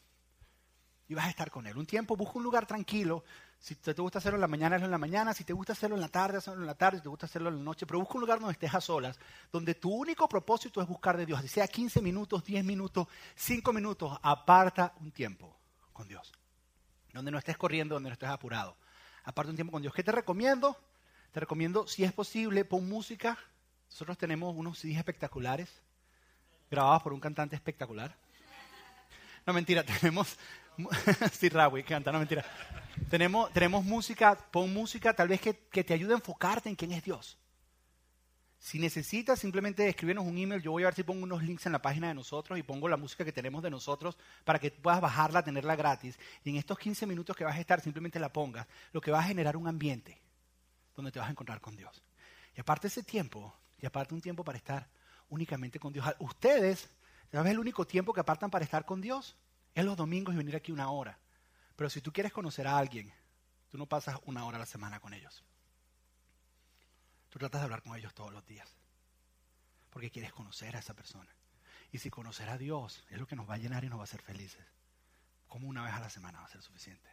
y 1.07 1.13
vas 1.13 1.25
a 1.25 1.29
estar 1.29 1.51
con 1.51 1.67
Él. 1.67 1.77
Un 1.77 1.85
tiempo, 1.85 2.15
busca 2.15 2.37
un 2.37 2.43
lugar 2.43 2.65
tranquilo. 2.65 3.23
Si 3.65 3.73
te, 3.73 3.93
gusta 3.93 4.19
hacerlo 4.19 4.37
en 4.37 4.41
la 4.41 4.47
mañana, 4.47 4.75
hazlo 4.75 4.85
en 4.85 4.91
la 4.91 4.99
mañana. 4.99 5.33
Si 5.33 5.43
te 5.43 5.51
gusta 5.53 5.73
hacerlo 5.73 5.95
en 5.95 6.01
la 6.01 6.09
tarde, 6.09 6.37
hazlo 6.37 6.53
en 6.53 6.67
la 6.67 6.75
tarde. 6.75 6.99
Si 6.99 7.03
te 7.03 7.09
gusta 7.09 7.25
hacerlo 7.25 7.49
en 7.49 7.57
la 7.57 7.63
noche, 7.63 7.87
pero 7.87 7.97
busca 7.97 8.13
un 8.13 8.21
lugar 8.21 8.39
donde 8.39 8.53
estés 8.53 8.75
a 8.75 8.79
solas, 8.79 9.17
donde 9.51 9.73
tu 9.73 9.91
único 9.91 10.29
propósito 10.29 10.83
es 10.83 10.87
buscar 10.87 11.17
de 11.17 11.25
Dios. 11.25 11.41
Si 11.41 11.47
sea 11.47 11.67
15 11.67 11.99
minutos, 11.99 12.43
10 12.45 12.63
minutos, 12.63 13.07
5 13.33 13.73
minutos, 13.73 14.19
aparta 14.21 14.93
un 15.01 15.11
tiempo 15.11 15.57
con 15.93 16.07
Dios 16.07 16.31
donde 17.15 17.31
no 17.31 17.37
estés 17.37 17.57
corriendo, 17.57 17.95
donde 17.95 18.09
no 18.09 18.13
estés 18.13 18.29
apurado. 18.29 18.75
Aparte 19.23 19.49
un 19.49 19.55
tiempo 19.55 19.71
con 19.71 19.81
Dios. 19.81 19.93
¿Qué 19.93 20.03
te 20.03 20.11
recomiendo? 20.11 20.77
Te 21.31 21.39
recomiendo, 21.39 21.87
si 21.87 22.03
es 22.03 22.11
posible, 22.11 22.65
pon 22.65 22.87
música. 22.87 23.39
Nosotros 23.89 24.17
tenemos 24.17 24.53
unos 24.55 24.77
CDs 24.79 24.97
espectaculares, 24.97 25.81
grabados 26.69 27.01
por 27.03 27.13
un 27.13 27.21
cantante 27.21 27.55
espectacular. 27.55 28.17
No, 29.45 29.53
mentira, 29.53 29.83
tenemos... 30.01 30.37
sí, 31.31 31.47
Rawi, 31.47 31.83
canta, 31.83 32.11
no, 32.11 32.19
mentira. 32.19 32.43
Tenemos, 33.09 33.51
tenemos 33.53 33.85
música, 33.85 34.35
pon 34.35 34.73
música 34.73 35.13
tal 35.13 35.29
vez 35.29 35.39
que, 35.39 35.55
que 35.71 35.83
te 35.83 35.93
ayude 35.93 36.13
a 36.13 36.17
enfocarte 36.17 36.67
en 36.67 36.75
quién 36.75 36.91
es 36.91 37.03
Dios. 37.03 37.37
Si 38.65 38.79
necesitas, 38.79 39.39
simplemente 39.39 39.87
escríbenos 39.87 40.25
un 40.25 40.37
email. 40.37 40.61
Yo 40.61 40.71
voy 40.71 40.83
a 40.83 40.87
ver 40.87 40.95
si 40.95 41.03
pongo 41.03 41.23
unos 41.23 41.43
links 41.43 41.67
en 41.67 41.71
la 41.71 41.81
página 41.81 42.07
de 42.07 42.15
nosotros 42.15 42.57
y 42.57 42.63
pongo 42.63 42.89
la 42.89 42.97
música 42.97 43.23
que 43.23 43.31
tenemos 43.31 43.61
de 43.61 43.69
nosotros 43.69 44.17
para 44.43 44.57
que 44.57 44.71
puedas 44.71 44.99
bajarla, 44.99 45.43
tenerla 45.43 45.75
gratis. 45.75 46.17
Y 46.43 46.49
en 46.49 46.55
estos 46.55 46.79
15 46.79 47.05
minutos 47.05 47.35
que 47.35 47.43
vas 47.43 47.55
a 47.55 47.59
estar, 47.59 47.79
simplemente 47.79 48.19
la 48.19 48.33
pongas. 48.33 48.65
Lo 48.91 49.01
que 49.01 49.11
va 49.11 49.19
a 49.19 49.23
generar 49.23 49.55
un 49.55 49.67
ambiente 49.67 50.19
donde 50.95 51.11
te 51.11 51.19
vas 51.19 51.27
a 51.27 51.31
encontrar 51.31 51.61
con 51.61 51.75
Dios. 51.75 52.01
Y 52.55 52.61
aparte 52.61 52.87
ese 52.87 53.03
tiempo, 53.03 53.53
y 53.79 53.85
aparte 53.85 54.15
un 54.15 54.21
tiempo 54.21 54.43
para 54.43 54.57
estar 54.57 54.87
únicamente 55.29 55.79
con 55.79 55.93
Dios. 55.93 56.05
Ustedes, 56.19 56.89
¿sabes 57.31 57.51
el 57.51 57.59
único 57.59 57.85
tiempo 57.85 58.13
que 58.13 58.21
apartan 58.21 58.49
para 58.49 58.65
estar 58.65 58.85
con 58.85 59.01
Dios? 59.01 59.35
Es 59.73 59.83
los 59.83 59.97
domingos 59.97 60.33
y 60.33 60.37
venir 60.37 60.55
aquí 60.55 60.71
una 60.71 60.89
hora. 60.89 61.19
Pero 61.75 61.89
si 61.89 62.01
tú 62.01 62.13
quieres 62.13 62.31
conocer 62.31 62.67
a 62.67 62.77
alguien, 62.77 63.13
tú 63.69 63.77
no 63.77 63.85
pasas 63.85 64.19
una 64.25 64.45
hora 64.45 64.57
a 64.57 64.59
la 64.59 64.65
semana 64.65 64.99
con 64.99 65.13
ellos. 65.13 65.43
Tú 67.29 67.39
tratas 67.39 67.61
de 67.61 67.65
hablar 67.65 67.83
con 67.83 67.97
ellos 67.97 68.13
todos 68.13 68.31
los 68.31 68.45
días. 68.45 68.77
Porque 69.89 70.09
quieres 70.09 70.31
conocer 70.31 70.75
a 70.75 70.79
esa 70.79 70.93
persona. 70.93 71.29
Y 71.91 71.97
si 71.97 72.09
conocer 72.09 72.49
a 72.49 72.57
Dios 72.57 73.03
es 73.09 73.19
lo 73.19 73.27
que 73.27 73.35
nos 73.35 73.49
va 73.49 73.55
a 73.55 73.57
llenar 73.57 73.83
y 73.83 73.89
nos 73.89 73.97
va 73.97 74.03
a 74.03 74.05
hacer 74.05 74.21
felices, 74.21 74.65
como 75.47 75.67
una 75.67 75.83
vez 75.83 75.93
a 75.93 75.99
la 75.99 76.09
semana 76.09 76.39
va 76.39 76.45
a 76.45 76.49
ser 76.49 76.61
suficiente. 76.61 77.09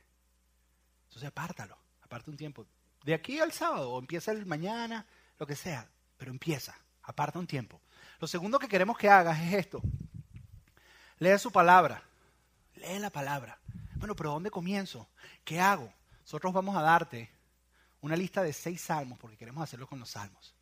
Entonces 1.05 1.29
apártalo, 1.29 1.77
aparte 2.03 2.31
un 2.31 2.37
tiempo. 2.37 2.67
De 3.05 3.15
aquí 3.15 3.41
al 3.41 3.53
sábado, 3.53 3.91
o 3.91 3.99
empieza 3.99 4.33
el 4.33 4.47
mañana, 4.47 5.07
lo 5.39 5.47
que 5.47 5.57
sea, 5.57 5.89
pero 6.17 6.31
empieza, 6.31 6.77
aparta 7.03 7.39
un 7.39 7.47
tiempo. 7.47 7.81
Lo 8.23 8.29
segundo 8.29 8.61
que 8.61 8.69
queremos 8.69 8.97
que 8.97 9.09
hagas 9.09 9.37
es 9.41 9.53
esto. 9.53 9.83
Lee 11.19 11.37
su 11.41 11.51
palabra. 11.51 12.01
Lee 12.77 13.01
la 13.01 13.11
palabra. 13.11 13.59
Bueno, 13.97 14.15
pero 14.15 14.31
¿dónde 14.31 14.49
comienzo? 14.49 15.09
¿Qué 15.45 15.59
hago? 15.59 15.93
Nosotros 16.21 16.53
vamos 16.53 16.77
a 16.77 16.83
darte 16.83 17.29
una 18.01 18.15
lista 18.15 18.45
de 18.45 18.53
seis 18.53 18.81
salmos, 18.81 19.19
porque 19.19 19.37
queremos 19.37 19.65
hacerlo 19.65 19.89
con 19.89 19.99
los 19.99 20.11
salmos. 20.11 20.55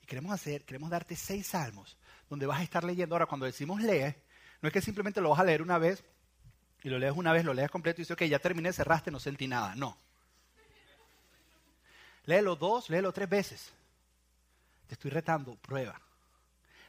Y 0.00 0.06
queremos 0.06 0.32
hacer, 0.32 0.64
queremos 0.64 0.88
darte 0.88 1.14
seis 1.14 1.48
salmos, 1.48 1.98
donde 2.30 2.46
vas 2.46 2.60
a 2.60 2.62
estar 2.62 2.82
leyendo. 2.82 3.14
Ahora, 3.14 3.26
cuando 3.26 3.44
decimos 3.44 3.82
lee, 3.82 4.14
no 4.62 4.68
es 4.68 4.72
que 4.72 4.80
simplemente 4.80 5.20
lo 5.20 5.28
vas 5.28 5.40
a 5.40 5.44
leer 5.44 5.60
una 5.60 5.76
vez 5.76 6.02
y 6.82 6.88
lo 6.88 6.98
lees 6.98 7.12
una 7.14 7.34
vez, 7.34 7.44
lo 7.44 7.52
lees 7.52 7.70
completo 7.70 8.00
y 8.00 8.04
dices, 8.04 8.14
ok, 8.14 8.22
ya 8.22 8.38
terminé, 8.38 8.72
cerraste, 8.72 9.10
no 9.10 9.20
sentí 9.20 9.46
nada. 9.46 9.74
No. 9.74 9.94
Léelo 12.24 12.56
dos, 12.56 12.88
léelo 12.88 13.12
tres 13.12 13.28
veces. 13.28 13.72
Te 14.86 14.94
estoy 14.94 15.10
retando, 15.10 15.54
prueba. 15.56 16.00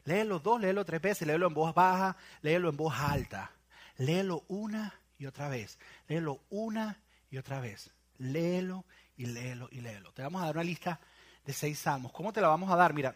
Léelo 0.10 0.40
dos, 0.40 0.60
léelo 0.60 0.84
tres 0.84 1.00
veces, 1.00 1.28
léelo 1.28 1.46
en 1.46 1.54
voz 1.54 1.72
baja, 1.72 2.18
léelo 2.42 2.70
en 2.70 2.76
voz 2.76 2.96
alta. 2.98 3.52
Léelo 3.98 4.44
una 4.48 5.00
y 5.20 5.28
otra 5.28 5.50
vez. 5.50 5.78
Léelo 6.08 6.42
una 6.50 7.00
y 7.30 7.38
otra 7.38 7.60
vez. 7.60 7.92
Léelo 8.18 8.86
y 9.18 9.28
léelo 9.28 9.70
y 9.72 9.82
léelo. 9.82 10.12
Te 10.14 10.24
vamos 10.24 10.42
a 10.42 10.46
dar 10.46 10.56
una 10.56 10.64
lista 10.64 11.00
de 11.46 11.54
seis 11.54 11.78
salmos. 11.78 12.12
¿Cómo 12.12 12.34
te 12.34 12.42
la 12.42 12.48
vamos 12.48 12.72
a 12.72 12.76
dar? 12.76 12.92
Mira, 12.92 13.16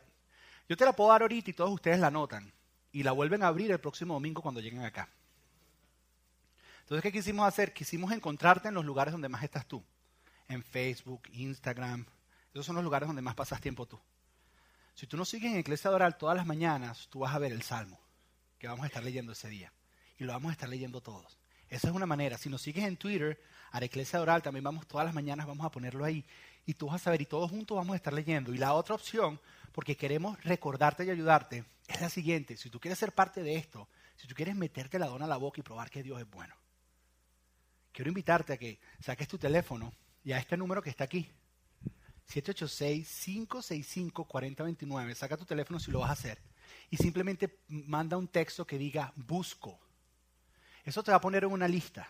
yo 0.69 0.77
te 0.77 0.85
la 0.85 0.93
puedo 0.93 1.09
dar 1.09 1.23
ahorita 1.23 1.49
y 1.49 1.53
todos 1.53 1.71
ustedes 1.71 1.99
la 1.99 2.07
anotan. 2.07 2.53
Y 2.91 3.01
la 3.01 3.11
vuelven 3.11 3.41
a 3.41 3.47
abrir 3.47 3.71
el 3.71 3.79
próximo 3.79 4.13
domingo 4.13 4.43
cuando 4.43 4.61
lleguen 4.61 4.83
acá. 4.83 5.09
Entonces, 6.81 7.01
¿qué 7.01 7.11
quisimos 7.11 7.47
hacer? 7.47 7.73
Quisimos 7.73 8.11
encontrarte 8.11 8.67
en 8.67 8.75
los 8.75 8.85
lugares 8.85 9.13
donde 9.13 9.29
más 9.29 9.41
estás 9.41 9.65
tú. 9.65 9.83
En 10.47 10.61
Facebook, 10.61 11.23
Instagram. 11.31 12.05
Esos 12.53 12.67
son 12.67 12.75
los 12.75 12.83
lugares 12.83 13.07
donde 13.07 13.23
más 13.23 13.33
pasas 13.33 13.59
tiempo 13.59 13.87
tú. 13.87 13.99
Si 14.93 15.07
tú 15.07 15.17
nos 15.17 15.29
sigues 15.29 15.51
en 15.51 15.59
Iglesia 15.59 15.89
Doral 15.89 16.17
todas 16.17 16.37
las 16.37 16.45
mañanas, 16.45 17.07
tú 17.09 17.19
vas 17.19 17.33
a 17.33 17.39
ver 17.39 17.51
el 17.51 17.63
Salmo 17.63 17.99
que 18.59 18.67
vamos 18.67 18.83
a 18.83 18.87
estar 18.87 19.03
leyendo 19.03 19.33
ese 19.33 19.49
día. 19.49 19.73
Y 20.17 20.23
lo 20.23 20.31
vamos 20.31 20.49
a 20.49 20.53
estar 20.53 20.69
leyendo 20.69 21.01
todos. 21.01 21.37
Esa 21.67 21.89
es 21.89 21.93
una 21.93 22.05
manera. 22.05 22.37
Si 22.37 22.49
nos 22.49 22.61
sigues 22.61 22.85
en 22.85 22.95
Twitter, 22.95 23.41
a 23.71 23.79
la 23.79 23.87
iglesia 23.87 24.21
oral, 24.21 24.41
también 24.41 24.63
vamos 24.63 24.87
todas 24.87 25.05
las 25.05 25.13
mañanas, 25.13 25.47
vamos 25.47 25.65
a 25.65 25.71
ponerlo 25.71 26.05
ahí. 26.05 26.23
Y 26.65 26.75
tú 26.75 26.85
vas 26.87 27.01
a 27.01 27.03
saber, 27.03 27.21
y 27.21 27.25
todos 27.25 27.49
juntos 27.49 27.75
vamos 27.75 27.93
a 27.93 27.97
estar 27.97 28.13
leyendo. 28.13 28.53
Y 28.53 28.57
la 28.57 28.73
otra 28.73 28.95
opción, 28.95 29.39
porque 29.71 29.97
queremos 29.97 30.41
recordarte 30.43 31.03
y 31.03 31.09
ayudarte, 31.09 31.65
es 31.87 31.99
la 31.99 32.09
siguiente. 32.09 32.55
Si 32.55 32.69
tú 32.69 32.79
quieres 32.79 32.99
ser 32.99 33.11
parte 33.11 33.43
de 33.43 33.55
esto, 33.55 33.89
si 34.15 34.27
tú 34.27 34.35
quieres 34.35 34.55
meterte 34.55 34.99
la 34.99 35.07
dona 35.07 35.25
a 35.25 35.27
la 35.27 35.37
boca 35.37 35.59
y 35.59 35.63
probar 35.63 35.89
que 35.89 36.03
Dios 36.03 36.21
es 36.21 36.29
bueno, 36.29 36.55
quiero 37.91 38.09
invitarte 38.09 38.53
a 38.53 38.57
que 38.57 38.79
saques 39.01 39.27
tu 39.27 39.37
teléfono 39.37 39.91
y 40.23 40.31
a 40.31 40.37
este 40.37 40.55
número 40.55 40.81
que 40.81 40.91
está 40.91 41.03
aquí. 41.03 41.29
786-565-4029. 42.31 45.15
Saca 45.15 45.37
tu 45.37 45.45
teléfono 45.45 45.79
si 45.79 45.91
lo 45.91 45.99
vas 45.99 46.09
a 46.09 46.13
hacer. 46.13 46.41
Y 46.89 46.97
simplemente 46.97 47.59
manda 47.67 48.17
un 48.17 48.27
texto 48.27 48.67
que 48.67 48.77
diga 48.77 49.13
busco. 49.15 49.79
Eso 50.83 51.01
te 51.03 51.11
va 51.11 51.17
a 51.17 51.21
poner 51.21 51.43
en 51.43 51.51
una 51.51 51.67
lista 51.67 52.09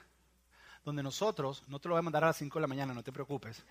donde 0.83 1.03
nosotros, 1.03 1.63
no 1.67 1.79
te 1.79 1.87
lo 1.87 1.95
voy 1.95 1.99
a 1.99 2.03
mandar 2.03 2.23
a 2.23 2.27
las 2.27 2.37
5 2.37 2.59
de 2.59 2.61
la 2.61 2.67
mañana, 2.67 2.93
no 2.93 3.03
te 3.03 3.11
preocupes, 3.11 3.63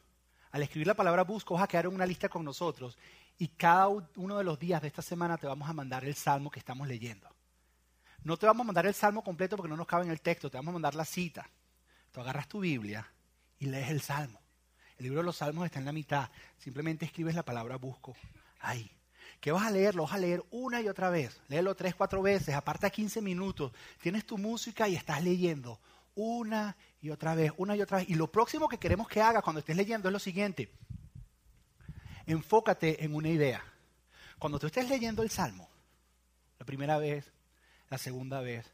Al 0.51 0.63
escribir 0.63 0.87
la 0.87 0.95
palabra 0.95 1.25
busco 1.25 1.55
vas 1.55 1.65
a 1.65 1.69
quedar 1.69 1.87
en 1.87 1.95
una 1.95 2.07
lista 2.07 2.29
con 2.29 2.45
nosotros 2.45 2.97
y 3.39 3.49
cada 3.49 3.89
uno 3.89 4.39
de 4.39 4.45
los 4.45 4.59
días 4.59 4.81
de 4.81 4.89
esta 4.89 5.03
semana 5.03 5.37
te 5.37 5.47
vamos 5.47 5.69
a 5.69 5.73
mandar 5.73 6.05
el 6.05 6.15
salmo 6.15 6.51
que 6.51 6.59
estamos 6.59 6.89
leyendo. 6.89 7.29
No 8.23 8.37
te 8.37 8.47
vamos 8.47 8.65
a 8.65 8.69
mandar 8.69 8.87
el 8.87 8.95
salmo 8.95 9.23
completo 9.23 9.57
porque 9.57 9.69
no 9.69 9.77
nos 9.77 9.87
cabe 9.87 10.05
en 10.05 10.11
el 10.11 10.21
texto, 10.21 10.51
te 10.51 10.57
vamos 10.57 10.71
a 10.71 10.75
mandar 10.75 10.95
la 10.95 11.05
cita. 11.05 11.49
Tú 12.13 12.21
agarras 12.21 12.49
tu 12.49 12.61
Biblia 12.61 13.07
y 13.59 13.67
lees 13.67 13.91
el 13.91 14.01
salmo. 14.01 14.41
El 14.99 15.05
libro 15.05 15.21
de 15.21 15.27
los 15.27 15.37
salmos 15.37 15.67
está 15.67 15.79
en 15.79 15.85
la 15.85 15.93
mitad. 15.93 16.31
Simplemente 16.57 17.05
escribes 17.05 17.35
la 17.35 17.45
palabra 17.45 17.77
busco 17.77 18.17
ahí. 18.61 18.91
¿Qué 19.41 19.53
vas 19.53 19.67
a 19.67 19.71
leer? 19.71 19.95
Lo 19.95 20.05
vas 20.05 20.15
a 20.15 20.19
leer 20.19 20.43
una 20.51 20.81
y 20.81 20.89
otra 20.89 21.11
vez. 21.11 21.41
Léelo 21.49 21.75
tres, 21.75 21.95
cuatro 21.95 22.23
veces. 22.23 22.55
Aparta 22.55 22.89
15 22.89 23.21
minutos. 23.21 23.73
Tienes 24.01 24.25
tu 24.25 24.39
música 24.39 24.89
y 24.89 24.97
estás 24.97 25.23
leyendo 25.23 25.79
una 26.15 26.77
y 27.01 27.11
otra 27.11 27.35
vez, 27.35 27.53
una 27.57 27.77
y 27.77 27.83
otra 27.83 27.99
vez. 27.99 28.09
Y 28.09 28.15
lo 28.15 28.31
próximo 28.31 28.69
que 28.69 28.79
queremos 28.79 29.09
que 29.09 29.21
hagas 29.21 29.43
cuando 29.43 29.61
estés 29.61 29.77
leyendo 29.77 30.09
es 30.09 30.13
lo 30.13 30.19
siguiente. 30.19 30.73
Enfócate 32.27 33.05
en 33.05 33.15
una 33.15 33.29
idea. 33.29 33.63
Cuando 34.39 34.59
tú 34.59 34.67
estés 34.67 34.89
leyendo 34.89 35.23
el 35.23 35.31
salmo, 35.31 35.69
la 36.59 36.67
primera 36.67 36.99
vez, 36.99 37.33
la 37.89 37.99
segunda 37.99 38.41
vez, 38.41 38.67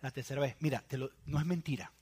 la 0.00 0.10
tercera 0.10 0.40
vez. 0.40 0.56
Mira, 0.60 0.84
no 1.26 1.38
es 1.38 1.46
mentira. 1.46 1.92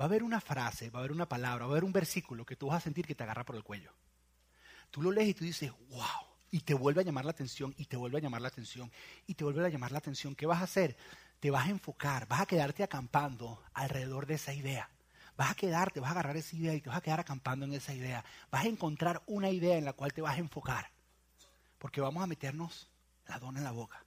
Va 0.00 0.04
a 0.04 0.08
haber 0.08 0.22
una 0.22 0.40
frase, 0.40 0.90
va 0.90 0.98
a 0.98 1.02
haber 1.02 1.12
una 1.12 1.28
palabra, 1.28 1.66
va 1.66 1.70
a 1.70 1.72
haber 1.72 1.84
un 1.84 1.92
versículo 1.92 2.44
que 2.44 2.56
tú 2.56 2.68
vas 2.68 2.78
a 2.78 2.80
sentir 2.80 3.06
que 3.06 3.14
te 3.14 3.22
agarra 3.22 3.44
por 3.44 3.56
el 3.56 3.62
cuello. 3.62 3.92
Tú 4.90 5.02
lo 5.02 5.12
lees 5.12 5.28
y 5.28 5.34
tú 5.34 5.44
dices, 5.44 5.70
wow, 5.90 6.34
y 6.50 6.60
te 6.60 6.74
vuelve 6.74 7.00
a 7.00 7.04
llamar 7.04 7.24
la 7.24 7.32
atención, 7.32 7.74
y 7.76 7.84
te 7.86 7.96
vuelve 7.96 8.18
a 8.18 8.20
llamar 8.20 8.40
la 8.40 8.48
atención, 8.48 8.90
y 9.26 9.34
te 9.34 9.44
vuelve 9.44 9.64
a 9.64 9.68
llamar 9.68 9.92
la 9.92 9.98
atención. 9.98 10.34
¿Qué 10.34 10.46
vas 10.46 10.60
a 10.60 10.64
hacer? 10.64 10.96
Te 11.44 11.50
vas 11.50 11.66
a 11.66 11.68
enfocar, 11.68 12.26
vas 12.26 12.40
a 12.40 12.46
quedarte 12.46 12.82
acampando 12.82 13.62
alrededor 13.74 14.24
de 14.24 14.36
esa 14.36 14.54
idea. 14.54 14.88
Vas 15.36 15.50
a 15.50 15.54
quedarte, 15.54 16.00
vas 16.00 16.08
a 16.08 16.12
agarrar 16.12 16.38
esa 16.38 16.56
idea 16.56 16.72
y 16.72 16.80
te 16.80 16.88
vas 16.88 16.96
a 16.96 17.02
quedar 17.02 17.20
acampando 17.20 17.66
en 17.66 17.74
esa 17.74 17.92
idea. 17.92 18.24
Vas 18.50 18.64
a 18.64 18.68
encontrar 18.68 19.20
una 19.26 19.50
idea 19.50 19.76
en 19.76 19.84
la 19.84 19.92
cual 19.92 20.14
te 20.14 20.22
vas 20.22 20.36
a 20.36 20.40
enfocar. 20.40 20.88
Porque 21.76 22.00
vamos 22.00 22.22
a 22.22 22.26
meternos 22.26 22.88
la 23.28 23.38
dona 23.38 23.58
en 23.58 23.64
la 23.64 23.72
boca. 23.72 24.02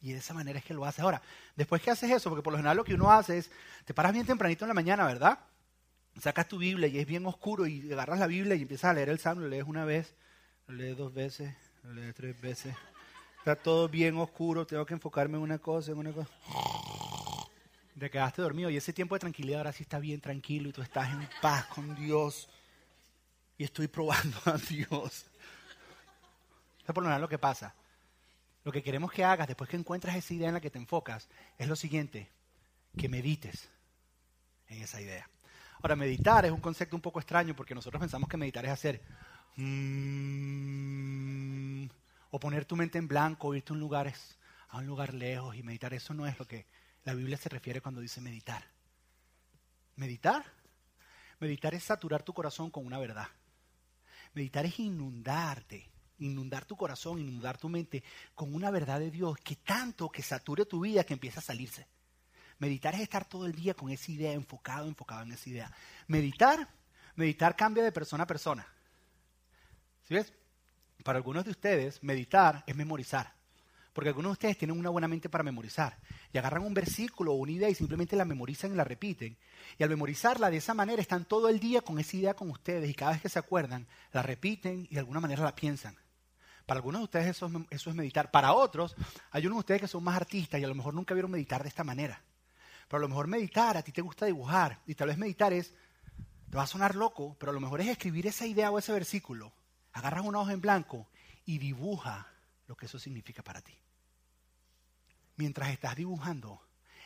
Y 0.00 0.10
de 0.10 0.18
esa 0.18 0.34
manera 0.34 0.58
es 0.58 0.64
que 0.64 0.74
lo 0.74 0.84
hace. 0.84 1.00
Ahora, 1.00 1.22
después 1.54 1.80
que 1.80 1.92
haces 1.92 2.10
eso, 2.10 2.28
porque 2.28 2.42
por 2.42 2.52
lo 2.52 2.56
general 2.56 2.76
lo 2.76 2.82
que 2.82 2.94
uno 2.94 3.12
hace 3.12 3.38
es, 3.38 3.52
te 3.84 3.94
paras 3.94 4.12
bien 4.12 4.26
tempranito 4.26 4.64
en 4.64 4.68
la 4.70 4.74
mañana, 4.74 5.06
¿verdad? 5.06 5.38
sacas 6.20 6.48
tu 6.48 6.58
Biblia 6.58 6.88
y 6.88 6.98
es 6.98 7.06
bien 7.06 7.24
oscuro 7.24 7.68
y 7.68 7.92
agarras 7.92 8.18
la 8.18 8.26
Biblia 8.26 8.56
y 8.56 8.62
empiezas 8.62 8.90
a 8.90 8.94
leer 8.94 9.10
el 9.10 9.20
Salmo, 9.20 9.42
lo 9.42 9.48
lees 9.48 9.62
una 9.64 9.84
vez, 9.84 10.12
lo 10.66 10.74
lees 10.74 10.96
dos 10.96 11.14
veces, 11.14 11.54
lo 11.84 11.94
lees 11.94 12.16
tres 12.16 12.40
veces. 12.40 12.74
Está 13.48 13.62
todo 13.62 13.88
bien 13.88 14.14
oscuro, 14.18 14.66
tengo 14.66 14.84
que 14.84 14.92
enfocarme 14.92 15.38
en 15.38 15.42
una 15.42 15.58
cosa, 15.58 15.92
en 15.92 15.96
una 15.96 16.12
cosa. 16.12 16.28
Te 17.98 18.10
quedaste 18.10 18.42
dormido 18.42 18.68
y 18.68 18.76
ese 18.76 18.92
tiempo 18.92 19.14
de 19.14 19.20
tranquilidad 19.20 19.60
ahora 19.60 19.72
sí 19.72 19.84
está 19.84 19.98
bien 19.98 20.20
tranquilo 20.20 20.68
y 20.68 20.72
tú 20.72 20.82
estás 20.82 21.10
en 21.10 21.26
paz 21.40 21.64
con 21.68 21.94
Dios. 21.94 22.46
Y 23.56 23.64
estoy 23.64 23.88
probando 23.88 24.36
a 24.44 24.58
Dios. 24.58 25.24
Es 26.86 26.92
por 26.92 26.98
lo 27.02 27.04
menos 27.04 27.22
lo 27.22 27.28
que 27.30 27.38
pasa. 27.38 27.74
Lo 28.64 28.70
que 28.70 28.82
queremos 28.82 29.10
que 29.10 29.24
hagas 29.24 29.46
después 29.46 29.70
que 29.70 29.78
encuentras 29.78 30.14
esa 30.14 30.34
idea 30.34 30.48
en 30.48 30.54
la 30.54 30.60
que 30.60 30.68
te 30.68 30.78
enfocas 30.78 31.26
es 31.56 31.68
lo 31.68 31.74
siguiente, 31.74 32.30
que 32.98 33.08
medites 33.08 33.70
en 34.68 34.82
esa 34.82 35.00
idea. 35.00 35.26
Ahora, 35.80 35.96
meditar 35.96 36.44
es 36.44 36.52
un 36.52 36.60
concepto 36.60 36.96
un 36.96 37.00
poco 37.00 37.18
extraño 37.18 37.56
porque 37.56 37.74
nosotros 37.74 37.98
pensamos 37.98 38.28
que 38.28 38.36
meditar 38.36 38.66
es 38.66 38.72
hacer 38.72 39.00
mm, 39.56 41.38
o 42.30 42.38
poner 42.38 42.64
tu 42.64 42.76
mente 42.76 42.98
en 42.98 43.08
blanco, 43.08 43.48
o 43.48 43.54
irte 43.54 43.72
a 43.72 43.74
un 43.74 43.80
lugar, 43.80 44.12
a 44.68 44.78
un 44.78 44.86
lugar 44.86 45.14
lejos 45.14 45.56
y 45.56 45.62
meditar. 45.62 45.94
Eso 45.94 46.14
no 46.14 46.26
es 46.26 46.38
lo 46.38 46.46
que 46.46 46.66
la 47.04 47.14
Biblia 47.14 47.36
se 47.36 47.48
refiere 47.48 47.80
cuando 47.80 48.00
dice 48.00 48.20
meditar. 48.20 48.64
Meditar. 49.96 50.44
Meditar 51.40 51.74
es 51.74 51.84
saturar 51.84 52.22
tu 52.22 52.32
corazón 52.32 52.70
con 52.70 52.84
una 52.84 52.98
verdad. 52.98 53.28
Meditar 54.34 54.66
es 54.66 54.78
inundarte, 54.78 55.90
inundar 56.18 56.64
tu 56.64 56.76
corazón, 56.76 57.18
inundar 57.18 57.58
tu 57.58 57.68
mente 57.68 58.02
con 58.34 58.54
una 58.54 58.70
verdad 58.70 59.00
de 59.00 59.10
Dios 59.10 59.38
que 59.38 59.56
tanto 59.56 60.10
que 60.10 60.22
sature 60.22 60.66
tu 60.66 60.80
vida 60.80 61.04
que 61.04 61.14
empieza 61.14 61.40
a 61.40 61.42
salirse. 61.42 61.86
Meditar 62.58 62.94
es 62.94 63.02
estar 63.02 63.24
todo 63.24 63.46
el 63.46 63.54
día 63.54 63.74
con 63.74 63.90
esa 63.90 64.10
idea, 64.10 64.32
enfocado, 64.32 64.88
enfocado 64.88 65.22
en 65.22 65.32
esa 65.32 65.48
idea. 65.48 65.72
Meditar, 66.08 66.68
meditar 67.14 67.54
cambia 67.54 67.84
de 67.84 67.92
persona 67.92 68.24
a 68.24 68.26
persona. 68.26 68.66
¿Sí 70.04 70.14
ves? 70.14 70.32
Para 71.08 71.16
algunos 71.20 71.46
de 71.46 71.52
ustedes, 71.52 72.02
meditar 72.02 72.64
es 72.66 72.76
memorizar. 72.76 73.32
Porque 73.94 74.10
algunos 74.10 74.28
de 74.28 74.32
ustedes 74.32 74.58
tienen 74.58 74.78
una 74.78 74.90
buena 74.90 75.08
mente 75.08 75.30
para 75.30 75.42
memorizar. 75.42 75.96
Y 76.34 76.36
agarran 76.36 76.62
un 76.62 76.74
versículo 76.74 77.32
o 77.32 77.36
una 77.36 77.52
idea 77.52 77.70
y 77.70 77.74
simplemente 77.74 78.14
la 78.14 78.26
memorizan 78.26 78.74
y 78.74 78.76
la 78.76 78.84
repiten. 78.84 79.38
Y 79.78 79.82
al 79.82 79.88
memorizarla 79.88 80.50
de 80.50 80.58
esa 80.58 80.74
manera 80.74 81.00
están 81.00 81.24
todo 81.24 81.48
el 81.48 81.60
día 81.60 81.80
con 81.80 81.98
esa 81.98 82.14
idea 82.14 82.34
con 82.34 82.50
ustedes 82.50 82.90
y 82.90 82.92
cada 82.92 83.12
vez 83.12 83.22
que 83.22 83.30
se 83.30 83.38
acuerdan, 83.38 83.86
la 84.12 84.20
repiten 84.20 84.86
y 84.90 84.96
de 84.96 85.00
alguna 85.00 85.20
manera 85.20 85.42
la 85.42 85.54
piensan. 85.54 85.96
Para 86.66 86.76
algunos 86.76 87.00
de 87.00 87.04
ustedes 87.04 87.28
eso 87.28 87.46
es, 87.46 87.54
eso 87.70 87.88
es 87.88 87.96
meditar. 87.96 88.30
Para 88.30 88.52
otros, 88.52 88.94
hay 89.30 89.46
unos 89.46 89.56
de 89.56 89.60
ustedes 89.60 89.80
que 89.80 89.88
son 89.88 90.04
más 90.04 90.16
artistas 90.16 90.60
y 90.60 90.64
a 90.64 90.68
lo 90.68 90.74
mejor 90.74 90.92
nunca 90.92 91.14
vieron 91.14 91.30
meditar 91.30 91.62
de 91.62 91.70
esta 91.70 91.84
manera. 91.84 92.22
Pero 92.86 92.98
a 92.98 93.00
lo 93.00 93.08
mejor 93.08 93.28
meditar, 93.28 93.78
a 93.78 93.82
ti 93.82 93.92
te 93.92 94.02
gusta 94.02 94.26
dibujar 94.26 94.82
y 94.86 94.94
tal 94.94 95.08
vez 95.08 95.16
meditar 95.16 95.54
es, 95.54 95.72
te 96.50 96.56
va 96.58 96.64
a 96.64 96.66
sonar 96.66 96.94
loco, 96.94 97.34
pero 97.40 97.48
a 97.48 97.54
lo 97.54 97.60
mejor 97.60 97.80
es 97.80 97.88
escribir 97.88 98.26
esa 98.26 98.44
idea 98.44 98.70
o 98.70 98.78
ese 98.78 98.92
versículo 98.92 99.54
agarras 99.92 100.24
una 100.24 100.40
hoja 100.40 100.52
en 100.52 100.60
blanco 100.60 101.08
y 101.44 101.58
dibuja 101.58 102.26
lo 102.66 102.76
que 102.76 102.86
eso 102.86 102.98
significa 102.98 103.42
para 103.42 103.60
ti. 103.60 103.76
Mientras 105.36 105.70
estás 105.70 105.96
dibujando, 105.96 106.60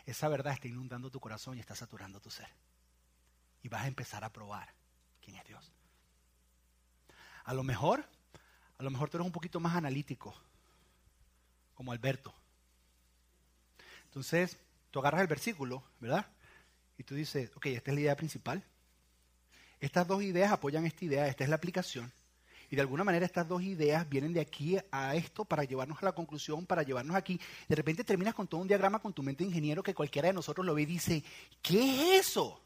esa 0.06 0.28
verdad 0.28 0.54
está 0.54 0.68
inundando 0.68 1.10
tu 1.10 1.20
corazón 1.20 1.56
y 1.56 1.60
está 1.60 1.74
saturando 1.74 2.20
tu 2.20 2.30
ser. 2.30 2.48
Y 3.62 3.68
vas 3.68 3.82
a 3.82 3.88
empezar 3.88 4.24
a 4.24 4.32
probar 4.32 4.68
quién 5.22 5.36
es 5.36 5.44
Dios. 5.44 5.72
A 7.44 7.54
lo 7.54 7.62
mejor, 7.62 8.08
a 8.78 8.82
lo 8.82 8.90
mejor 8.90 9.10
tú 9.10 9.16
eres 9.16 9.26
un 9.26 9.32
poquito 9.32 9.60
más 9.60 9.76
analítico, 9.76 10.34
como 11.74 11.92
Alberto. 11.92 12.34
Entonces, 14.04 14.58
tú 14.90 14.98
agarras 14.98 15.22
el 15.22 15.26
versículo, 15.26 15.84
¿verdad? 16.00 16.26
Y 16.98 17.04
tú 17.04 17.14
dices, 17.14 17.50
ok, 17.54 17.66
esta 17.66 17.90
es 17.90 17.94
la 17.94 18.00
idea 18.00 18.16
principal. 18.16 18.64
Estas 19.80 20.06
dos 20.06 20.22
ideas 20.22 20.52
apoyan 20.52 20.86
esta 20.86 21.04
idea, 21.04 21.26
esta 21.26 21.44
es 21.44 21.50
la 21.50 21.56
aplicación. 21.56 22.12
Y 22.72 22.74
de 22.74 22.80
alguna 22.80 23.04
manera 23.04 23.26
estas 23.26 23.46
dos 23.46 23.60
ideas 23.62 24.08
vienen 24.08 24.32
de 24.32 24.40
aquí 24.40 24.78
a 24.90 25.14
esto 25.14 25.44
para 25.44 25.62
llevarnos 25.62 25.98
a 26.02 26.06
la 26.06 26.12
conclusión, 26.12 26.64
para 26.64 26.82
llevarnos 26.82 27.14
aquí. 27.14 27.38
De 27.68 27.76
repente 27.76 28.02
terminas 28.02 28.32
con 28.32 28.46
todo 28.46 28.62
un 28.62 28.66
diagrama 28.66 28.98
con 28.98 29.12
tu 29.12 29.22
mente 29.22 29.44
ingeniero 29.44 29.82
que 29.82 29.92
cualquiera 29.92 30.28
de 30.28 30.32
nosotros 30.32 30.64
lo 30.64 30.74
ve 30.74 30.80
y 30.80 30.86
dice, 30.86 31.22
¿qué 31.60 32.16
es 32.16 32.28
eso? 32.28 32.62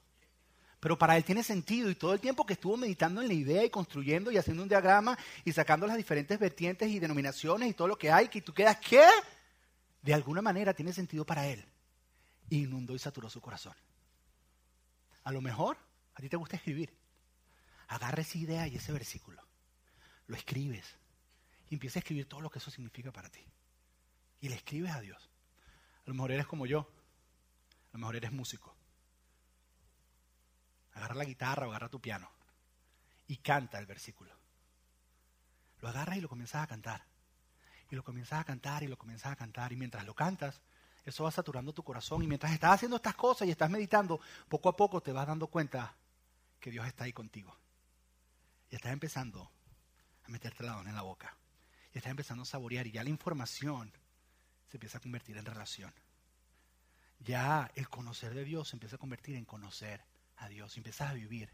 Pero 0.79 0.97
para 0.97 1.17
él 1.17 1.25
tiene 1.25 1.43
sentido 1.43 1.91
y 1.91 1.97
todo 1.97 2.13
el 2.13 2.21
tiempo 2.21 2.47
que 2.47 2.53
estuvo 2.53 2.77
meditando 2.77 3.21
en 3.21 3.27
la 3.27 3.35
idea 3.35 3.65
y 3.65 3.71
construyendo 3.71 4.31
y 4.31 4.37
haciendo 4.37 4.63
un 4.63 4.69
diagrama 4.69 5.19
y 5.45 5.51
sacando 5.51 5.89
las 5.89 5.97
diferentes 5.97 6.39
vertientes 6.39 6.89
y 6.89 7.01
denominaciones 7.01 7.69
y 7.69 7.75
todo 7.75 7.89
lo 7.89 7.99
que 7.99 8.13
hay, 8.13 8.29
que 8.29 8.41
tú 8.43 8.55
quedas, 8.55 8.77
¿qué? 8.77 9.03
De 10.03 10.15
alguna 10.15 10.41
manera 10.41 10.73
tiene 10.73 10.93
sentido 10.93 11.27
para 11.27 11.49
él. 11.49 11.65
inundó 12.49 12.95
y 12.95 13.01
saturó 13.01 13.29
su 13.29 13.41
corazón. 13.41 13.75
A 15.25 15.33
lo 15.33 15.41
mejor 15.41 15.77
a 16.15 16.21
ti 16.21 16.29
te 16.29 16.37
gusta 16.37 16.55
escribir. 16.55 16.97
Agarra 17.89 18.23
esa 18.23 18.39
idea 18.39 18.69
y 18.69 18.77
ese 18.77 18.93
versículo 18.93 19.46
lo 20.27 20.37
escribes 20.37 20.85
y 21.69 21.75
empieza 21.75 21.99
a 21.99 22.01
escribir 22.01 22.29
todo 22.29 22.41
lo 22.41 22.51
que 22.51 22.59
eso 22.59 22.71
significa 22.71 23.13
para 23.13 23.29
ti. 23.29 23.45
Y 24.41 24.49
le 24.49 24.57
escribes 24.57 24.93
a 24.93 25.01
Dios. 25.01 25.31
A 26.05 26.09
lo 26.09 26.15
mejor 26.15 26.33
eres 26.33 26.47
como 26.47 26.67
yo, 26.67 26.81
a 26.81 27.93
lo 27.93 27.99
mejor 27.99 28.17
eres 28.17 28.33
músico. 28.33 28.75
Agarra 30.95 31.15
la 31.15 31.25
guitarra 31.25 31.67
o 31.67 31.71
agarra 31.71 31.89
tu 31.89 32.01
piano 32.01 32.31
y 33.27 33.37
canta 33.39 33.79
el 33.79 33.87
versículo. 33.87 34.33
Lo 35.81 35.89
agarras 35.89 36.17
y 36.17 36.21
lo 36.21 36.29
comienzas 36.29 36.63
a 36.63 36.67
cantar. 36.67 37.05
Y 37.91 37.95
lo 37.95 38.03
comienzas 38.03 38.41
a 38.41 38.45
cantar 38.45 38.83
y 38.83 38.89
lo 38.89 38.97
comienzas 38.97 39.33
a 39.33 39.37
cantar. 39.37 39.73
Y 39.73 39.77
mientras 39.77 40.05
lo 40.05 40.15
cantas, 40.15 40.61
eso 41.05 41.25
va 41.25 41.31
saturando 41.31 41.73
tu 41.73 41.83
corazón. 41.83 42.23
Y 42.23 42.27
mientras 42.27 42.53
estás 42.53 42.73
haciendo 42.73 42.97
estas 42.97 43.15
cosas 43.15 43.47
y 43.47 43.51
estás 43.51 43.71
meditando, 43.71 44.21
poco 44.49 44.69
a 44.69 44.77
poco 44.77 45.01
te 45.01 45.13
vas 45.13 45.27
dando 45.27 45.47
cuenta 45.49 45.95
que 46.59 46.71
Dios 46.71 46.87
está 46.87 47.05
ahí 47.05 47.13
contigo. 47.13 47.57
Y 48.71 48.77
estás 48.77 48.93
empezando 48.93 49.51
a 50.27 50.31
meterte 50.31 50.65
la 50.65 50.73
dona 50.73 50.91
en 50.91 50.97
la 50.97 51.03
boca. 51.03 51.37
Y 51.93 51.99
estás 51.99 52.11
empezando 52.11 52.43
a 52.43 52.47
saborear 52.47 52.87
y 52.87 52.93
ya 52.93 53.03
la 53.03 53.11
información 53.11 53.93
se 54.69 54.77
empieza 54.77 54.99
a 54.99 55.01
convertir 55.01 55.37
en 55.37 55.45
relación. 55.45 55.93
Ya 57.21 57.71
el 57.75 57.89
conocer 57.89 58.35
de 58.35 58.45
Dios 58.45 58.69
se 58.69 58.77
empieza 58.77 58.97
a 58.97 58.99
convertir 58.99 59.37
en 59.37 59.45
conocer 59.45 60.03
a 60.37 60.49
Dios. 60.49 60.77
Y 60.77 60.81
empiezas 60.81 61.11
a 61.11 61.15
vivir 61.15 61.51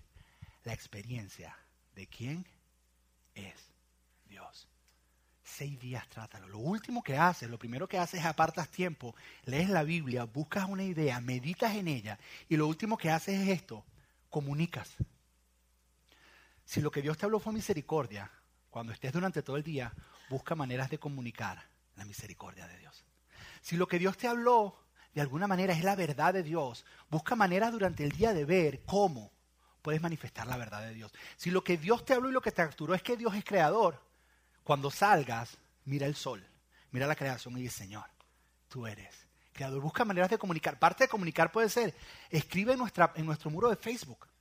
la 0.65 0.73
experiencia 0.73 1.57
de 1.95 2.07
quién 2.07 2.47
es 3.35 3.73
Dios. 4.27 4.69
Seis 5.45 5.79
días 5.79 6.09
trátalo. 6.09 6.49
Lo 6.49 6.59
último 6.59 7.03
que 7.03 7.17
haces, 7.17 7.51
lo 7.51 7.59
primero 7.59 7.89
que 7.89 7.99
haces 7.99 8.21
es 8.21 8.27
apartas 8.27 8.69
tiempo, 8.69 9.15
lees 9.45 9.69
la 9.69 9.83
Biblia, 9.83 10.25
buscas 10.25 10.69
una 10.69 10.85
idea, 10.85 11.21
meditas 11.21 11.75
en 11.75 11.89
ella 11.89 12.19
y 12.49 12.57
lo 12.57 12.67
último 12.67 12.97
que 12.97 13.11
haces 13.11 13.41
es 13.41 13.49
esto, 13.49 13.85
comunicas. 14.31 14.95
Si 16.65 16.81
lo 16.81 16.91
que 16.91 17.03
Dios 17.03 17.19
te 17.19 17.27
habló 17.27 17.41
fue 17.41 17.53
misericordia, 17.53 18.31
cuando 18.73 18.95
estés 18.95 19.13
durante 19.13 19.43
todo 19.43 19.59
el 19.59 19.63
día, 19.63 19.93
busca 20.31 20.55
maneras 20.55 20.89
de 20.89 20.99
comunicar 20.99 21.63
la 21.95 22.07
misericordia 22.07 22.67
de 22.67 22.79
Dios. 22.79 23.05
Si 23.61 23.77
lo 23.77 23.87
que 23.87 23.99
Dios 23.99 24.17
te 24.17 24.27
habló 24.27 24.79
de 25.13 25.21
alguna 25.21 25.47
manera 25.47 25.75
es 25.75 25.85
la 25.85 25.95
verdad 25.95 26.33
de 26.33 26.43
Dios, 26.43 26.87
busca 27.11 27.37
maneras 27.37 27.71
durante 27.71 28.03
el 28.03 28.13
día 28.13 28.33
de 28.33 28.47
ver 28.47 28.83
cómo 28.87 29.31
puedes 29.83 30.01
manifestar 30.01 30.47
la 30.47 30.57
verdad 30.57 30.81
de 30.81 30.95
Dios. 30.95 31.13
Si 31.37 31.51
lo 31.51 31.63
que 31.63 31.77
Dios 31.77 32.07
te 32.07 32.15
habló 32.15 32.31
y 32.31 32.33
lo 32.33 32.41
que 32.41 32.51
te 32.51 32.63
capturó 32.63 32.95
es 32.95 33.03
que 33.03 33.19
Dios 33.19 33.35
es 33.35 33.45
creador, 33.45 34.03
cuando 34.65 34.91
salgas, 34.91 35.59
mira 35.85 36.07
el 36.07 36.15
sol, 36.15 36.43
mira 36.93 37.07
la 37.07 37.15
creación 37.15 37.59
y 37.59 37.63
dice, 37.63 37.77
Señor, 37.77 38.07
tú 38.69 38.87
eres 38.87 39.15
creador. 39.53 39.83
Busca 39.83 40.07
maneras 40.07 40.31
de 40.31 40.39
comunicar. 40.39 40.79
Parte 40.79 41.05
de 41.05 41.09
comunicar 41.09 41.53
puede 41.53 41.69
ser, 41.69 41.95
escribe 42.31 42.73
en, 42.73 42.81
en 43.17 43.27
nuestro 43.27 43.51
muro 43.51 43.69
de 43.69 43.77
Facebook 43.77 44.32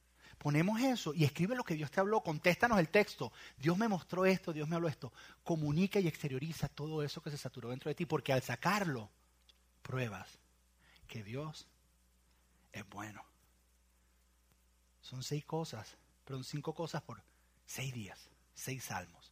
ponemos 0.41 0.81
eso 0.81 1.13
y 1.13 1.23
escribe 1.23 1.55
lo 1.55 1.63
que 1.63 1.75
Dios 1.75 1.91
te 1.91 1.99
habló, 1.99 2.21
contéstanos 2.21 2.79
el 2.79 2.89
texto. 2.89 3.31
Dios 3.57 3.77
me 3.77 3.87
mostró 3.87 4.25
esto, 4.25 4.51
Dios 4.51 4.67
me 4.67 4.75
habló 4.75 4.87
esto. 4.87 5.13
Comunica 5.43 5.99
y 5.99 6.07
exterioriza 6.07 6.67
todo 6.67 7.03
eso 7.03 7.21
que 7.21 7.29
se 7.29 7.37
saturó 7.37 7.69
dentro 7.69 7.89
de 7.89 7.95
ti, 7.95 8.07
porque 8.07 8.33
al 8.33 8.41
sacarlo, 8.41 9.11
pruebas 9.83 10.39
que 11.07 11.23
Dios 11.23 11.67
es 12.71 12.89
bueno. 12.89 13.23
Son 15.01 15.21
seis 15.21 15.45
cosas, 15.45 15.95
perdón, 16.25 16.43
cinco 16.43 16.73
cosas 16.73 17.03
por 17.03 17.21
seis 17.67 17.93
días, 17.93 18.27
seis 18.55 18.85
salmos. 18.85 19.31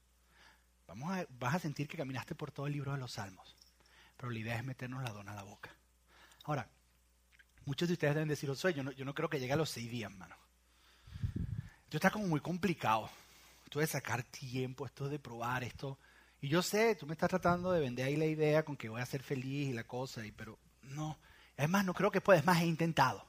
Vamos 0.86 1.12
a, 1.12 1.26
vas 1.40 1.56
a 1.56 1.60
sentir 1.60 1.88
que 1.88 1.98
caminaste 1.98 2.36
por 2.36 2.52
todo 2.52 2.68
el 2.68 2.74
libro 2.74 2.92
de 2.92 3.00
los 3.00 3.14
salmos, 3.14 3.56
pero 4.16 4.30
la 4.30 4.38
idea 4.38 4.58
es 4.58 4.64
meternos 4.64 5.02
la 5.02 5.10
dona 5.10 5.32
a 5.32 5.36
la 5.36 5.44
boca. 5.44 5.72
Ahora, 6.44 6.70
muchos 7.66 7.88
de 7.88 7.94
ustedes 7.94 8.14
deben 8.14 8.30
decir, 8.30 8.52
yo 8.52 8.84
no, 8.84 8.92
yo 8.92 9.06
no 9.06 9.16
creo 9.16 9.28
que 9.28 9.40
llegue 9.40 9.54
a 9.54 9.56
los 9.56 9.72
seis 9.72 9.90
días, 9.90 10.12
mano. 10.12 10.36
Esto 11.90 11.98
está 11.98 12.12
como 12.12 12.28
muy 12.28 12.40
complicado. 12.40 13.10
Esto 13.64 13.80
de 13.80 13.88
sacar 13.88 14.22
tiempo, 14.22 14.86
esto 14.86 15.10
de 15.10 15.18
probar 15.18 15.64
esto. 15.64 15.98
Y 16.40 16.48
yo 16.48 16.62
sé, 16.62 16.94
tú 16.94 17.08
me 17.08 17.14
estás 17.14 17.30
tratando 17.30 17.72
de 17.72 17.80
vender 17.80 18.06
ahí 18.06 18.16
la 18.16 18.28
idea 18.28 18.64
con 18.64 18.78
que 18.78 18.90
voy 18.90 19.02
a 19.02 19.06
ser 19.08 19.24
feliz 19.24 19.70
y 19.70 19.74
la 19.74 19.86
cosa, 19.86 20.24
y, 20.24 20.32
pero 20.32 20.60
no. 20.84 21.18
Además, 21.58 21.86
no 21.86 21.96
creo 21.96 22.12
que 22.12 22.22
puedas. 22.22 22.46
Más, 22.46 22.62
he 22.62 22.68
intentado. 22.68 23.26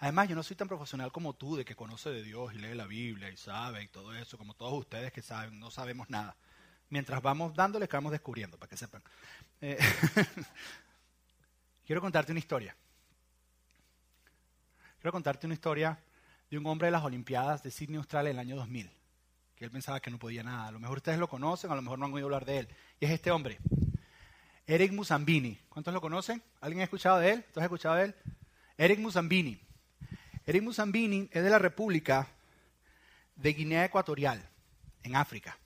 Además, 0.00 0.28
yo 0.28 0.34
no 0.34 0.42
soy 0.42 0.56
tan 0.56 0.66
profesional 0.66 1.12
como 1.12 1.34
tú, 1.34 1.54
de 1.54 1.64
que 1.64 1.76
conoce 1.76 2.10
de 2.10 2.24
Dios 2.24 2.52
y 2.54 2.58
lee 2.58 2.74
la 2.74 2.86
Biblia 2.86 3.30
y 3.30 3.36
sabe 3.36 3.84
y 3.84 3.86
todo 3.86 4.12
eso, 4.16 4.36
como 4.36 4.54
todos 4.54 4.76
ustedes 4.76 5.12
que 5.12 5.22
saben, 5.22 5.60
no 5.60 5.70
sabemos 5.70 6.10
nada. 6.10 6.36
Mientras 6.88 7.22
vamos 7.22 7.54
dándole, 7.54 7.86
que 7.86 7.96
vamos 7.96 8.10
descubriendo, 8.10 8.58
para 8.58 8.68
que 8.68 8.76
sepan. 8.76 9.00
Eh, 9.60 9.78
quiero 11.86 12.00
contarte 12.00 12.32
una 12.32 12.40
historia. 12.40 12.76
Quiero 14.98 15.12
contarte 15.12 15.46
una 15.46 15.54
historia 15.54 15.96
de 16.50 16.58
un 16.58 16.66
hombre 16.66 16.86
de 16.86 16.92
las 16.92 17.04
Olimpiadas 17.04 17.62
de 17.62 17.70
Sydney, 17.70 17.96
Australia, 17.96 18.30
en 18.30 18.36
el 18.36 18.40
año 18.40 18.56
2000, 18.56 18.90
que 19.54 19.64
él 19.64 19.70
pensaba 19.70 20.00
que 20.00 20.10
no 20.10 20.18
podía 20.18 20.42
nada. 20.42 20.66
A 20.66 20.72
lo 20.72 20.80
mejor 20.80 20.98
ustedes 20.98 21.18
lo 21.18 21.28
conocen, 21.28 21.70
a 21.70 21.76
lo 21.76 21.82
mejor 21.82 21.98
no 21.98 22.06
han 22.06 22.12
oído 22.12 22.26
hablar 22.26 22.44
de 22.44 22.58
él. 22.58 22.68
Y 22.98 23.04
es 23.04 23.12
este 23.12 23.30
hombre, 23.30 23.58
Eric 24.66 24.92
Musambini. 24.92 25.58
¿Cuántos 25.68 25.94
lo 25.94 26.00
conocen? 26.00 26.42
¿Alguien 26.60 26.80
ha 26.80 26.84
escuchado 26.84 27.18
de 27.18 27.32
él? 27.32 27.44
¿Tú 27.52 27.60
has 27.60 27.64
escuchado 27.64 27.94
de 27.96 28.04
él? 28.04 28.14
Eric 28.76 28.98
Musambini. 28.98 29.60
Eric 30.44 30.62
Musambini 30.62 31.28
es 31.30 31.42
de 31.42 31.50
la 31.50 31.58
República 31.58 32.26
de 33.36 33.52
Guinea 33.52 33.84
Ecuatorial, 33.84 34.42
en 35.02 35.16
África. 35.16 35.56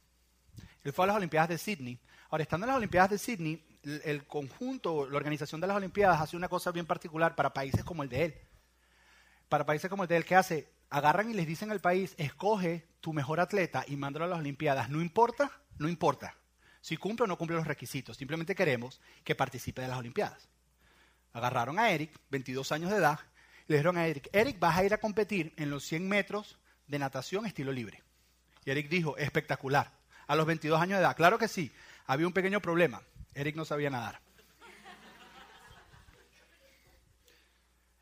Él 0.83 0.93
fue 0.93 1.05
a 1.05 1.09
las 1.09 1.17
Olimpiadas 1.17 1.49
de 1.49 1.59
Sydney. 1.59 1.99
Ahora, 2.29 2.43
estando 2.43 2.67
en 2.67 2.69
las 2.69 2.77
Olimpiadas 2.77 3.11
de 3.11 3.19
Sydney, 3.19 3.65
el 4.05 4.27
conjunto, 4.27 5.09
la 5.09 5.17
organización 5.17 5.61
de 5.61 5.67
las 5.67 5.77
Olimpiadas 5.77 6.21
hace 6.21 6.37
una 6.37 6.49
cosa 6.49 6.73
bien 6.73 6.85
particular 6.85 7.35
para 7.35 7.55
países 7.55 7.85
como 7.85 8.03
el 8.03 8.09
de 8.09 8.25
él. 8.25 8.35
Para 9.49 9.65
países 9.65 9.89
como 9.89 10.03
el 10.03 10.09
de 10.09 10.17
él, 10.17 10.25
¿qué 10.25 10.37
hace? 10.37 10.74
Agarran 10.95 11.29
y 11.29 11.35
les 11.35 11.49
dicen 11.49 11.73
al 11.73 11.81
país, 11.81 12.15
escoge 12.19 12.87
tu 13.01 13.13
mejor 13.13 13.41
atleta 13.41 13.85
y 13.89 13.97
mándalo 13.97 14.27
a 14.27 14.29
las 14.29 14.39
Olimpiadas. 14.39 14.91
No 14.91 15.03
importa, 15.03 15.51
no 15.77 15.89
importa 15.89 16.37
si 16.81 16.97
cumple 16.97 17.25
o 17.25 17.27
no 17.27 17.37
cumple 17.37 17.57
los 17.57 17.67
requisitos. 17.67 18.17
Simplemente 18.17 18.55
queremos 18.55 19.01
que 19.25 19.35
participe 19.35 19.83
de 19.83 19.89
las 19.89 19.99
Olimpiadas. 19.99 20.49
Agarraron 21.33 21.81
a 21.81 21.91
Eric, 21.91 22.13
22 22.31 22.71
años 22.71 22.93
de 22.93 22.99
edad, 22.99 23.19
y 23.67 23.73
le 23.73 23.79
dijeron 23.79 23.97
a 23.97 24.07
Eric, 24.07 24.29
Eric, 24.33 24.61
vas 24.61 24.79
a 24.79 24.85
ir 24.85 24.95
a 24.95 24.99
competir 24.99 25.53
en 25.57 25.69
los 25.69 25.83
100 25.83 26.09
metros 26.09 26.61
de 26.87 27.01
natación 27.01 27.45
estilo 27.45 27.73
libre. 27.73 28.05
Y 28.65 28.71
Eric 28.71 28.89
dijo, 28.89 29.17
espectacular. 29.17 29.91
A 30.29 30.37
los 30.37 30.47
22 30.47 30.81
años 30.81 30.99
de 30.99 31.03
edad, 31.03 31.17
claro 31.17 31.39
que 31.39 31.49
sí. 31.49 31.73
Había 32.07 32.29
un 32.29 32.33
pequeño 32.33 32.61
problema. 32.61 33.03
Eric 33.35 33.57
no 33.57 33.65
sabía 33.65 33.91
nadar. 33.91 34.21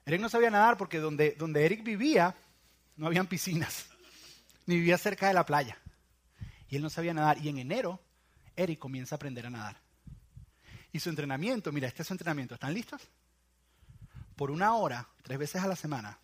Eric 0.05 0.21
no 0.21 0.29
sabía 0.29 0.51
nadar 0.51 0.77
porque 0.77 0.99
donde, 0.99 1.31
donde 1.39 1.65
Eric 1.65 1.83
vivía 1.85 2.37
no 2.97 3.07
habían 3.07 3.27
piscinas, 3.27 3.87
ni 4.67 4.77
vivía 4.77 4.99
cerca 4.99 5.29
de 5.29 5.35
la 5.35 5.47
playa. 5.47 5.79
Y 6.69 6.77
él 6.77 6.83
no 6.83 6.91
sabía 6.91 7.13
nadar. 7.13 7.39
Y 7.39 7.49
en 7.49 7.59
enero, 7.59 8.01
Eric 8.57 8.79
comienza 8.79 9.15
a 9.15 9.17
aprender 9.17 9.47
a 9.47 9.51
nadar. 9.51 9.81
Y 10.93 11.01
su 11.01 11.09
entrenamiento, 11.09 11.73
mira, 11.73 11.89
este 11.89 12.03
es 12.03 12.09
su 12.09 12.15
entrenamiento. 12.15 12.55
¿Están 12.55 12.75
listos? 12.75 13.03
Por 14.37 14.51
una 14.51 14.75
hora, 14.75 15.09
tres 15.23 15.39
veces 15.39 15.63
a 15.63 15.67
la 15.67 15.77
semana, 15.77 16.19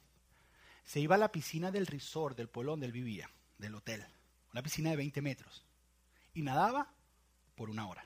se 0.84 1.00
iba 1.00 1.16
a 1.16 1.18
la 1.18 1.30
piscina 1.30 1.70
del 1.70 1.86
resort 1.86 2.36
del 2.36 2.48
pueblo 2.48 2.72
donde 2.72 2.86
él 2.86 2.92
vivía, 2.92 3.30
del 3.58 3.74
hotel. 3.74 4.06
Una 4.52 4.62
piscina 4.62 4.90
de 4.90 4.96
20 4.96 5.20
metros. 5.22 5.64
Y 6.34 6.42
nadaba 6.42 6.90
por 7.54 7.68
una 7.68 7.86
hora. 7.86 8.04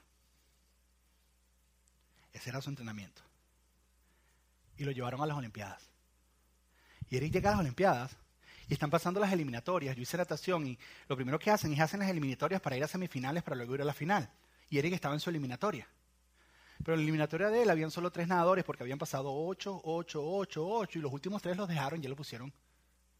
Ese 2.32 2.50
era 2.50 2.60
su 2.60 2.70
entrenamiento. 2.70 3.22
Y 4.76 4.84
lo 4.84 4.90
llevaron 4.90 5.20
a 5.20 5.26
las 5.26 5.36
Olimpiadas. 5.36 5.88
Y 7.08 7.16
Eric 7.16 7.32
llega 7.32 7.50
a 7.50 7.52
las 7.52 7.60
Olimpiadas 7.60 8.16
y 8.73 8.75
están 8.75 8.89
pasando 8.89 9.20
las 9.20 9.31
eliminatorias. 9.31 9.95
Yo 9.95 10.01
hice 10.01 10.16
natación 10.16 10.66
y 10.66 10.79
lo 11.07 11.14
primero 11.14 11.39
que 11.39 11.51
hacen 11.51 11.75
es 11.75 11.81
hacen 11.81 12.01
las 12.01 12.09
eliminatorias 12.09 12.59
para 12.59 12.75
ir 12.75 12.83
a 12.83 12.89
semifinales 12.89 13.43
para 13.43 13.55
luego 13.55 13.75
ir 13.75 13.83
a 13.83 13.85
la 13.85 13.93
final. 13.93 14.31
Y 14.70 14.79
Eric 14.79 14.95
estaba 14.95 15.12
en 15.12 15.20
su 15.20 15.29
eliminatoria. 15.29 15.87
Pero 16.79 16.95
en 16.95 17.01
la 17.01 17.03
eliminatoria 17.03 17.51
de 17.51 17.64
él 17.64 17.68
habían 17.68 17.91
solo 17.91 18.11
tres 18.11 18.29
nadadores 18.29 18.64
porque 18.64 18.83
habían 18.83 18.99
pasado 18.99 19.31
ocho, 19.31 19.79
ocho, 19.85 20.27
ocho, 20.27 20.66
ocho 20.66 20.99
y 20.99 21.03
los 21.03 21.12
últimos 21.12 21.43
tres 21.43 21.55
los 21.55 21.68
dejaron 21.68 22.01
y 22.01 22.05
ya 22.05 22.09
lo 22.09 22.16
pusieron 22.16 22.51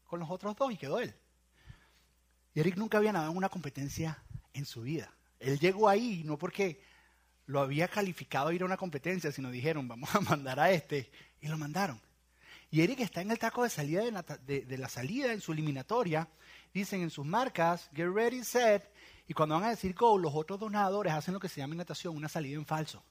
con 0.05 0.19
los 0.19 0.31
otros 0.31 0.55
dos 0.55 0.71
y 0.71 0.75
quedó 0.77 0.97
él. 0.97 1.13
Y 2.55 2.59
Eric 2.59 2.75
nunca 2.75 2.97
había 2.97 3.13
nadado 3.13 3.29
en 3.29 3.37
una 3.37 3.49
competencia 3.49 4.23
en 4.53 4.65
su 4.65 4.81
vida. 4.81 5.13
Él 5.39 5.59
llegó 5.59 5.87
ahí 5.87 6.23
no 6.25 6.35
porque 6.39 6.81
lo 7.45 7.59
había 7.59 7.87
calificado 7.87 8.47
a 8.47 8.55
ir 8.55 8.63
a 8.63 8.65
una 8.65 8.77
competencia, 8.77 9.31
sino 9.31 9.51
dijeron, 9.51 9.87
vamos 9.87 10.15
a 10.15 10.19
mandar 10.19 10.59
a 10.59 10.71
este, 10.71 11.11
y 11.41 11.47
lo 11.47 11.59
mandaron. 11.59 12.01
Y 12.73 12.81
Eric 12.81 13.01
está 13.01 13.21
en 13.21 13.29
el 13.29 13.37
taco 13.37 13.61
de 13.61 13.69
salida 13.69 14.01
de, 14.01 14.77
la 14.79 14.89
salida 14.89 15.31
en 15.31 15.41
su 15.41 15.51
eliminatoria, 15.51 16.27
dicen 16.73 17.03
en 17.03 17.11
sus 17.11 17.23
marcas, 17.23 17.87
get 17.93 18.09
ready, 18.11 18.43
set, 18.43 18.91
y 19.27 19.33
cuando 19.35 19.53
van 19.53 19.65
a 19.65 19.69
decir 19.69 19.93
go, 19.93 20.17
los 20.17 20.33
otros 20.33 20.59
dos 20.59 20.71
nadadores 20.71 21.13
hacen 21.13 21.35
lo 21.35 21.39
que 21.39 21.49
se 21.49 21.61
llama 21.61 21.75
en 21.75 21.77
natación 21.77 22.15
una 22.17 22.27
salida 22.27 22.55
en 22.55 22.65
falso. 22.65 23.03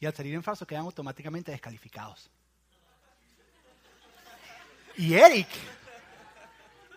Y 0.00 0.06
al 0.06 0.14
salir 0.14 0.32
en 0.32 0.42
falso 0.42 0.66
quedan 0.66 0.84
automáticamente 0.84 1.52
descalificados. 1.52 2.30
Y 4.96 5.12
Eric, 5.16 5.48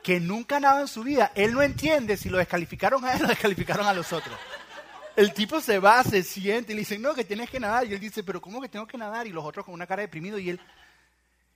que 0.02 0.22
nunca 0.22 0.62
nadado 0.62 0.80
en 0.80 0.88
su 0.88 1.04
vida, 1.04 1.34
él 1.36 1.52
no 1.52 1.62
entiende 1.62 2.16
si 2.16 2.30
lo 2.30 2.38
descalificaron 2.38 3.04
a 3.04 3.16
él 3.16 3.26
o 3.26 3.28
descalificaron 3.28 3.86
a 3.86 3.94
los 3.94 4.14
otros. 4.14 4.40
El 5.18 5.34
tipo 5.34 5.60
se 5.60 5.80
va, 5.80 6.02
se 6.06 6.24
siente 6.24 6.72
y 6.72 6.76
le 6.76 6.84
dice, 6.84 6.98
no, 6.98 7.14
que 7.14 7.26
tienes 7.26 7.50
que 7.50 7.60
nadar. 7.60 7.86
Y 7.86 7.94
él 7.94 8.00
dice, 8.00 8.24
pero 8.24 8.40
¿cómo 8.40 8.62
que 8.62 8.70
tengo 8.70 8.88
que 8.88 8.98
nadar? 8.98 9.28
Y 9.28 9.32
los 9.32 9.44
otros 9.44 9.66
con 9.66 9.74
una 9.74 9.86
cara 9.86 10.04
deprimido 10.04 10.40
y 10.40 10.52
él, 10.52 10.62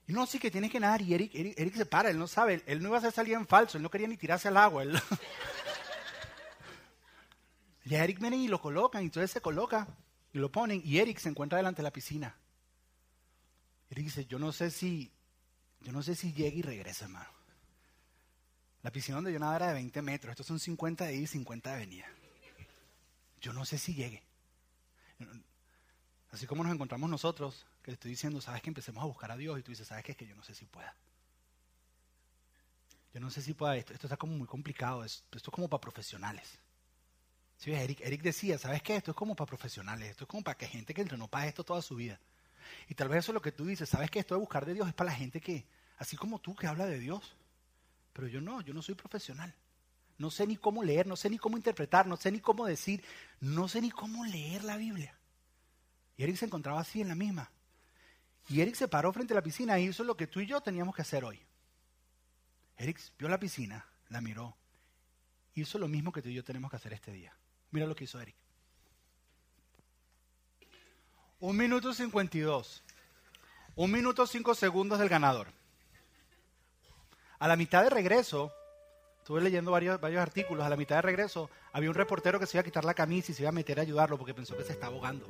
y 0.09 0.13
no, 0.13 0.25
sí 0.25 0.39
que 0.39 0.51
tienes 0.51 0.71
que 0.71 0.79
nadar. 0.79 1.01
Y 1.01 1.13
Eric, 1.13 1.31
Eric, 1.33 1.75
se 1.75 1.85
para, 1.85 2.09
él 2.09 2.17
no 2.17 2.27
sabe, 2.27 2.63
él 2.65 2.81
no 2.81 2.89
iba 2.89 2.97
a 2.97 2.99
hacer 2.99 3.11
salir 3.11 3.37
falso, 3.45 3.77
él 3.77 3.83
no 3.83 3.89
quería 3.89 4.07
ni 4.07 4.17
tirarse 4.17 4.47
al 4.47 4.57
agua. 4.57 4.83
Él... 4.83 4.99
y 7.85 7.95
a 7.95 8.03
Eric 8.03 8.19
vienen 8.19 8.41
y 8.41 8.47
lo 8.47 8.59
colocan, 8.59 9.03
y 9.03 9.05
entonces 9.05 9.31
se 9.31 9.39
coloca 9.39 9.87
y 10.33 10.39
lo 10.39 10.51
ponen, 10.51 10.81
y 10.83 10.97
Eric 10.97 11.19
se 11.19 11.29
encuentra 11.29 11.57
delante 11.57 11.77
de 11.77 11.83
la 11.83 11.91
piscina. 11.91 12.35
Eric 13.89 14.05
dice, 14.05 14.25
yo 14.25 14.39
no 14.39 14.51
sé 14.51 14.71
si, 14.71 15.11
yo 15.81 15.91
no 15.91 16.03
sé 16.03 16.15
si 16.15 16.33
llega 16.33 16.57
y 16.57 16.61
regresa, 16.61 17.05
hermano. 17.05 17.29
La 18.81 18.91
piscina 18.91 19.15
donde 19.15 19.31
yo 19.31 19.39
nadaba 19.39 19.57
era 19.57 19.67
de 19.67 19.73
20 19.75 20.01
metros, 20.01 20.31
estos 20.31 20.47
son 20.47 20.59
50 20.59 21.05
de 21.05 21.15
ida 21.15 21.23
y 21.23 21.27
50 21.27 21.71
de 21.71 21.77
venida 21.77 22.05
yo 23.41 23.53
no 23.53 23.65
sé 23.65 23.77
si 23.77 23.93
llegue. 23.93 24.23
Así 26.31 26.45
como 26.45 26.63
nos 26.63 26.73
encontramos 26.73 27.09
nosotros, 27.09 27.65
le 27.89 27.93
estoy 27.93 28.11
diciendo, 28.11 28.41
sabes 28.41 28.61
que 28.61 28.69
empecemos 28.69 29.03
a 29.03 29.07
buscar 29.07 29.31
a 29.31 29.37
Dios 29.37 29.59
y 29.59 29.63
tú 29.63 29.71
dices, 29.71 29.87
sabes 29.87 30.03
que 30.03 30.13
es 30.13 30.17
que 30.17 30.27
yo 30.27 30.35
no 30.35 30.43
sé 30.43 30.53
si 30.55 30.65
pueda. 30.65 30.95
Yo 33.13 33.19
no 33.19 33.29
sé 33.29 33.41
si 33.41 33.53
pueda 33.53 33.75
esto. 33.75 33.93
Esto 33.93 34.07
está 34.07 34.17
como 34.17 34.33
muy 34.33 34.47
complicado. 34.47 35.03
Esto, 35.03 35.37
es 35.37 35.43
como 35.43 35.67
para 35.67 35.81
profesionales. 35.81 36.59
¿Sí, 37.57 37.71
Eric, 37.71 38.01
Eric 38.01 38.21
decía, 38.21 38.57
¿sabes 38.57 38.81
qué? 38.81 38.95
Esto 38.95 39.11
es 39.11 39.17
como 39.17 39.35
para 39.35 39.47
profesionales. 39.47 40.11
Esto 40.11 40.23
es 40.23 40.27
como 40.27 40.43
para 40.43 40.57
que 40.57 40.67
gente 40.67 40.93
que 40.93 41.01
entrenó 41.01 41.27
para 41.27 41.47
esto 41.47 41.63
toda 41.63 41.81
su 41.81 41.95
vida. 41.95 42.19
Y 42.87 42.95
tal 42.95 43.09
vez 43.09 43.19
eso 43.19 43.31
es 43.31 43.33
lo 43.33 43.41
que 43.41 43.51
tú 43.51 43.65
dices. 43.65 43.89
¿Sabes 43.89 44.11
que 44.11 44.19
esto 44.19 44.35
de 44.35 44.39
buscar 44.39 44.65
de 44.65 44.73
Dios 44.73 44.87
es 44.87 44.93
para 44.93 45.09
la 45.09 45.17
gente 45.17 45.41
que, 45.41 45.65
así 45.97 46.15
como 46.15 46.39
tú, 46.39 46.55
que 46.55 46.67
habla 46.67 46.85
de 46.85 46.99
Dios? 46.99 47.35
Pero 48.13 48.27
yo 48.27 48.39
no, 48.41 48.61
yo 48.61 48.73
no 48.73 48.81
soy 48.81 48.95
profesional 48.95 49.53
no 50.19 50.29
sé 50.29 50.45
ni 50.45 50.57
cómo 50.57 50.83
leer, 50.83 51.07
no 51.07 51.15
sé 51.15 51.29
ni 51.29 51.37
cómo 51.37 51.55
interpretar, 51.55 52.05
no 52.05 52.17
sé 52.17 52.29
ni 52.29 52.41
cómo 52.41 52.65
decir, 52.65 53.03
no 53.39 53.69
sé 53.69 53.81
ni 53.81 53.89
cómo 53.89 54.25
leer 54.25 54.65
la 54.65 54.75
Biblia. 54.75 55.17
Y 56.17 56.23
Eric 56.23 56.35
se 56.35 56.45
encontraba 56.45 56.81
así 56.81 56.99
en 56.99 57.07
la 57.07 57.15
misma. 57.15 57.49
Y 58.49 58.61
Eric 58.61 58.75
se 58.75 58.87
paró 58.87 59.13
frente 59.13 59.33
a 59.33 59.35
la 59.35 59.43
piscina 59.43 59.79
y 59.79 59.87
hizo 59.87 60.03
lo 60.03 60.17
que 60.17 60.27
tú 60.27 60.39
y 60.39 60.47
yo 60.47 60.59
teníamos 60.61 60.95
que 60.95 61.03
hacer 61.03 61.23
hoy. 61.23 61.39
Eric 62.77 62.99
vio 63.17 63.29
la 63.29 63.39
piscina, 63.39 63.85
la 64.09 64.21
miró, 64.21 64.55
hizo 65.53 65.77
lo 65.77 65.87
mismo 65.87 66.11
que 66.11 66.21
tú 66.21 66.29
y 66.29 66.33
yo 66.33 66.43
tenemos 66.43 66.71
que 66.71 66.77
hacer 66.77 66.93
este 66.93 67.11
día. 67.11 67.35
Mira 67.71 67.85
lo 67.85 67.95
que 67.95 68.05
hizo 68.05 68.19
Eric. 68.19 68.35
Un 71.39 71.55
minuto 71.55 71.93
cincuenta 71.93 72.37
y 72.37 72.41
dos. 72.41 72.83
Un 73.75 73.91
minuto 73.91 74.25
cinco 74.25 74.55
segundos 74.55 74.99
del 74.99 75.09
ganador. 75.09 75.47
A 77.37 77.47
la 77.47 77.55
mitad 77.55 77.83
de 77.83 77.89
regreso, 77.89 78.51
Estuve 79.29 79.41
leyendo 79.41 79.69
varios, 79.69 80.01
varios 80.01 80.23
artículos. 80.23 80.65
A 80.65 80.69
la 80.69 80.75
mitad 80.75 80.95
de 80.95 81.03
regreso 81.03 81.51
había 81.71 81.89
un 81.89 81.95
reportero 81.95 82.39
que 82.39 82.47
se 82.47 82.57
iba 82.57 82.61
a 82.61 82.63
quitar 82.63 82.83
la 82.83 82.95
camisa 82.95 83.31
y 83.31 83.35
se 83.35 83.43
iba 83.43 83.49
a 83.49 83.51
meter 83.51 83.77
a 83.77 83.83
ayudarlo 83.83 84.17
porque 84.17 84.33
pensó 84.33 84.57
que 84.57 84.63
se 84.63 84.71
estaba 84.71 84.95
ahogando. 84.95 85.27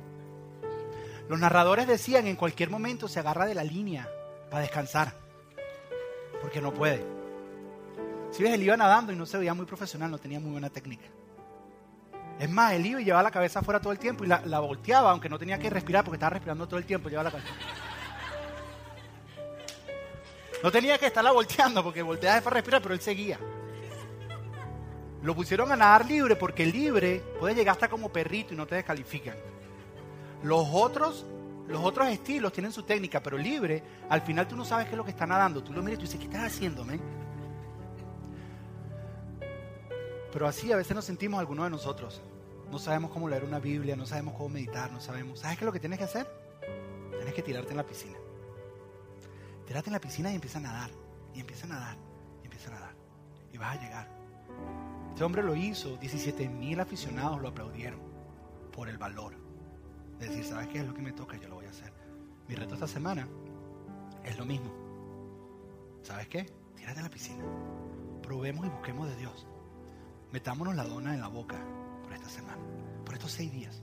Los 1.30 1.38
narradores 1.38 1.86
decían 1.86 2.26
en 2.26 2.34
cualquier 2.34 2.70
momento 2.70 3.06
se 3.06 3.20
agarra 3.20 3.46
de 3.46 3.54
la 3.54 3.62
línea 3.62 4.08
para 4.50 4.62
descansar. 4.62 5.14
Porque 6.40 6.60
no 6.60 6.74
puede. 6.74 7.06
Si 8.32 8.42
ves, 8.42 8.52
él 8.52 8.64
iba 8.64 8.76
nadando 8.76 9.12
y 9.12 9.16
no 9.16 9.24
se 9.24 9.38
veía 9.38 9.54
muy 9.54 9.64
profesional, 9.64 10.10
no 10.10 10.18
tenía 10.18 10.40
muy 10.40 10.50
buena 10.50 10.70
técnica. 10.70 11.06
Es 12.40 12.50
más, 12.50 12.72
él 12.72 12.84
iba 12.84 13.00
llevaba 13.00 13.22
la 13.22 13.30
cabeza 13.30 13.60
afuera 13.60 13.78
todo 13.78 13.92
el 13.92 14.00
tiempo 14.00 14.24
y 14.24 14.26
la, 14.26 14.42
la 14.44 14.58
volteaba, 14.58 15.12
aunque 15.12 15.28
no 15.28 15.38
tenía 15.38 15.56
que 15.56 15.70
respirar 15.70 16.02
porque 16.02 16.16
estaba 16.16 16.30
respirando 16.30 16.66
todo 16.66 16.80
el 16.80 16.84
tiempo, 16.84 17.08
llevaba 17.08 17.30
la 17.30 17.38
cabeza. 17.38 17.54
No 20.64 20.72
tenía 20.72 20.98
que 20.98 21.06
estarla 21.06 21.30
volteando 21.30 21.84
porque 21.84 22.02
volteaba 22.02 22.40
para 22.40 22.54
respirar, 22.54 22.82
pero 22.82 22.92
él 22.92 23.00
seguía. 23.00 23.38
Lo 25.22 25.36
pusieron 25.36 25.70
a 25.70 25.76
nadar 25.76 26.06
libre 26.06 26.34
porque 26.34 26.66
libre 26.66 27.22
puede 27.38 27.54
llegar 27.54 27.74
hasta 27.74 27.86
como 27.86 28.10
perrito 28.10 28.52
y 28.52 28.56
no 28.56 28.66
te 28.66 28.74
descalifican. 28.74 29.36
Los 30.42 30.68
otros, 30.72 31.26
los 31.68 31.84
otros 31.84 32.08
estilos 32.08 32.52
tienen 32.52 32.72
su 32.72 32.82
técnica, 32.82 33.22
pero 33.22 33.36
libre, 33.36 33.82
al 34.08 34.22
final 34.22 34.48
tú 34.48 34.56
no 34.56 34.64
sabes 34.64 34.86
qué 34.86 34.92
es 34.92 34.96
lo 34.96 35.04
que 35.04 35.10
está 35.10 35.26
nadando. 35.26 35.62
Tú 35.62 35.72
lo 35.72 35.82
miras 35.82 35.94
y 35.94 35.96
tú 35.98 36.06
dices, 36.06 36.20
¿qué 36.20 36.26
estás 36.26 36.52
haciendo, 36.52 36.84
men? 36.84 37.00
Pero 40.32 40.46
así 40.46 40.70
a 40.72 40.76
veces 40.76 40.94
nos 40.94 41.04
sentimos 41.04 41.40
algunos 41.40 41.64
de 41.64 41.70
nosotros. 41.70 42.22
No 42.70 42.78
sabemos 42.78 43.10
cómo 43.10 43.28
leer 43.28 43.44
una 43.44 43.58
Biblia, 43.58 43.96
no 43.96 44.06
sabemos 44.06 44.34
cómo 44.34 44.50
meditar, 44.50 44.92
no 44.92 45.00
sabemos. 45.00 45.40
¿Sabes 45.40 45.58
qué 45.58 45.64
es 45.64 45.66
lo 45.66 45.72
que 45.72 45.80
tienes 45.80 45.98
que 45.98 46.04
hacer? 46.04 46.26
Tienes 47.16 47.34
que 47.34 47.42
tirarte 47.42 47.72
en 47.72 47.76
la 47.76 47.84
piscina. 47.84 48.16
Tírate 49.66 49.88
en 49.88 49.92
la 49.92 50.00
piscina 50.00 50.30
y 50.30 50.36
empieza 50.36 50.58
a 50.58 50.62
nadar. 50.62 50.90
Y 51.34 51.40
empieza 51.40 51.66
a 51.66 51.70
nadar. 51.70 51.96
Y 52.42 52.44
empieza 52.44 52.68
a 52.70 52.74
nadar. 52.74 52.94
Y 53.52 53.58
vas 53.58 53.76
a 53.76 53.80
llegar. 53.80 54.08
Este 55.10 55.24
hombre 55.24 55.42
lo 55.42 55.54
hizo, 55.54 55.96
17 55.96 56.48
mil 56.48 56.80
aficionados 56.80 57.40
lo 57.42 57.48
aplaudieron 57.48 58.00
por 58.72 58.88
el 58.88 58.98
valor. 58.98 59.39
De 60.20 60.28
decir, 60.28 60.44
¿sabes 60.44 60.68
qué 60.68 60.78
es 60.78 60.86
lo 60.86 60.94
que 60.94 61.02
me 61.02 61.12
toca? 61.12 61.36
Yo 61.38 61.48
lo 61.48 61.56
voy 61.56 61.66
a 61.66 61.70
hacer. 61.70 61.92
Mi 62.46 62.54
reto 62.54 62.74
esta 62.74 62.86
semana 62.86 63.26
es 64.22 64.38
lo 64.38 64.44
mismo. 64.44 64.70
¿Sabes 66.02 66.28
qué? 66.28 66.46
tírate 66.76 67.00
a 67.00 67.02
la 67.02 67.10
piscina. 67.10 67.44
Probemos 68.22 68.66
y 68.66 68.68
busquemos 68.68 69.08
de 69.08 69.16
Dios. 69.16 69.46
Metámonos 70.32 70.74
la 70.74 70.84
dona 70.84 71.14
en 71.14 71.20
la 71.20 71.28
boca 71.28 71.56
por 72.02 72.12
esta 72.12 72.28
semana, 72.28 72.62
por 73.04 73.14
estos 73.14 73.32
seis 73.32 73.52
días. 73.52 73.82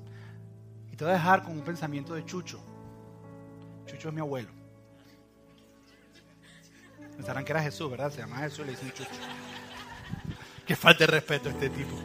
Y 0.91 0.95
te 0.95 1.03
voy 1.03 1.11
a 1.11 1.17
dejar 1.17 1.43
con 1.43 1.53
un 1.53 1.63
pensamiento 1.63 2.15
de 2.15 2.25
Chucho. 2.25 2.59
Chucho 3.85 4.09
es 4.09 4.13
mi 4.13 4.21
abuelo. 4.21 4.49
Pensarán 7.15 7.45
que 7.45 7.51
era 7.51 7.63
Jesús, 7.63 7.89
¿verdad? 7.89 8.11
Se 8.11 8.19
llama 8.19 8.37
Jesús 8.37 8.59
y 8.59 8.63
le 8.65 8.71
dicen 8.71 8.91
Chucho. 8.91 9.21
Que 10.65 10.75
falta 10.75 11.05
de 11.05 11.07
respeto 11.07 11.49
a 11.49 11.51
este 11.51 11.69
tipo. 11.69 11.95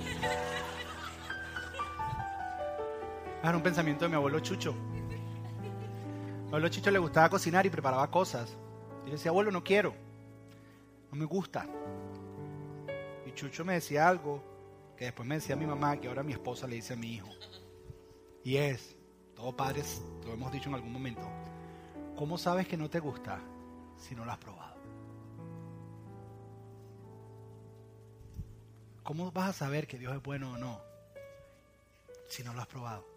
Era 3.42 3.56
un 3.56 3.62
pensamiento 3.62 4.04
de 4.04 4.08
mi 4.08 4.14
abuelo 4.14 4.38
Chucho. 4.38 4.72
Mi 4.72 6.46
abuelo 6.46 6.68
Chucho 6.68 6.92
le 6.92 6.98
gustaba 7.00 7.28
cocinar 7.28 7.66
y 7.66 7.70
preparaba 7.70 8.08
cosas. 8.08 8.56
Y 9.02 9.06
yo 9.06 9.12
decía, 9.12 9.30
abuelo, 9.30 9.50
no 9.50 9.64
quiero. 9.64 9.94
No 11.10 11.18
me 11.18 11.24
gusta. 11.24 11.66
Y 13.26 13.32
Chucho 13.32 13.64
me 13.64 13.74
decía 13.74 14.06
algo 14.06 14.42
que 14.96 15.06
después 15.06 15.26
me 15.28 15.34
decía 15.34 15.56
mi 15.56 15.66
mamá, 15.66 15.96
que 15.96 16.06
ahora 16.06 16.22
mi 16.22 16.32
esposa 16.32 16.68
le 16.68 16.76
dice 16.76 16.92
a 16.92 16.96
mi 16.96 17.14
hijo. 17.14 17.30
Y 18.44 18.58
es, 18.58 18.94
todos 19.34 19.54
padres 19.54 20.00
lo 20.24 20.34
hemos 20.34 20.52
dicho 20.52 20.68
en 20.68 20.76
algún 20.76 20.92
momento, 20.92 21.22
¿cómo 22.16 22.38
sabes 22.38 22.68
que 22.68 22.76
no 22.76 22.88
te 22.88 23.00
gusta 23.00 23.40
si 23.96 24.14
no 24.14 24.24
lo 24.24 24.30
has 24.30 24.38
probado? 24.38 24.76
¿Cómo 29.02 29.32
vas 29.32 29.50
a 29.50 29.52
saber 29.52 29.88
que 29.88 29.98
Dios 29.98 30.14
es 30.14 30.22
bueno 30.22 30.52
o 30.52 30.58
no 30.58 30.80
si 32.28 32.44
no 32.44 32.54
lo 32.54 32.60
has 32.60 32.68
probado? 32.68 33.11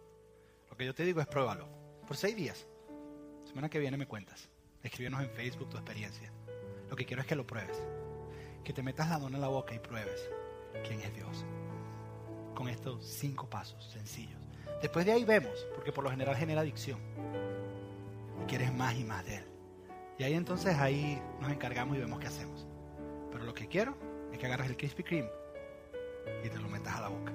Lo 0.75 0.79
que 0.79 0.85
yo 0.87 0.93
te 0.93 1.05
digo 1.05 1.21
es 1.21 1.27
pruébalo. 1.27 1.69
Por 2.05 2.17
seis 2.17 2.35
días. 2.35 2.67
Semana 3.45 3.69
que 3.69 3.79
viene 3.79 3.95
me 3.95 4.07
cuentas. 4.07 4.49
Escríbenos 4.83 5.21
en 5.21 5.29
Facebook 5.29 5.69
tu 5.69 5.77
experiencia. 5.77 6.29
Lo 6.89 6.97
que 6.97 7.05
quiero 7.05 7.21
es 7.21 7.27
que 7.29 7.35
lo 7.37 7.47
pruebes. 7.47 7.81
Que 8.61 8.73
te 8.73 8.83
metas 8.83 9.07
la 9.09 9.17
dona 9.17 9.37
en 9.37 9.41
la 9.41 9.47
boca 9.47 9.73
y 9.73 9.79
pruebes 9.79 10.29
quién 10.85 10.99
es 10.99 11.15
Dios. 11.15 11.45
Con 12.55 12.67
estos 12.67 13.05
cinco 13.05 13.49
pasos 13.49 13.89
sencillos. 13.89 14.37
Después 14.81 15.05
de 15.05 15.13
ahí 15.13 15.23
vemos, 15.23 15.65
porque 15.75 15.93
por 15.93 16.03
lo 16.03 16.09
general 16.09 16.35
genera 16.35 16.59
adicción. 16.59 16.99
Y 18.43 18.45
quieres 18.45 18.73
más 18.73 18.95
y 18.95 19.05
más 19.05 19.25
de 19.25 19.37
Él. 19.37 19.45
Y 20.19 20.23
ahí 20.25 20.33
entonces 20.33 20.75
ahí 20.75 21.21
nos 21.39 21.53
encargamos 21.53 21.95
y 21.95 22.01
vemos 22.01 22.19
qué 22.19 22.27
hacemos. 22.27 22.67
Pero 23.31 23.45
lo 23.45 23.53
que 23.53 23.69
quiero 23.69 23.95
es 24.33 24.39
que 24.39 24.45
agarres 24.45 24.67
el 24.67 24.75
Krispy 24.75 25.03
Kreme 25.03 25.31
y 26.43 26.49
te 26.49 26.59
lo 26.59 26.67
metas 26.67 26.97
a 26.97 26.99
la 26.99 27.07
boca. 27.07 27.31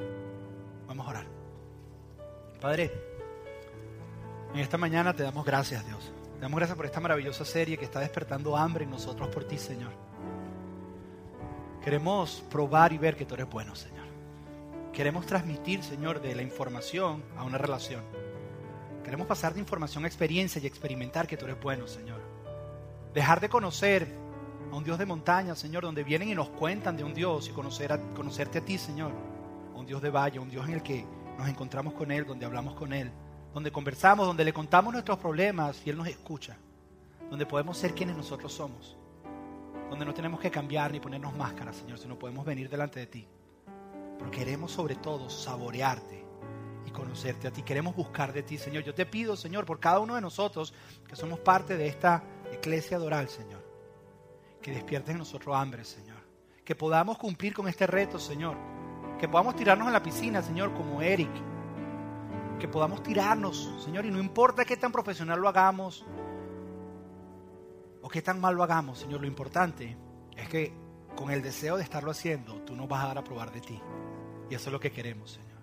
Vamos 0.87 1.07
a 1.07 1.11
orar. 1.11 1.27
Padre, 2.61 2.93
en 4.55 4.61
esta 4.61 4.79
mañana 4.79 5.15
te 5.15 5.23
damos 5.23 5.45
gracias, 5.45 5.87
Dios. 5.87 6.13
Te 6.35 6.41
damos 6.41 6.57
gracias 6.57 6.77
por 6.77 6.87
esta 6.87 7.01
maravillosa 7.01 7.45
serie 7.45 7.77
que 7.77 7.85
está 7.85 8.01
despertando 8.01 8.57
hambre 8.57 8.85
en 8.85 8.91
nosotros 8.91 9.29
por 9.29 9.45
ti, 9.45 9.59
Señor. 9.59 9.93
Queremos 11.83 12.43
probar 12.51 12.93
y 12.93 12.99
ver 12.99 13.17
que 13.17 13.25
tú 13.25 13.35
eres 13.35 13.49
bueno, 13.49 13.75
Señor. 13.75 14.07
Queremos 14.93 15.25
transmitir, 15.25 15.83
Señor, 15.83 16.21
de 16.21 16.35
la 16.35 16.43
información 16.43 17.23
a 17.37 17.45
una 17.45 17.59
relación. 17.59 18.03
Queremos 19.05 19.27
pasar 19.27 19.55
de 19.55 19.61
información 19.61 20.05
a 20.05 20.07
experiencia 20.07 20.61
y 20.61 20.67
experimentar 20.67 21.27
que 21.27 21.37
tú 21.37 21.47
eres 21.47 21.61
bueno, 21.61 21.87
Señor. 21.87 22.21
Dejar 23.15 23.41
de 23.41 23.49
conocer 23.49 24.07
a 24.71 24.77
un 24.77 24.85
Dios 24.85 24.99
de 24.99 25.07
montaña, 25.07 25.55
Señor, 25.55 25.85
donde 25.85 26.05
vienen 26.05 26.29
y 26.29 26.35
nos 26.35 26.51
cuentan 26.51 26.97
de 26.97 27.05
un 27.05 27.15
Dios 27.15 27.49
y 27.49 27.53
conocer 27.53 27.93
a, 27.93 28.01
conocerte 28.15 28.59
a 28.59 28.65
ti, 28.65 28.79
Señor. 28.79 29.13
Un 29.75 29.87
Dios 29.87 30.03
de 30.03 30.11
valle, 30.11 30.39
un 30.39 30.51
Dios 30.51 30.67
en 30.67 30.75
el 30.75 30.83
que 30.83 31.07
nos 31.39 31.49
encontramos 31.49 31.95
con 31.95 32.11
Él, 32.11 32.27
donde 32.27 32.45
hablamos 32.45 32.75
con 32.75 32.93
Él, 32.93 33.11
donde 33.55 33.73
conversamos, 33.73 34.27
donde 34.27 34.45
le 34.45 34.53
contamos 34.53 34.93
nuestros 34.93 35.19
problemas 35.19 35.81
y 35.85 35.91
Él 35.91 35.97
nos 35.97 36.09
escucha, 36.09 36.57
donde 37.29 37.47
podemos 37.47 37.77
ser 37.77 37.95
quienes 37.95 38.17
nosotros 38.17 38.53
somos, 38.53 38.97
donde 39.89 40.05
no 40.05 40.15
tenemos 40.15 40.41
que 40.41 40.51
cambiar 40.51 40.93
ni 40.93 41.01
ponernos 41.01 41.35
máscaras, 41.37 41.77
Señor, 41.77 41.99
sino 41.99 42.19
podemos 42.19 42.45
venir 42.45 42.69
delante 42.69 43.01
de 43.01 43.07
ti. 43.07 43.29
Pero 44.19 44.31
queremos 44.31 44.73
sobre 44.73 44.97
todo 44.97 45.31
saborearte 45.31 46.25
y 46.87 46.91
conocerte 46.91 47.49
a 47.49 47.51
ti. 47.51 47.63
Queremos 47.63 47.97
buscar 47.97 48.33
de 48.33 48.43
ti, 48.43 48.59
Señor. 48.59 48.85
Yo 48.85 48.95
te 48.95 49.07
pido, 49.07 49.37
Señor, 49.37 49.65
por 49.65 49.81
cada 49.81 49.99
uno 50.01 50.15
de 50.15 50.21
nosotros 50.21 50.75
que 51.09 51.17
somos 51.17 51.39
parte 51.41 51.77
de 51.77 51.87
esta 51.87 52.23
iglesia 52.53 52.99
adoral, 52.99 53.29
Señor 53.29 53.71
que 54.61 54.73
despiertes 54.73 55.11
en 55.11 55.19
nosotros 55.19 55.57
hambre, 55.57 55.85
Señor. 55.85 56.19
Que 56.65 56.75
podamos 56.75 57.19
cumplir 57.19 57.55
con 57.55 57.69
este 57.69 57.87
reto, 57.87 58.19
Señor. 58.19 58.57
Que 59.19 59.29
podamos 59.29 59.57
tirarnos 59.57 59.87
en 59.87 59.93
la 59.93 60.03
piscina, 60.03 60.43
Señor, 60.43 60.73
como 60.75 61.03
Eric. 61.03 61.31
Que 62.61 62.69
podamos 62.69 63.03
tirarnos, 63.03 63.73
Señor, 63.83 64.05
y 64.05 64.11
no 64.11 64.21
importa 64.21 64.65
qué 64.65 64.77
tan 64.77 64.93
profesional 64.93 65.41
lo 65.41 65.49
hagamos 65.49 66.05
o 68.03 68.09
qué 68.09 68.23
tan 68.23 68.41
mal 68.41 68.55
lo 68.55 68.63
hagamos, 68.63 68.99
Señor, 68.99 69.21
lo 69.23 69.27
importante 69.27 69.97
es 70.37 70.49
que 70.49 70.73
con 71.17 71.31
el 71.31 71.43
deseo 71.43 71.77
de 71.77 71.83
estarlo 71.83 72.11
haciendo, 72.11 72.63
tú 72.63 72.77
nos 72.77 72.89
vas 72.89 73.05
a 73.05 73.09
dar 73.09 73.19
a 73.19 73.25
probar 73.25 73.51
de 73.53 73.61
ti. 73.61 73.81
Y 74.49 74.55
eso 74.55 74.69
es 74.69 74.73
lo 74.73 74.81
que 74.81 74.93
queremos, 74.93 75.33
Señor. 75.33 75.61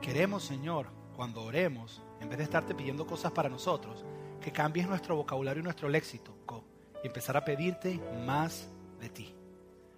Queremos, 0.00 0.44
Señor, 0.44 0.88
cuando 1.14 1.42
oremos, 1.42 2.02
en 2.20 2.28
vez 2.28 2.38
de 2.38 2.44
estarte 2.44 2.74
pidiendo 2.74 3.06
cosas 3.06 3.32
para 3.32 3.48
nosotros, 3.48 4.04
que 4.40 4.52
cambies 4.52 4.88
nuestro 4.88 5.16
vocabulario 5.16 5.60
y 5.60 5.64
nuestro 5.64 5.88
léxico 5.88 6.64
y 7.02 7.06
empezar 7.06 7.36
a 7.36 7.44
pedirte 7.44 8.00
más 8.24 8.68
de 9.00 9.08
ti. 9.08 9.34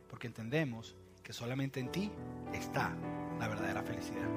Porque 0.09 0.26
entendemos 0.26 0.96
que 1.22 1.32
solamente 1.32 1.80
en 1.80 1.90
ti 1.90 2.11
está 2.53 2.94
la 3.38 3.49
verdadera 3.49 3.82
felicidad. 3.82 4.28